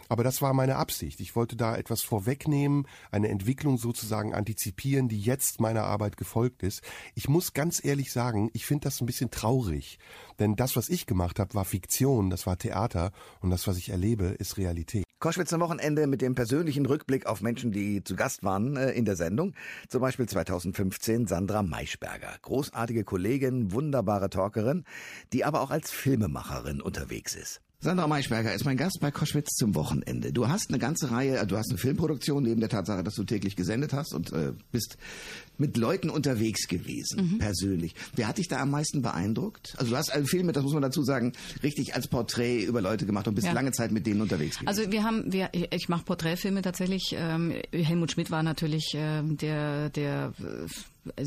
Aber 0.10 0.23
das 0.23 0.41
war 0.41 0.51
meine 0.56 0.78
Absicht. 0.78 1.19
Ich 1.19 1.36
wollte 1.36 1.56
da 1.56 1.78
etwas 1.78 2.01
vorwegnehmen, 2.01 2.88
eine 3.12 3.28
Entwicklung 3.30 3.78
sozusagen 3.78 4.34
antizipieren, 4.34 5.10
die 5.10 5.21
jetzt 5.21 5.62
meiner 5.62 5.84
Arbeit 5.84 6.17
gefolgt 6.17 6.63
ist. 6.63 6.82
Ich 7.13 7.30
muss 7.30 7.54
ganz 7.54 7.86
ehrlich 7.86 8.12
sagen, 8.12 8.49
ich 8.54 8.65
finde 8.65 8.86
das 8.86 8.99
ein 8.99 9.06
bisschen 9.06 9.30
traurig. 9.30 9.99
Denn 10.39 10.56
das, 10.56 10.75
was 10.75 10.89
ich 10.89 11.06
gemacht 11.06 11.38
habe, 11.38 11.54
war 11.54 11.65
Fiktion, 11.65 12.32
das 12.32 12.47
war 12.47 12.58
Theater 12.58 13.12
und 13.41 13.51
das, 13.51 13.67
was 13.67 13.78
ich 13.78 13.89
erlebe, 13.89 14.25
ist 14.25 14.58
Realität. 14.58 15.05
Koschwitz 15.19 15.54
am 15.54 15.62
Wochenende 15.62 16.08
mit 16.08 16.21
dem 16.21 16.36
persönlichen 16.36 16.86
Rückblick 16.86 17.25
auf 17.25 17.41
Menschen, 17.41 17.71
die 17.71 18.04
zu 18.04 18.15
Gast 18.15 18.43
waren 18.43 18.75
äh, 18.75 18.91
in 18.91 19.06
der 19.06 19.15
Sendung. 19.15 19.54
Zum 19.88 20.01
Beispiel 20.01 20.28
2015 20.28 21.28
Sandra 21.28 21.63
Maischberger. 21.63 22.36
Großartige 22.41 23.04
Kollegin, 23.06 23.71
wunderbare 23.71 24.30
Talkerin, 24.30 24.84
die 25.32 25.45
aber 25.45 25.62
auch 25.62 25.71
als 25.71 25.91
Filmemacherin 25.91 26.82
unterwegs 26.82 27.36
ist. 27.36 27.62
Sandra 27.80 28.08
Maischberger 28.08 28.54
ist 28.54 28.65
mein 28.65 28.78
Gast 28.78 28.97
bei 28.99 29.12
Koschwitz 29.12 29.54
zum 29.56 29.75
Wochenende. 29.75 30.34
Du 30.34 30.47
hast 30.47 30.69
eine 30.69 30.80
ganze 30.80 31.12
Reihe, 31.12 31.38
äh, 31.38 31.45
du 31.47 31.56
hast 31.56 31.69
eine 31.69 31.78
Filmproduktion 31.78 32.43
neben 32.43 32.60
der 32.60 32.69
Tatsache, 32.69 33.04
dass 33.04 33.15
du 33.15 33.23
täglich 33.23 33.56
gesendet 33.56 33.93
hast 33.93 34.13
und 34.13 34.34
äh, 34.34 34.54
bist 34.71 34.97
mit 35.58 35.78
Leuten 35.78 36.10
unterwegs 36.10 36.68
gewesen, 36.68 37.38
persönlich. 37.39 37.96
Wer 38.15 38.28
hat 38.28 38.38
dich 38.38 38.48
da 38.48 38.58
am 38.60 38.72
meisten 38.72 39.02
beeindruckt? 39.02 39.76
Also 39.78 39.91
du 39.91 39.98
hast 39.98 40.10
einen 40.12 40.26
Film, 40.28 40.52
das 40.52 40.63
muss 40.63 40.74
man 40.74 40.82
dazu 40.82 41.04
sagen, 41.04 41.34
richtig 41.63 41.96
als 41.96 42.08
Porträt 42.08 42.63
über 42.63 42.82
Leute 42.82 43.06
gemacht 43.06 43.28
und 43.28 43.36
bist 43.36 43.48
Ja. 43.48 43.54
lange 43.54 43.72
Zeit 43.72 43.91
mit 43.91 44.06
denen 44.08 44.22
unterwegs 44.22 44.58
gewesen. 44.60 44.68
Also 44.68 44.91
wir 44.91 45.04
haben, 45.04 45.32
wir, 45.32 45.50
ich 45.54 45.89
mache 45.89 46.04
Porträtfilme 46.06 46.62
tatsächlich. 46.62 47.15
Ähm, 47.18 47.54
Helmut 47.72 48.12
Schmidt 48.12 48.32
war 48.32 48.44
natürlich 48.44 48.94
ähm, 48.96 49.38
der, 49.38 49.89
der 49.89 50.34
äh, 50.39 50.68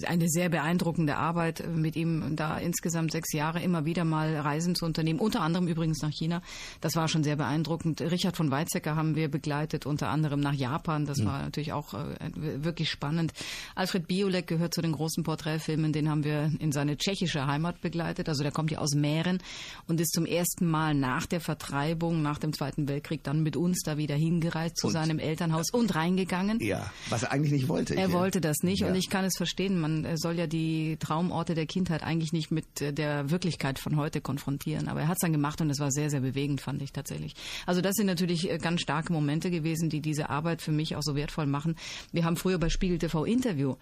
eine 0.07 0.29
sehr 0.29 0.49
beeindruckende 0.49 1.17
Arbeit 1.17 1.61
äh, 1.61 1.69
mit 1.69 1.95
ihm 1.95 2.35
da 2.35 2.59
insgesamt 2.59 3.12
sechs 3.12 3.33
Jahre 3.33 3.62
immer 3.62 3.85
wieder 3.85 4.05
mal 4.05 4.35
Reisen 4.37 4.75
zu 4.75 4.85
unternehmen, 4.85 5.21
unter 5.21 5.41
anderem 5.41 5.69
übrigens 5.69 6.03
nach 6.03 6.11
China. 6.11 6.43
Das 6.81 6.97
war 6.97 7.07
schon 7.09 7.23
sehr 7.23 7.37
beeindruckend. 7.37 8.01
Richard 8.01 8.37
von 8.37 8.51
Weizsäcker 8.51 8.97
haben 8.97 9.14
wir 9.14 9.29
begleitet, 9.31 9.87
unter 9.87 10.09
anderem 10.09 10.41
nach 10.41 10.55
Japan. 10.55 11.07
Das 11.07 11.19
Mhm. 11.19 11.25
war 11.27 11.43
natürlich 11.43 11.73
auch 11.73 11.95
äh, 11.95 12.17
wirklich 12.35 12.91
spannend. 12.91 13.33
Alfred 13.77 14.09
Biolek 14.18 14.48
gehört 14.48 14.74
zu 14.74 14.83
den 14.83 14.90
großen 14.90 15.22
Porträtfilmen. 15.22 15.92
Den 15.92 16.11
haben 16.11 16.24
wir 16.24 16.50
in 16.59 16.72
seine 16.72 16.96
tschechische 16.96 17.46
Heimat 17.46 17.81
begleitet. 17.81 18.28
Also 18.28 18.42
der 18.42 18.50
kommt 18.50 18.72
ja 18.72 18.78
aus 18.78 18.96
Mähren 18.96 19.38
und 19.87 20.00
ist 20.00 20.12
zum 20.12 20.26
ersten 20.26 20.66
Mal 20.66 20.92
nach 20.92 21.26
der 21.26 21.40
Vertreibung, 21.40 22.20
nach 22.20 22.38
dem 22.38 22.52
Zweiten 22.52 22.88
Weltkrieg 22.88 23.22
dann 23.22 23.44
mit 23.44 23.57
uns 23.57 23.83
da 23.85 23.96
wieder 23.96 24.16
hingereist 24.16 24.76
zu 24.76 24.88
Und- 24.88 24.94
seinem 24.94 25.20
Elternhaus 25.20 25.70
und 25.72 25.94
reingegangen. 25.94 26.59
Ja, 26.61 26.90
was 27.11 27.22
er 27.22 27.31
eigentlich 27.31 27.52
nicht 27.52 27.68
wollte. 27.68 27.94
Er 27.94 28.09
Ja. 28.09 28.12
wollte 28.12 28.40
das 28.40 28.57
nicht 28.64 28.81
Ja. 28.81 28.88
und 28.88 28.96
ich 28.96 29.09
kann 29.09 29.24
es 29.24 29.37
verstehen. 29.37 29.78
Man 29.78 30.04
äh, 30.04 30.16
soll 30.16 30.37
ja 30.37 30.48
die 30.48 30.96
Traumorte 30.98 31.54
der 31.54 31.66
Kindheit 31.66 32.02
eigentlich 32.02 32.33
nicht 32.33 32.50
mit 32.50 32.81
äh, 32.81 32.92
der 32.92 33.31
Wirklichkeit 33.31 33.78
von 33.78 33.94
heute 33.96 34.20
konfrontieren. 34.20 34.88
Aber 34.88 35.00
er 35.02 35.07
hat 35.07 35.18
es 35.18 35.20
dann 35.20 35.33
gemacht 35.33 35.61
und 35.61 35.70
es 35.70 35.78
war 35.78 35.92
sehr, 35.92 36.11
sehr 36.11 36.20
bewegend, 36.22 36.61
fand 36.61 36.83
ich 36.83 36.90
tatsächlich. 36.92 37.35
Also 37.66 37.83
das 37.83 37.94
sind 37.94 38.07
natürlich 38.07 38.50
äh, 38.50 38.59
ganz 38.59 38.81
starke 38.81 39.12
Momente 39.12 39.48
gewesen, 39.52 39.90
die 39.90 40.00
diese 40.00 40.28
Arbeit 40.28 40.61
für 40.61 40.72
mich 40.72 40.96
auch 40.96 41.02
so 41.04 41.14
wertvoll 41.14 41.46
machen. 41.46 41.76
Wir 42.11 42.24
haben 42.24 42.35
früher 42.37 42.59
bei 42.59 42.68
Spiegel 42.68 42.98
TV 42.98 43.24
Interview 43.24 43.76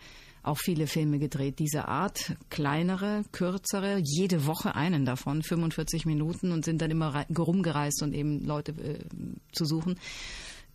auch 0.47 0.59
viele 0.59 0.87
Filme 0.87 1.19
gedreht 1.19 1.59
dieser 1.59 1.89
Art, 1.89 2.37
kleinere, 2.51 3.23
kürzere, 3.33 4.01
jede 4.03 4.47
Woche 4.47 4.75
einen 4.75 5.05
davon, 5.05 5.43
45 5.43 6.07
Minuten 6.07 6.53
und 6.53 6.65
sind 6.65 6.81
dann 6.83 6.91
immer 6.91 7.15
rei- 7.15 7.27
rumgereist 7.37 8.03
und 8.03 8.15
eben 8.15 8.45
Leute 8.45 8.73
äh, 8.73 8.99
zu 9.53 9.65
suchen. 9.65 9.99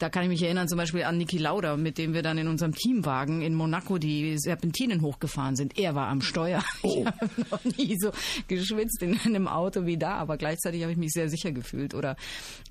Da 0.02 0.10
kann 0.10 0.24
ich 0.24 0.30
mich 0.30 0.42
erinnern 0.42 0.68
zum 0.68 0.80
Beispiel 0.80 1.04
an 1.04 1.20
Niki 1.20 1.38
Lauda, 1.38 1.78
mit 1.78 2.00
dem 2.00 2.16
wir 2.16 2.24
dann 2.24 2.40
in 2.40 2.48
unserem 2.48 2.74
Teamwagen 2.74 3.44
in 3.44 3.54
Monaco 3.54 4.00
die 4.00 4.36
Serpentinen 4.40 5.02
hochgefahren 5.02 5.56
sind. 5.56 5.78
Er 5.78 5.94
war 5.94 6.08
am 6.08 6.22
Steuer. 6.22 6.64
Ich 6.84 7.06
habe 7.06 7.30
noch 7.52 7.64
nie 7.64 7.96
so 8.00 8.12
geschwitzt 8.48 9.02
in 9.04 9.18
einem 9.20 9.48
Auto 9.48 9.86
wie 9.86 9.98
da, 9.98 10.16
aber 10.16 10.38
gleichzeitig 10.38 10.82
habe 10.82 10.92
ich 10.92 10.98
mich 10.98 11.12
sehr 11.12 11.30
sicher 11.30 11.52
gefühlt. 11.52 11.94
Oder 11.94 12.16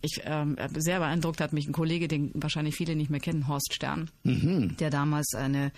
ich 0.02 0.20
ähm, 0.24 0.56
sehr 0.76 0.98
beeindruckt 0.98 1.40
hat 1.40 1.52
mich 1.52 1.68
ein 1.68 1.72
Kollege, 1.72 2.08
den 2.08 2.32
wahrscheinlich 2.34 2.74
viele 2.74 2.96
nicht 2.96 3.10
mehr 3.10 3.20
kennen, 3.20 3.46
Horst 3.46 3.72
Stern, 3.72 4.10
Mhm. 4.24 4.76
der 4.78 4.90
damals 4.90 5.34
eine 5.34 5.72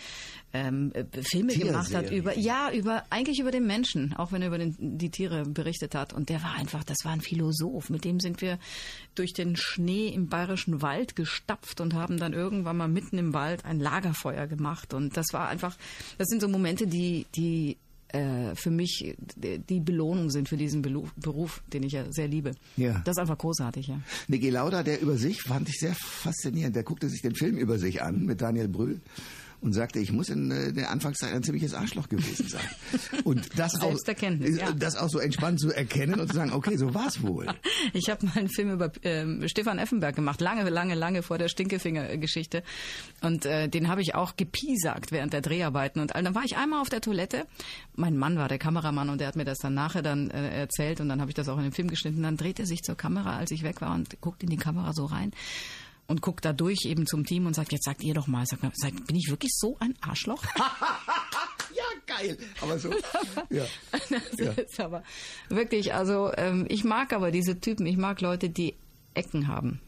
ähm, 0.54 0.92
äh, 0.94 1.04
Filme 1.22 1.54
gemacht 1.54 1.94
hat 1.94 2.10
über 2.10 2.36
ja 2.36 2.70
über 2.72 3.04
eigentlich 3.10 3.40
über 3.40 3.50
den 3.50 3.66
Menschen, 3.66 4.14
auch 4.16 4.32
wenn 4.32 4.42
er 4.42 4.48
über 4.48 4.58
den, 4.58 4.76
die 4.98 5.10
Tiere 5.10 5.44
berichtet 5.44 5.94
hat. 5.94 6.12
Und 6.12 6.28
der 6.28 6.42
war 6.42 6.54
einfach, 6.54 6.84
das 6.84 6.98
war 7.04 7.12
ein 7.12 7.20
Philosoph. 7.20 7.90
Mit 7.90 8.04
dem 8.04 8.20
sind 8.20 8.40
wir 8.42 8.58
durch 9.14 9.32
den 9.32 9.56
Schnee 9.56 10.08
im 10.08 10.28
bayerischen 10.28 10.82
Wald 10.82 11.16
gestapft 11.42 11.80
und 11.80 11.94
haben 11.94 12.18
dann 12.18 12.32
irgendwann 12.32 12.76
mal 12.76 12.88
mitten 12.88 13.18
im 13.18 13.34
Wald 13.34 13.64
ein 13.64 13.80
Lagerfeuer 13.80 14.46
gemacht. 14.46 14.94
Und 14.94 15.16
das 15.16 15.26
war 15.32 15.48
einfach, 15.48 15.76
das 16.18 16.28
sind 16.28 16.40
so 16.40 16.48
Momente, 16.48 16.86
die 16.86 17.26
die 17.34 17.76
äh, 18.08 18.54
für 18.54 18.70
mich 18.70 19.16
die 19.36 19.80
Belohnung 19.80 20.30
sind 20.30 20.48
für 20.48 20.56
diesen 20.56 20.82
Beruf, 20.82 21.62
den 21.72 21.82
ich 21.82 21.92
ja 21.92 22.04
sehr 22.10 22.28
liebe. 22.28 22.52
Ja. 22.76 23.00
Das 23.04 23.16
ist 23.16 23.20
einfach 23.20 23.38
großartig, 23.38 23.86
ja. 23.86 24.00
Niki 24.28 24.50
Lauda, 24.50 24.82
der 24.82 25.00
über 25.00 25.16
sich, 25.16 25.42
fand 25.42 25.68
ich 25.68 25.78
sehr 25.78 25.94
faszinierend. 25.94 26.76
Der 26.76 26.82
guckte 26.82 27.08
sich 27.08 27.22
den 27.22 27.34
Film 27.34 27.56
über 27.56 27.78
sich 27.78 28.02
an 28.02 28.24
mit 28.24 28.40
Daniel 28.40 28.68
Brühl 28.68 29.00
und 29.62 29.72
sagte, 29.72 30.00
ich 30.00 30.12
muss 30.12 30.28
in 30.28 30.50
äh, 30.50 30.72
der 30.72 30.90
Anfangszeit 30.90 31.32
ein 31.32 31.42
ziemliches 31.44 31.72
Arschloch 31.72 32.08
gewesen 32.08 32.48
sein. 32.48 32.68
Und 33.24 33.58
das 33.58 33.80
auch, 33.80 33.96
ja. 34.06 34.72
das 34.72 34.96
auch 34.96 35.08
so 35.08 35.20
entspannt 35.20 35.60
zu 35.60 35.70
erkennen 35.70 36.18
und 36.18 36.28
zu 36.28 36.34
sagen, 36.34 36.52
okay, 36.52 36.76
so 36.76 36.92
war's 36.94 37.22
wohl. 37.22 37.46
Ich 37.94 38.08
habe 38.10 38.26
mal 38.26 38.36
einen 38.36 38.48
Film 38.48 38.70
über 38.72 38.90
ähm, 39.02 39.46
Stefan 39.46 39.78
Effenberg 39.78 40.16
gemacht, 40.16 40.40
lange, 40.40 40.68
lange, 40.68 40.94
lange 40.94 41.22
vor 41.22 41.38
der 41.38 41.48
Stinkefinger-Geschichte. 41.48 42.62
Und 43.20 43.44
äh, 43.44 43.68
den 43.68 43.88
habe 43.88 44.02
ich 44.02 44.14
auch 44.14 44.36
gepiesackt 44.36 45.12
während 45.12 45.32
der 45.32 45.40
Dreharbeiten. 45.40 46.00
Und 46.00 46.14
dann 46.14 46.34
war 46.34 46.44
ich 46.44 46.56
einmal 46.56 46.80
auf 46.80 46.88
der 46.88 47.00
Toilette. 47.00 47.46
Mein 47.94 48.16
Mann 48.16 48.36
war 48.36 48.48
der 48.48 48.58
Kameramann 48.58 49.10
und 49.10 49.20
der 49.20 49.28
hat 49.28 49.36
mir 49.36 49.44
das 49.44 49.58
dann 49.58 49.74
nachher 49.74 50.02
dann 50.02 50.30
äh, 50.30 50.60
erzählt. 50.60 51.00
Und 51.00 51.08
dann 51.08 51.20
habe 51.20 51.30
ich 51.30 51.34
das 51.34 51.48
auch 51.48 51.58
in 51.58 51.64
den 51.64 51.72
Film 51.72 51.88
geschnitten. 51.88 52.22
Dann 52.22 52.36
dreht 52.36 52.58
er 52.58 52.66
sich 52.66 52.82
zur 52.82 52.96
Kamera, 52.96 53.36
als 53.36 53.50
ich 53.50 53.62
weg 53.62 53.80
war, 53.80 53.94
und 53.94 54.20
guckt 54.20 54.42
in 54.42 54.50
die 54.50 54.56
Kamera 54.56 54.92
so 54.92 55.04
rein. 55.04 55.32
Und 56.12 56.20
guckt 56.20 56.44
da 56.44 56.52
durch 56.52 56.84
eben 56.84 57.06
zum 57.06 57.24
Team 57.24 57.46
und 57.46 57.54
sagt, 57.54 57.72
jetzt 57.72 57.86
sagt 57.86 58.02
ihr 58.02 58.12
doch 58.12 58.26
mal, 58.26 58.44
sagt, 58.44 58.62
sagt, 58.76 59.06
bin 59.06 59.16
ich 59.16 59.30
wirklich 59.30 59.50
so 59.54 59.78
ein 59.80 59.94
Arschloch? 60.02 60.44
ja, 61.74 61.84
geil. 62.06 62.36
Aber 62.60 62.78
so, 62.78 62.90
ja. 63.48 63.64
Das 63.90 64.10
Ja. 64.38 64.52
ist 64.52 64.78
aber 64.78 65.04
wirklich, 65.48 65.94
also 65.94 66.30
ähm, 66.36 66.66
ich 66.68 66.84
mag 66.84 67.14
aber 67.14 67.30
diese 67.30 67.58
Typen, 67.60 67.86
ich 67.86 67.96
mag 67.96 68.20
Leute, 68.20 68.50
die 68.50 68.74
Ecken 69.14 69.48
haben. 69.48 69.80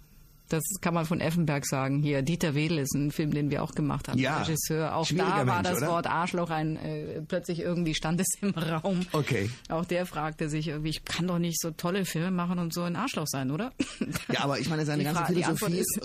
Das 0.55 0.81
kann 0.81 0.95
man 0.95 1.05
von 1.05 1.21
Effenberg 1.21 1.67
sagen. 1.67 2.01
Hier, 2.03 2.23
Dieter 2.23 2.55
Wedel 2.55 2.79
ist 2.79 2.95
ein 2.95 3.11
Film, 3.11 3.33
den 3.33 3.51
wir 3.51 3.63
auch 3.63 3.73
gemacht 3.73 4.09
haben. 4.09 4.19
Ja. 4.19 4.39
Regisseur. 4.43 4.95
Auch 4.95 5.09
da 5.09 5.45
war 5.45 5.45
Mensch, 5.45 5.69
das 5.69 5.79
oder? 5.79 5.89
Wort 5.89 6.07
Arschloch 6.07 6.51
ein, 6.51 6.77
äh, 6.77 7.23
plötzlich 7.27 7.59
irgendwie 7.61 7.95
stand 7.95 8.21
es 8.21 8.27
im 8.41 8.51
Raum. 8.51 9.01
Okay. 9.13 9.51
Auch 9.69 9.85
der 9.85 10.07
fragte 10.07 10.49
sich 10.49 10.69
irgendwie, 10.69 10.91
ich 10.91 11.05
kann 11.05 11.27
doch 11.27 11.39
nicht 11.39 11.61
so 11.61 11.71
tolle 11.73 12.05
Filme 12.05 12.31
machen 12.31 12.59
und 12.59 12.73
so 12.73 12.83
ein 12.83 12.95
Arschloch 12.97 13.27
sein, 13.27 13.51
oder? 13.51 13.73
Ja, 14.33 14.41
aber 14.45 14.59
ich 14.59 14.69
meine, 14.69 14.85
seine 14.87 14.99
Die 15.01 15.05
ganze 15.05 15.21
Fra- 15.21 15.27
Philosophie 15.27 15.79
ist 15.79 16.01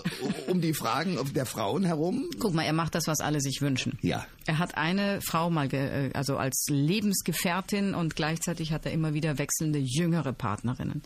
um 0.48 0.60
die 0.60 0.74
Fragen 0.74 1.16
der 1.34 1.46
Frauen 1.46 1.84
herum. 1.84 2.28
Guck 2.38 2.54
mal, 2.54 2.62
er 2.64 2.72
macht 2.72 2.94
das, 2.94 3.06
was 3.06 3.20
alle 3.20 3.40
sich 3.40 3.60
wünschen. 3.62 3.98
Ja. 4.02 4.26
Er 4.46 4.58
hat 4.58 4.76
eine 4.76 5.20
Frau 5.22 5.48
mal, 5.50 5.72
äh, 5.72 6.10
also 6.14 6.36
als 6.36 6.66
Lebensgefährtin 6.70 7.94
und 7.94 8.16
gleichzeitig 8.16 8.72
hat 8.72 8.86
er 8.86 8.92
immer 8.92 9.14
wieder 9.14 9.38
wechselnde 9.38 9.78
jüngere 9.78 10.32
Partnerinnen. 10.32 11.02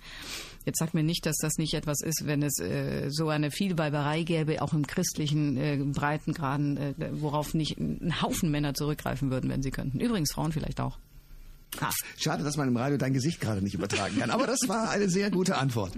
Jetzt 0.64 0.78
sag 0.78 0.94
mir 0.94 1.02
nicht, 1.02 1.26
dass 1.26 1.36
das 1.36 1.58
nicht 1.58 1.74
etwas 1.74 2.00
ist, 2.00 2.26
wenn 2.26 2.42
es 2.42 2.58
äh, 2.58 3.08
so 3.10 3.28
eine 3.28 3.50
Vielweiberei 3.50 4.22
gäbe, 4.22 4.62
auch 4.62 4.72
im 4.72 4.86
christlichen 4.86 5.56
äh, 5.56 5.76
Breitengraden, 5.78 6.76
äh, 6.76 6.94
worauf 7.12 7.54
nicht 7.54 7.78
ein 7.78 8.22
Haufen 8.22 8.50
Männer 8.50 8.74
zurückgreifen 8.74 9.30
würden, 9.30 9.50
wenn 9.50 9.62
sie 9.62 9.70
könnten. 9.70 10.00
Übrigens 10.00 10.32
Frauen 10.32 10.52
vielleicht 10.52 10.80
auch. 10.80 10.98
Ha, 11.80 11.90
schade, 12.16 12.44
dass 12.44 12.56
man 12.56 12.68
im 12.68 12.76
Radio 12.76 12.96
dein 12.96 13.12
Gesicht 13.12 13.40
gerade 13.40 13.60
nicht 13.60 13.74
übertragen 13.74 14.18
kann. 14.18 14.30
Aber 14.30 14.46
das 14.46 14.60
war 14.68 14.90
eine 14.90 15.08
sehr 15.08 15.30
gute 15.30 15.58
Antwort. 15.58 15.96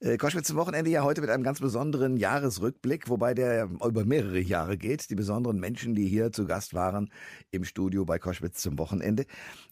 Äh, 0.00 0.18
Koschwitz 0.18 0.48
zum 0.48 0.56
Wochenende 0.56 0.90
ja 0.90 1.02
heute 1.02 1.22
mit 1.22 1.30
einem 1.30 1.42
ganz 1.42 1.60
besonderen 1.60 2.18
Jahresrückblick, 2.18 3.08
wobei 3.08 3.32
der 3.32 3.70
über 3.82 4.04
mehrere 4.04 4.40
Jahre 4.40 4.76
geht. 4.76 5.08
Die 5.08 5.14
besonderen 5.14 5.58
Menschen, 5.58 5.94
die 5.94 6.06
hier 6.06 6.32
zu 6.32 6.44
Gast 6.46 6.74
waren 6.74 7.10
im 7.50 7.64
Studio 7.64 8.04
bei 8.04 8.18
Koschwitz 8.18 8.60
zum 8.60 8.78
Wochenende. 8.78 9.24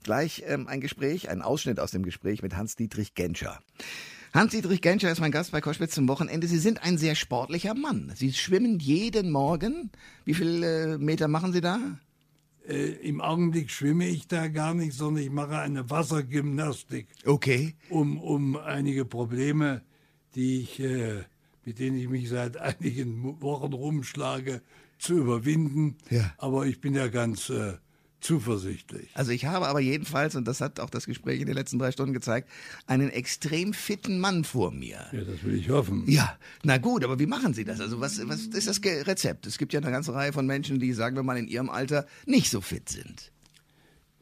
Gleich 0.03 0.43
ähm, 0.47 0.67
ein 0.67 0.81
Gespräch, 0.81 1.29
ein 1.29 1.43
Ausschnitt 1.43 1.79
aus 1.79 1.91
dem 1.91 2.05
Gespräch 2.05 2.43
mit 2.43 2.57
Hans-Dietrich 2.57 3.15
Genscher. 3.15 3.61
Hans-Dietrich 4.33 4.81
Genscher 4.81 5.13
ist 5.13 5.21
mein 5.21 5.31
Gast 5.31 5.53
bei 5.53 5.61
Koschwitz 5.61 5.95
zum 5.95 6.09
Wochenende. 6.09 6.47
Sie 6.47 6.59
sind 6.59 6.83
ein 6.83 6.97
sehr 6.97 7.15
sportlicher 7.17 7.75
Mann. 7.75 8.11
Sie 8.17 8.33
schwimmen 8.33 8.79
jeden 8.79 9.31
Morgen. 9.31 9.91
Wie 10.25 10.35
viele 10.35 10.95
äh, 10.95 10.99
Meter 10.99 11.29
machen 11.29 11.53
Sie 11.53 11.61
da? 11.61 11.79
Äh, 12.67 12.93
Im 13.07 13.21
Augenblick 13.21 13.71
schwimme 13.71 14.09
ich 14.09 14.27
da 14.27 14.49
gar 14.49 14.73
nicht, 14.73 14.95
sondern 14.95 15.23
ich 15.23 15.31
mache 15.31 15.59
eine 15.59 15.91
Wassergymnastik. 15.91 17.09
Okay. 17.27 17.75
Um, 17.91 18.19
um 18.19 18.57
einige 18.57 19.05
Probleme, 19.05 19.83
die 20.35 20.61
ich, 20.63 20.81
äh, 20.81 21.23
mit 21.65 21.79
denen 21.79 21.97
ich 21.97 22.09
mich 22.09 22.29
seit 22.29 22.57
einigen 22.57 23.41
Wochen 23.41 23.73
rumschlage, 23.73 24.63
zu 24.99 25.19
überwinden. 25.19 25.97
Ja. 26.11 26.33
Aber 26.39 26.67
ich 26.67 26.81
bin 26.81 26.95
ja 26.95 27.09
ganz 27.09 27.51
äh, 27.51 27.75
zuversichtlich. 28.21 29.11
Also 29.15 29.33
ich 29.33 29.45
habe 29.45 29.69
aber 29.69 29.81
jedenfalls, 29.81 30.35
und 30.35 30.49
das 30.49 30.61
hat 30.61 30.81
auch 30.81 30.89
das 30.89 31.05
Gespräch 31.05 31.41
in 31.41 31.47
den 31.47 31.55
letzten 31.55 31.79
drei 31.79 31.93
Stunden 31.93 32.15
gezeigt, 32.15 32.49
einen 32.87 33.11
extrem 33.11 33.75
fitten 33.75 34.19
Mann 34.19 34.45
vor 34.45 34.71
mir. 34.71 35.05
Ja, 35.13 35.21
das 35.25 35.43
will 35.45 35.55
ich 35.57 35.69
hoffen. 35.69 36.05
Ja, 36.09 36.39
na 36.63 36.79
gut, 36.79 37.05
aber 37.05 37.19
wie 37.19 37.27
machen 37.27 37.53
Sie 37.53 37.65
das? 37.65 37.81
Also 37.81 38.01
was, 38.01 38.27
was 38.27 38.47
ist 38.47 38.67
das 38.67 38.81
Rezept? 38.83 39.47
Es 39.47 39.59
gibt 39.59 39.75
ja 39.75 39.81
eine 39.81 39.91
ganze 39.91 40.15
Reihe 40.15 40.33
von 40.33 40.47
Menschen, 40.47 40.81
die, 40.81 40.93
sagen 40.95 41.17
wir 41.17 41.23
mal, 41.23 41.37
in 41.37 41.49
ihrem 41.49 41.69
Alter 41.69 42.07
nicht 42.25 42.51
so 42.51 42.63
fit 42.63 42.89
sind. 42.89 43.31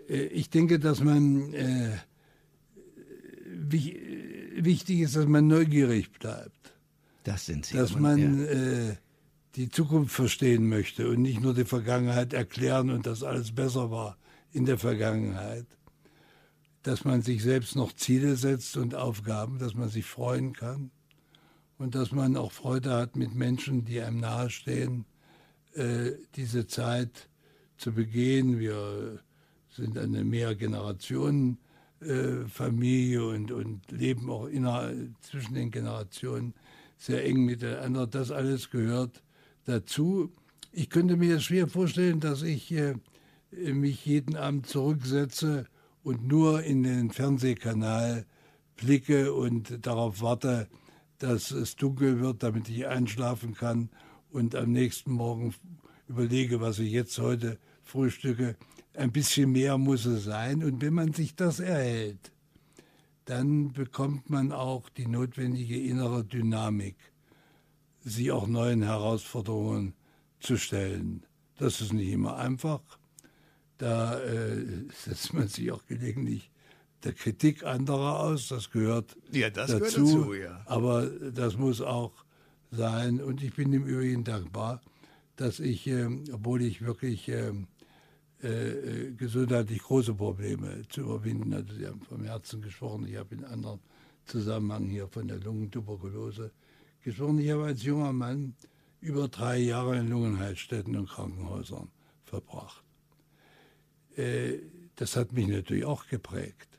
Äh, 0.09 0.25
Ich 0.27 0.51
denke, 0.51 0.81
dass 0.81 1.01
man 1.01 1.55
äh, 1.55 1.93
äh, 3.71 4.42
wichtig 4.65 5.01
ist, 5.01 5.17
dass 5.17 5.27
man 5.27 5.47
neugierig 5.47 6.13
bleibt. 6.13 6.75
Das 7.25 7.47
sind 7.47 7.67
Sie. 7.67 7.77
Dass 7.77 7.97
man 7.99 8.45
ja. 8.45 8.51
äh, 8.51 8.97
die 9.55 9.69
Zukunft 9.69 10.15
verstehen 10.15 10.69
möchte 10.69 11.09
und 11.09 11.23
nicht 11.23 11.41
nur 11.41 11.55
die 11.55 11.65
Vergangenheit 11.65 12.33
erklären 12.33 12.91
und 12.91 13.07
dass 13.07 13.23
alles 13.23 13.53
besser 13.53 13.91
war 13.91 14.17
in 14.53 14.65
der 14.65 14.79
Vergangenheit. 14.79 15.67
Dass 16.83 17.05
man 17.05 17.23
sich 17.23 17.43
selbst 17.43 17.77
noch 17.77 17.93
Ziele 17.93 18.37
setzt 18.37 18.77
und 18.77 18.95
Aufgaben, 18.95 19.59
dass 19.59 19.75
man 19.75 19.89
sich 19.89 20.05
freuen 20.05 20.53
kann 20.53 20.91
und 21.79 21.95
dass 21.95 22.13
man 22.13 22.37
auch 22.37 22.53
Freude 22.53 22.93
hat 22.93 23.15
mit 23.17 23.35
Menschen, 23.35 23.85
die 23.85 24.01
einem 24.01 24.21
nahestehen, 24.21 25.05
äh, 25.75 26.13
diese 26.35 26.67
Zeit 26.67 27.29
zu 27.77 27.93
begehen. 27.93 28.59
Wir 28.59 29.21
sind 29.71 29.97
eine 29.99 30.25
Mehrgenerationen-Familie 32.03 33.27
und, 33.27 33.53
und 33.53 33.91
leben 33.91 34.31
auch 34.31 34.49
zwischen 35.21 35.55
den 35.55 35.71
Generationen 35.71 36.55
sehr 36.97 37.25
eng 37.25 37.45
miteinander. 37.45 38.07
Das 38.07 38.31
alles 38.31 38.71
gehört 38.71 39.23
dazu. 39.65 40.33
Ich 40.73 40.91
könnte 40.91 41.17
mir 41.17 41.41
schwer 41.41 41.69
vorstellen, 41.69 42.21
dass 42.21 42.43
ich 42.43 42.73
äh, 42.73 42.95
mich 43.51 44.07
jeden 44.07 44.37
Abend 44.37 44.67
zurücksetze 44.67 45.67
und 46.03 46.27
nur 46.27 46.63
in 46.63 46.83
den 46.83 47.11
Fernsehkanal 47.11 48.25
blicke 48.77 49.33
und 49.33 49.87
darauf 49.87 50.23
warte, 50.23 50.69
dass 51.19 51.51
es 51.51 51.77
dunkel 51.77 52.21
wird, 52.21 52.43
damit 52.43 52.69
ich 52.69 52.87
einschlafen 52.87 53.55
kann 53.55 53.91
und 54.31 54.57
am 54.57 54.73
nächsten 54.73 55.13
Morgen 55.13 55.55
überlege, 56.09 56.61
was 56.61 56.79
ich 56.79 56.91
jetzt 56.91 57.19
heute 57.19 57.59
frühstücke. 57.85 58.57
Ein 58.95 59.13
bisschen 59.13 59.53
mehr 59.53 59.79
muss 59.79 60.05
es 60.05 60.25
sein. 60.25 60.63
Und 60.63 60.81
wenn 60.83 60.95
man 60.95 61.13
sich 61.13 61.35
das 61.35 61.61
erhält, 61.61 62.33
dann 63.25 63.73
bekommt 63.73 64.29
man 64.31 64.53
auch 64.53 64.89
die 64.91 65.07
notwendige 65.07 65.81
innere 65.81 66.25
Dynamik, 66.25 66.97
sie 68.05 68.33
auch 68.33 68.47
neuen 68.47 68.83
Herausforderungen 68.83 69.95
zu 70.41 70.57
stellen. 70.57 71.25
Das 71.59 71.81
ist 71.81 71.93
nicht 71.93 72.11
immer 72.11 72.37
einfach. 72.37 72.81
Da 73.79 74.19
äh, 74.21 74.65
setzt 74.93 75.33
man 75.35 75.49
sich 75.49 75.71
auch 75.73 75.87
gelegentlich 75.87 76.51
der 77.05 77.13
Kritik 77.13 77.65
anderer 77.65 78.21
aus. 78.21 78.49
Das 78.49 78.71
gehört 78.71 79.17
Ja, 79.31 79.51
das 79.51 79.71
dazu. 79.71 79.79
gehört 80.05 80.19
dazu, 80.19 80.35
ja. 80.35 80.63
Aber 80.67 81.07
das 81.07 81.57
muss 81.57 81.81
auch 81.81 82.13
sein. 82.71 83.21
Und 83.21 83.43
ich 83.43 83.55
bin 83.55 83.73
im 83.73 83.87
Übrigen 83.87 84.25
dankbar, 84.25 84.81
dass 85.37 85.61
ich, 85.61 85.87
ähm, 85.87 86.25
obwohl 86.33 86.63
ich 86.63 86.83
wirklich 86.83 87.29
äh, 87.29 87.53
äh, 88.43 89.13
gesundheitlich 89.17 89.83
große 89.83 90.15
Probleme 90.15 90.83
zu 90.89 91.03
überwinden 91.03 91.55
hatte, 91.55 91.75
Sie 91.75 91.87
haben 91.87 92.03
vom 92.03 92.25
Herzen 92.25 92.61
gesprochen, 92.61 93.07
ich 93.07 93.17
habe 93.17 93.35
in 93.35 93.45
anderen 93.45 93.81
Zusammenhang 94.25 94.87
hier 94.87 95.09
von 95.09 95.29
der 95.29 95.39
Lungentuberkulose 95.39 96.51
gesprochen. 97.03 97.39
Ich 97.39 97.51
habe 97.51 97.65
als 97.65 97.83
junger 97.83 98.13
Mann 98.13 98.55
über 99.01 99.29
drei 99.29 99.59
Jahre 99.59 99.99
in 99.99 100.09
Lungenheilstätten 100.09 100.97
und 100.97 101.09
Krankenhäusern 101.09 101.91
verbracht. 102.25 102.83
Äh, 104.17 104.59
das 104.97 105.17
hat 105.17 105.33
mich 105.33 105.49
natürlich 105.49 105.85
auch 105.85 106.07
geprägt. 106.07 106.79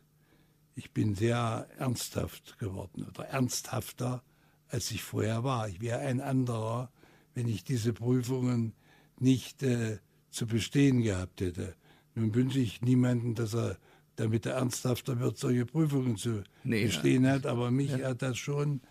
Ich 0.76 0.92
bin 0.92 1.16
sehr 1.16 1.68
ernsthaft 1.78 2.58
geworden 2.60 3.06
oder 3.08 3.26
ernsthafter, 3.26 4.24
als 4.70 4.92
ich 4.92 5.04
vorher 5.04 5.44
war. 5.44 5.68
Ich 5.68 5.82
wäre 5.82 6.00
ein 6.00 6.20
anderer, 6.20 6.92
wenn 7.36 7.48
ich 7.48 7.64
diese 7.64 7.94
Prüfungen 7.94 8.74
nicht 9.20 9.64
äh, 9.64 10.00
zu 10.34 10.48
bestehen 10.48 11.02
gehabt 11.02 11.42
hätte. 11.42 11.76
Nun 12.16 12.34
wünsche 12.36 12.60
ich 12.60 12.82
niemanden, 12.82 13.36
dass 13.36 13.54
er, 13.54 13.78
damit 14.16 14.46
er 14.46 14.54
ernsthafter 14.56 15.20
wird, 15.20 15.38
solche 15.38 15.66
Prüfungen 15.66 16.18
zu 16.18 16.44
Nee, 16.64 16.86
bestehen 16.86 17.24
ja. 17.24 17.32
hat. 17.32 17.46
Aber 17.46 17.72
mich 17.72 17.92
hat 18.04 18.22
das 18.22 18.38
schon 18.38 18.82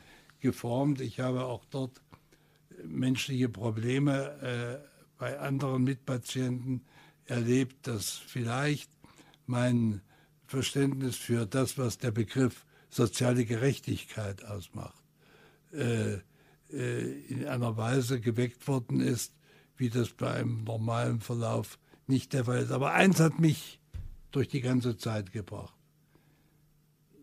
geformt. 0.41 1.01
Ich 1.01 1.21
habe 1.21 1.45
auch 1.45 1.65
dort 1.67 2.01
menschliche 2.85 3.49
Probleme 3.49 4.81
äh, 4.83 4.89
bei 5.19 5.39
anderen 5.39 5.85
Mitpatienten 5.85 6.83
erlebt, 7.27 7.87
dass 7.87 8.11
vielleicht 8.11 8.91
mein 9.47 10.01
Verständnis 10.47 11.17
für 11.17 11.47
das, 11.47 11.79
was 11.79 11.99
der 11.99 12.11
Begriff 12.11 12.67
soziale 12.89 13.45
Gerechtigkeit 13.45 14.45
ausmacht, 14.45 15.03
äh, 15.73 16.19
äh, 16.71 17.13
in 17.29 17.47
einer 17.47 17.77
Weise 17.77 18.21
geweckt 18.21 18.67
worden 18.69 19.01
ist, 19.01 19.33
wie 19.83 19.91
das 19.91 20.11
bei 20.11 20.33
einem 20.33 20.63
normalen 20.63 21.21
Verlauf 21.21 21.77
nicht 22.07 22.35
der 22.35 22.45
Fall 22.45 22.63
ist. 22.63 22.71
Aber 22.71 22.93
eins 22.93 23.19
hat 23.19 23.41
mich 23.41 23.81
durch 24.31 24.47
die 24.47 24.61
ganze 24.61 24.97
Zeit 24.97 25.33
gebracht. 25.33 25.75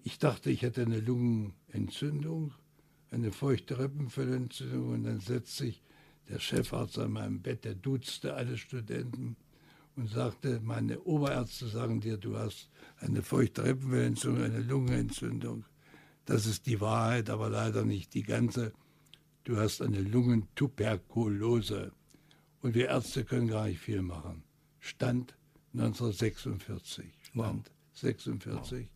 Ich 0.03 0.19
dachte, 0.19 0.51
ich 0.51 0.61
hätte 0.61 0.81
eine 0.81 0.99
Lungenentzündung, 0.99 2.51
eine 3.11 3.31
feuchte 3.31 3.79
Rippenfellentzündung 3.79 4.89
und 4.89 5.03
dann 5.05 5.21
setzt 5.21 5.55
sich 5.55 5.81
der 6.27 6.39
Chefarzt 6.39 6.99
an 6.99 7.13
meinem 7.13 7.41
Bett, 7.41 7.63
der 7.63 7.75
duzte 7.75 8.33
alle 8.33 8.57
Studenten 8.57 9.37
und 9.95 10.09
sagte, 10.09 10.59
meine 10.61 10.99
Oberärzte 10.99 11.69
sagen 11.69 12.01
dir, 12.01 12.17
du 12.17 12.35
hast 12.35 12.69
eine 12.97 13.23
feuchte 13.23 13.63
Rippenfellentzündung, 13.63 14.43
eine 14.43 14.59
Lungenentzündung. 14.59 15.63
Das 16.25 16.45
ist 16.45 16.65
die 16.65 16.81
Wahrheit, 16.81 17.29
aber 17.29 17.49
leider 17.49 17.85
nicht 17.85 18.13
die 18.15 18.23
ganze. 18.23 18.73
Du 19.45 19.55
hast 19.55 19.81
eine 19.81 20.01
Lungentuberkulose. 20.01 21.93
Und 22.61 22.75
wir 22.75 22.87
Ärzte 22.87 23.23
können 23.23 23.47
gar 23.47 23.67
nicht 23.67 23.79
viel 23.79 24.01
machen. 24.01 24.43
Stand 24.79 25.35
1946. 25.73 27.05
Stand 27.21 27.71
46. 27.93 28.87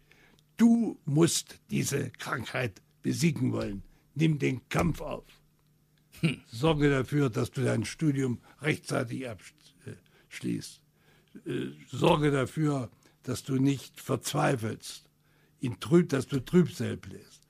Du 0.57 0.99
musst 1.05 1.59
diese 1.70 2.09
Krankheit 2.11 2.82
besiegen 3.01 3.51
wollen. 3.51 3.84
Nimm 4.16 4.39
den 4.39 4.68
Kampf 4.70 5.01
auf. 5.01 5.26
Sorge 6.47 6.89
dafür, 6.89 7.30
dass 7.30 7.51
du 7.51 7.64
dein 7.64 7.86
Studium 7.86 8.39
rechtzeitig 8.61 9.28
abschließt. 9.28 10.82
Äh, 11.45 11.66
Sorge 11.91 12.32
dafür, 12.32 12.89
dass 13.24 13.43
du 13.43 13.55
nicht 13.55 13.99
verzweifelst, 13.99 15.09
in 15.59 15.80
trüb, 15.80 16.09
dass 16.09 16.28
du 16.28 16.43
Trübsal 16.43 16.97
bläst. 16.97 17.47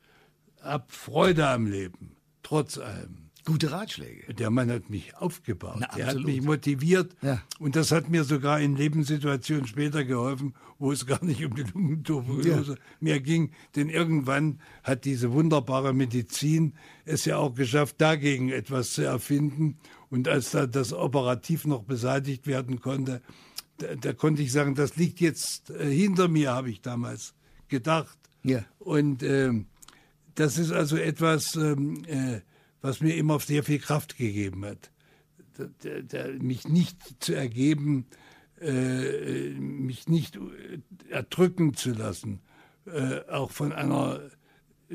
Hab 0.61 0.91
Freude 0.91 1.47
am 1.47 1.67
Leben. 1.67 2.15
trotz 2.43 2.77
allem. 2.77 3.22
Gute 3.45 3.71
Ratschläge. 3.71 4.33
Der 4.33 4.49
Mann 4.49 4.71
hat 4.71 4.89
mich 4.89 5.17
aufgebaut. 5.17 5.77
Na, 5.79 5.87
der 5.97 6.07
hat 6.07 6.19
mich 6.19 6.41
motiviert. 6.41 7.13
Ja. 7.21 7.41
Und 7.59 7.75
das 7.75 7.91
hat 7.91 8.09
mir 8.09 8.23
sogar 8.23 8.61
in 8.61 8.77
Lebenssituationen 8.77 9.67
später 9.67 10.05
geholfen, 10.05 10.53
wo 10.79 10.93
es 10.93 11.05
gar 11.05 11.23
nicht 11.25 11.43
um 11.43 11.53
die 11.53 11.63
Lungentuberkulose 11.63 12.77
mehr 13.01 13.19
ging. 13.19 13.51
Denn 13.75 13.89
irgendwann 13.89 14.61
hat 14.83 15.03
diese 15.03 15.33
wunderbare 15.33 15.93
Medizin 15.93 16.73
es 17.03 17.25
ja 17.25 17.37
auch 17.37 17.53
geschafft, 17.53 17.95
dagegen 17.99 18.49
etwas 18.49 18.93
zu 18.93 19.01
erfinden. 19.01 19.77
Und 20.09 20.29
als 20.29 20.51
da 20.51 20.65
das 20.65 20.93
operativ 20.93 21.65
noch 21.65 21.83
beseitigt 21.83 22.47
werden 22.47 22.79
konnte, 22.79 23.21
da, 23.77 23.95
da 23.95 24.13
konnte 24.13 24.41
ich 24.41 24.53
sagen, 24.53 24.75
das 24.75 24.95
liegt 24.95 25.19
jetzt 25.19 25.69
äh, 25.69 25.93
hinter 25.93 26.29
mir, 26.29 26.53
habe 26.53 26.69
ich 26.69 26.81
damals 26.81 27.33
gedacht. 27.67 28.17
Ja. 28.43 28.63
Und 28.79 29.21
ähm, 29.23 29.65
das 30.35 30.57
ist 30.57 30.71
also 30.71 30.97
etwas, 30.97 31.55
ähm, 31.55 32.03
äh, 32.05 32.41
was 32.83 32.99
mir 33.01 33.15
immer 33.15 33.39
sehr 33.39 33.63
viel 33.63 33.79
Kraft 33.79 34.17
gegeben 34.17 34.65
hat. 34.65 34.91
Da, 35.55 35.67
da, 36.01 36.27
mich 36.39 36.67
nicht 36.67 37.23
zu 37.23 37.33
ergeben, 37.33 38.07
äh, 38.59 39.51
mich 39.51 40.07
nicht 40.07 40.35
äh, 40.35 40.79
erdrücken 41.09 41.73
zu 41.75 41.91
lassen, 41.91 42.41
äh, 42.85 43.21
auch 43.29 43.51
von 43.51 43.71
einer 43.71 44.19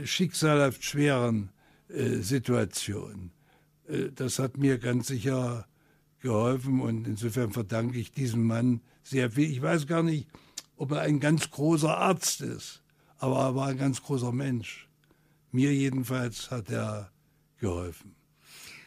schicksalhaft 0.05 0.85
schweren 0.85 1.51
äh, 1.89 2.17
Situation. 2.17 3.31
Äh, 3.89 4.11
das 4.15 4.39
hat 4.39 4.59
mir 4.59 4.79
ganz 4.79 5.07
sicher 5.09 5.67
geholfen 6.21 6.81
und 6.81 7.07
insofern 7.07 7.53
verdanke 7.53 7.99
ich 7.99 8.13
diesem 8.13 8.45
Mann 8.45 8.83
sehr 9.03 9.31
viel. 9.31 9.51
Ich 9.51 9.63
weiß 9.63 9.87
gar 9.87 10.03
nicht, 10.03 10.29
ob 10.77 10.93
er 10.93 11.01
ein 11.01 11.21
ganz 11.21 11.51
großer 11.51 11.97
Arzt 11.97 12.43
ist, 12.43 12.83
aber 13.17 13.39
er 13.39 13.55
war 13.55 13.69
ein 13.69 13.79
ganz 13.79 14.03
großer 14.03 14.33
Mensch. 14.33 14.89
Mir 15.53 15.73
jedenfalls 15.73 16.51
hat 16.51 16.69
er 16.69 17.11
geholfen. 17.59 18.17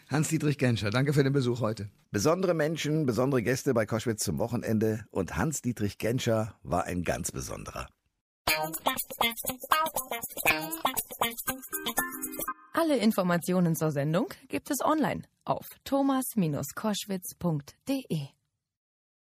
Hans-Dietrich 0.09 0.57
Genscher, 0.57 0.89
danke 0.89 1.13
für 1.13 1.24
den 1.24 1.32
Besuch 1.32 1.61
heute. 1.61 1.89
Besondere 2.11 2.53
Menschen, 2.53 3.05
besondere 3.05 3.41
Gäste 3.41 3.74
bei 3.74 3.86
Koschwitz 3.86 4.24
zum 4.24 4.39
Wochenende 4.39 5.05
und 5.11 5.38
Hans-Dietrich 5.38 5.97
Genscher 5.97 6.59
war 6.63 6.84
ein 6.84 7.03
ganz 7.03 7.32
besonderer. 7.32 7.88
Alle 12.74 12.97
Informationen 12.97 13.76
zur 13.76 13.91
Sendung 13.91 14.34
gibt 14.49 14.72
es 14.72 14.82
online 14.82 15.22
auf 15.45 15.67
thomas-koschwitz.de. 15.86 18.40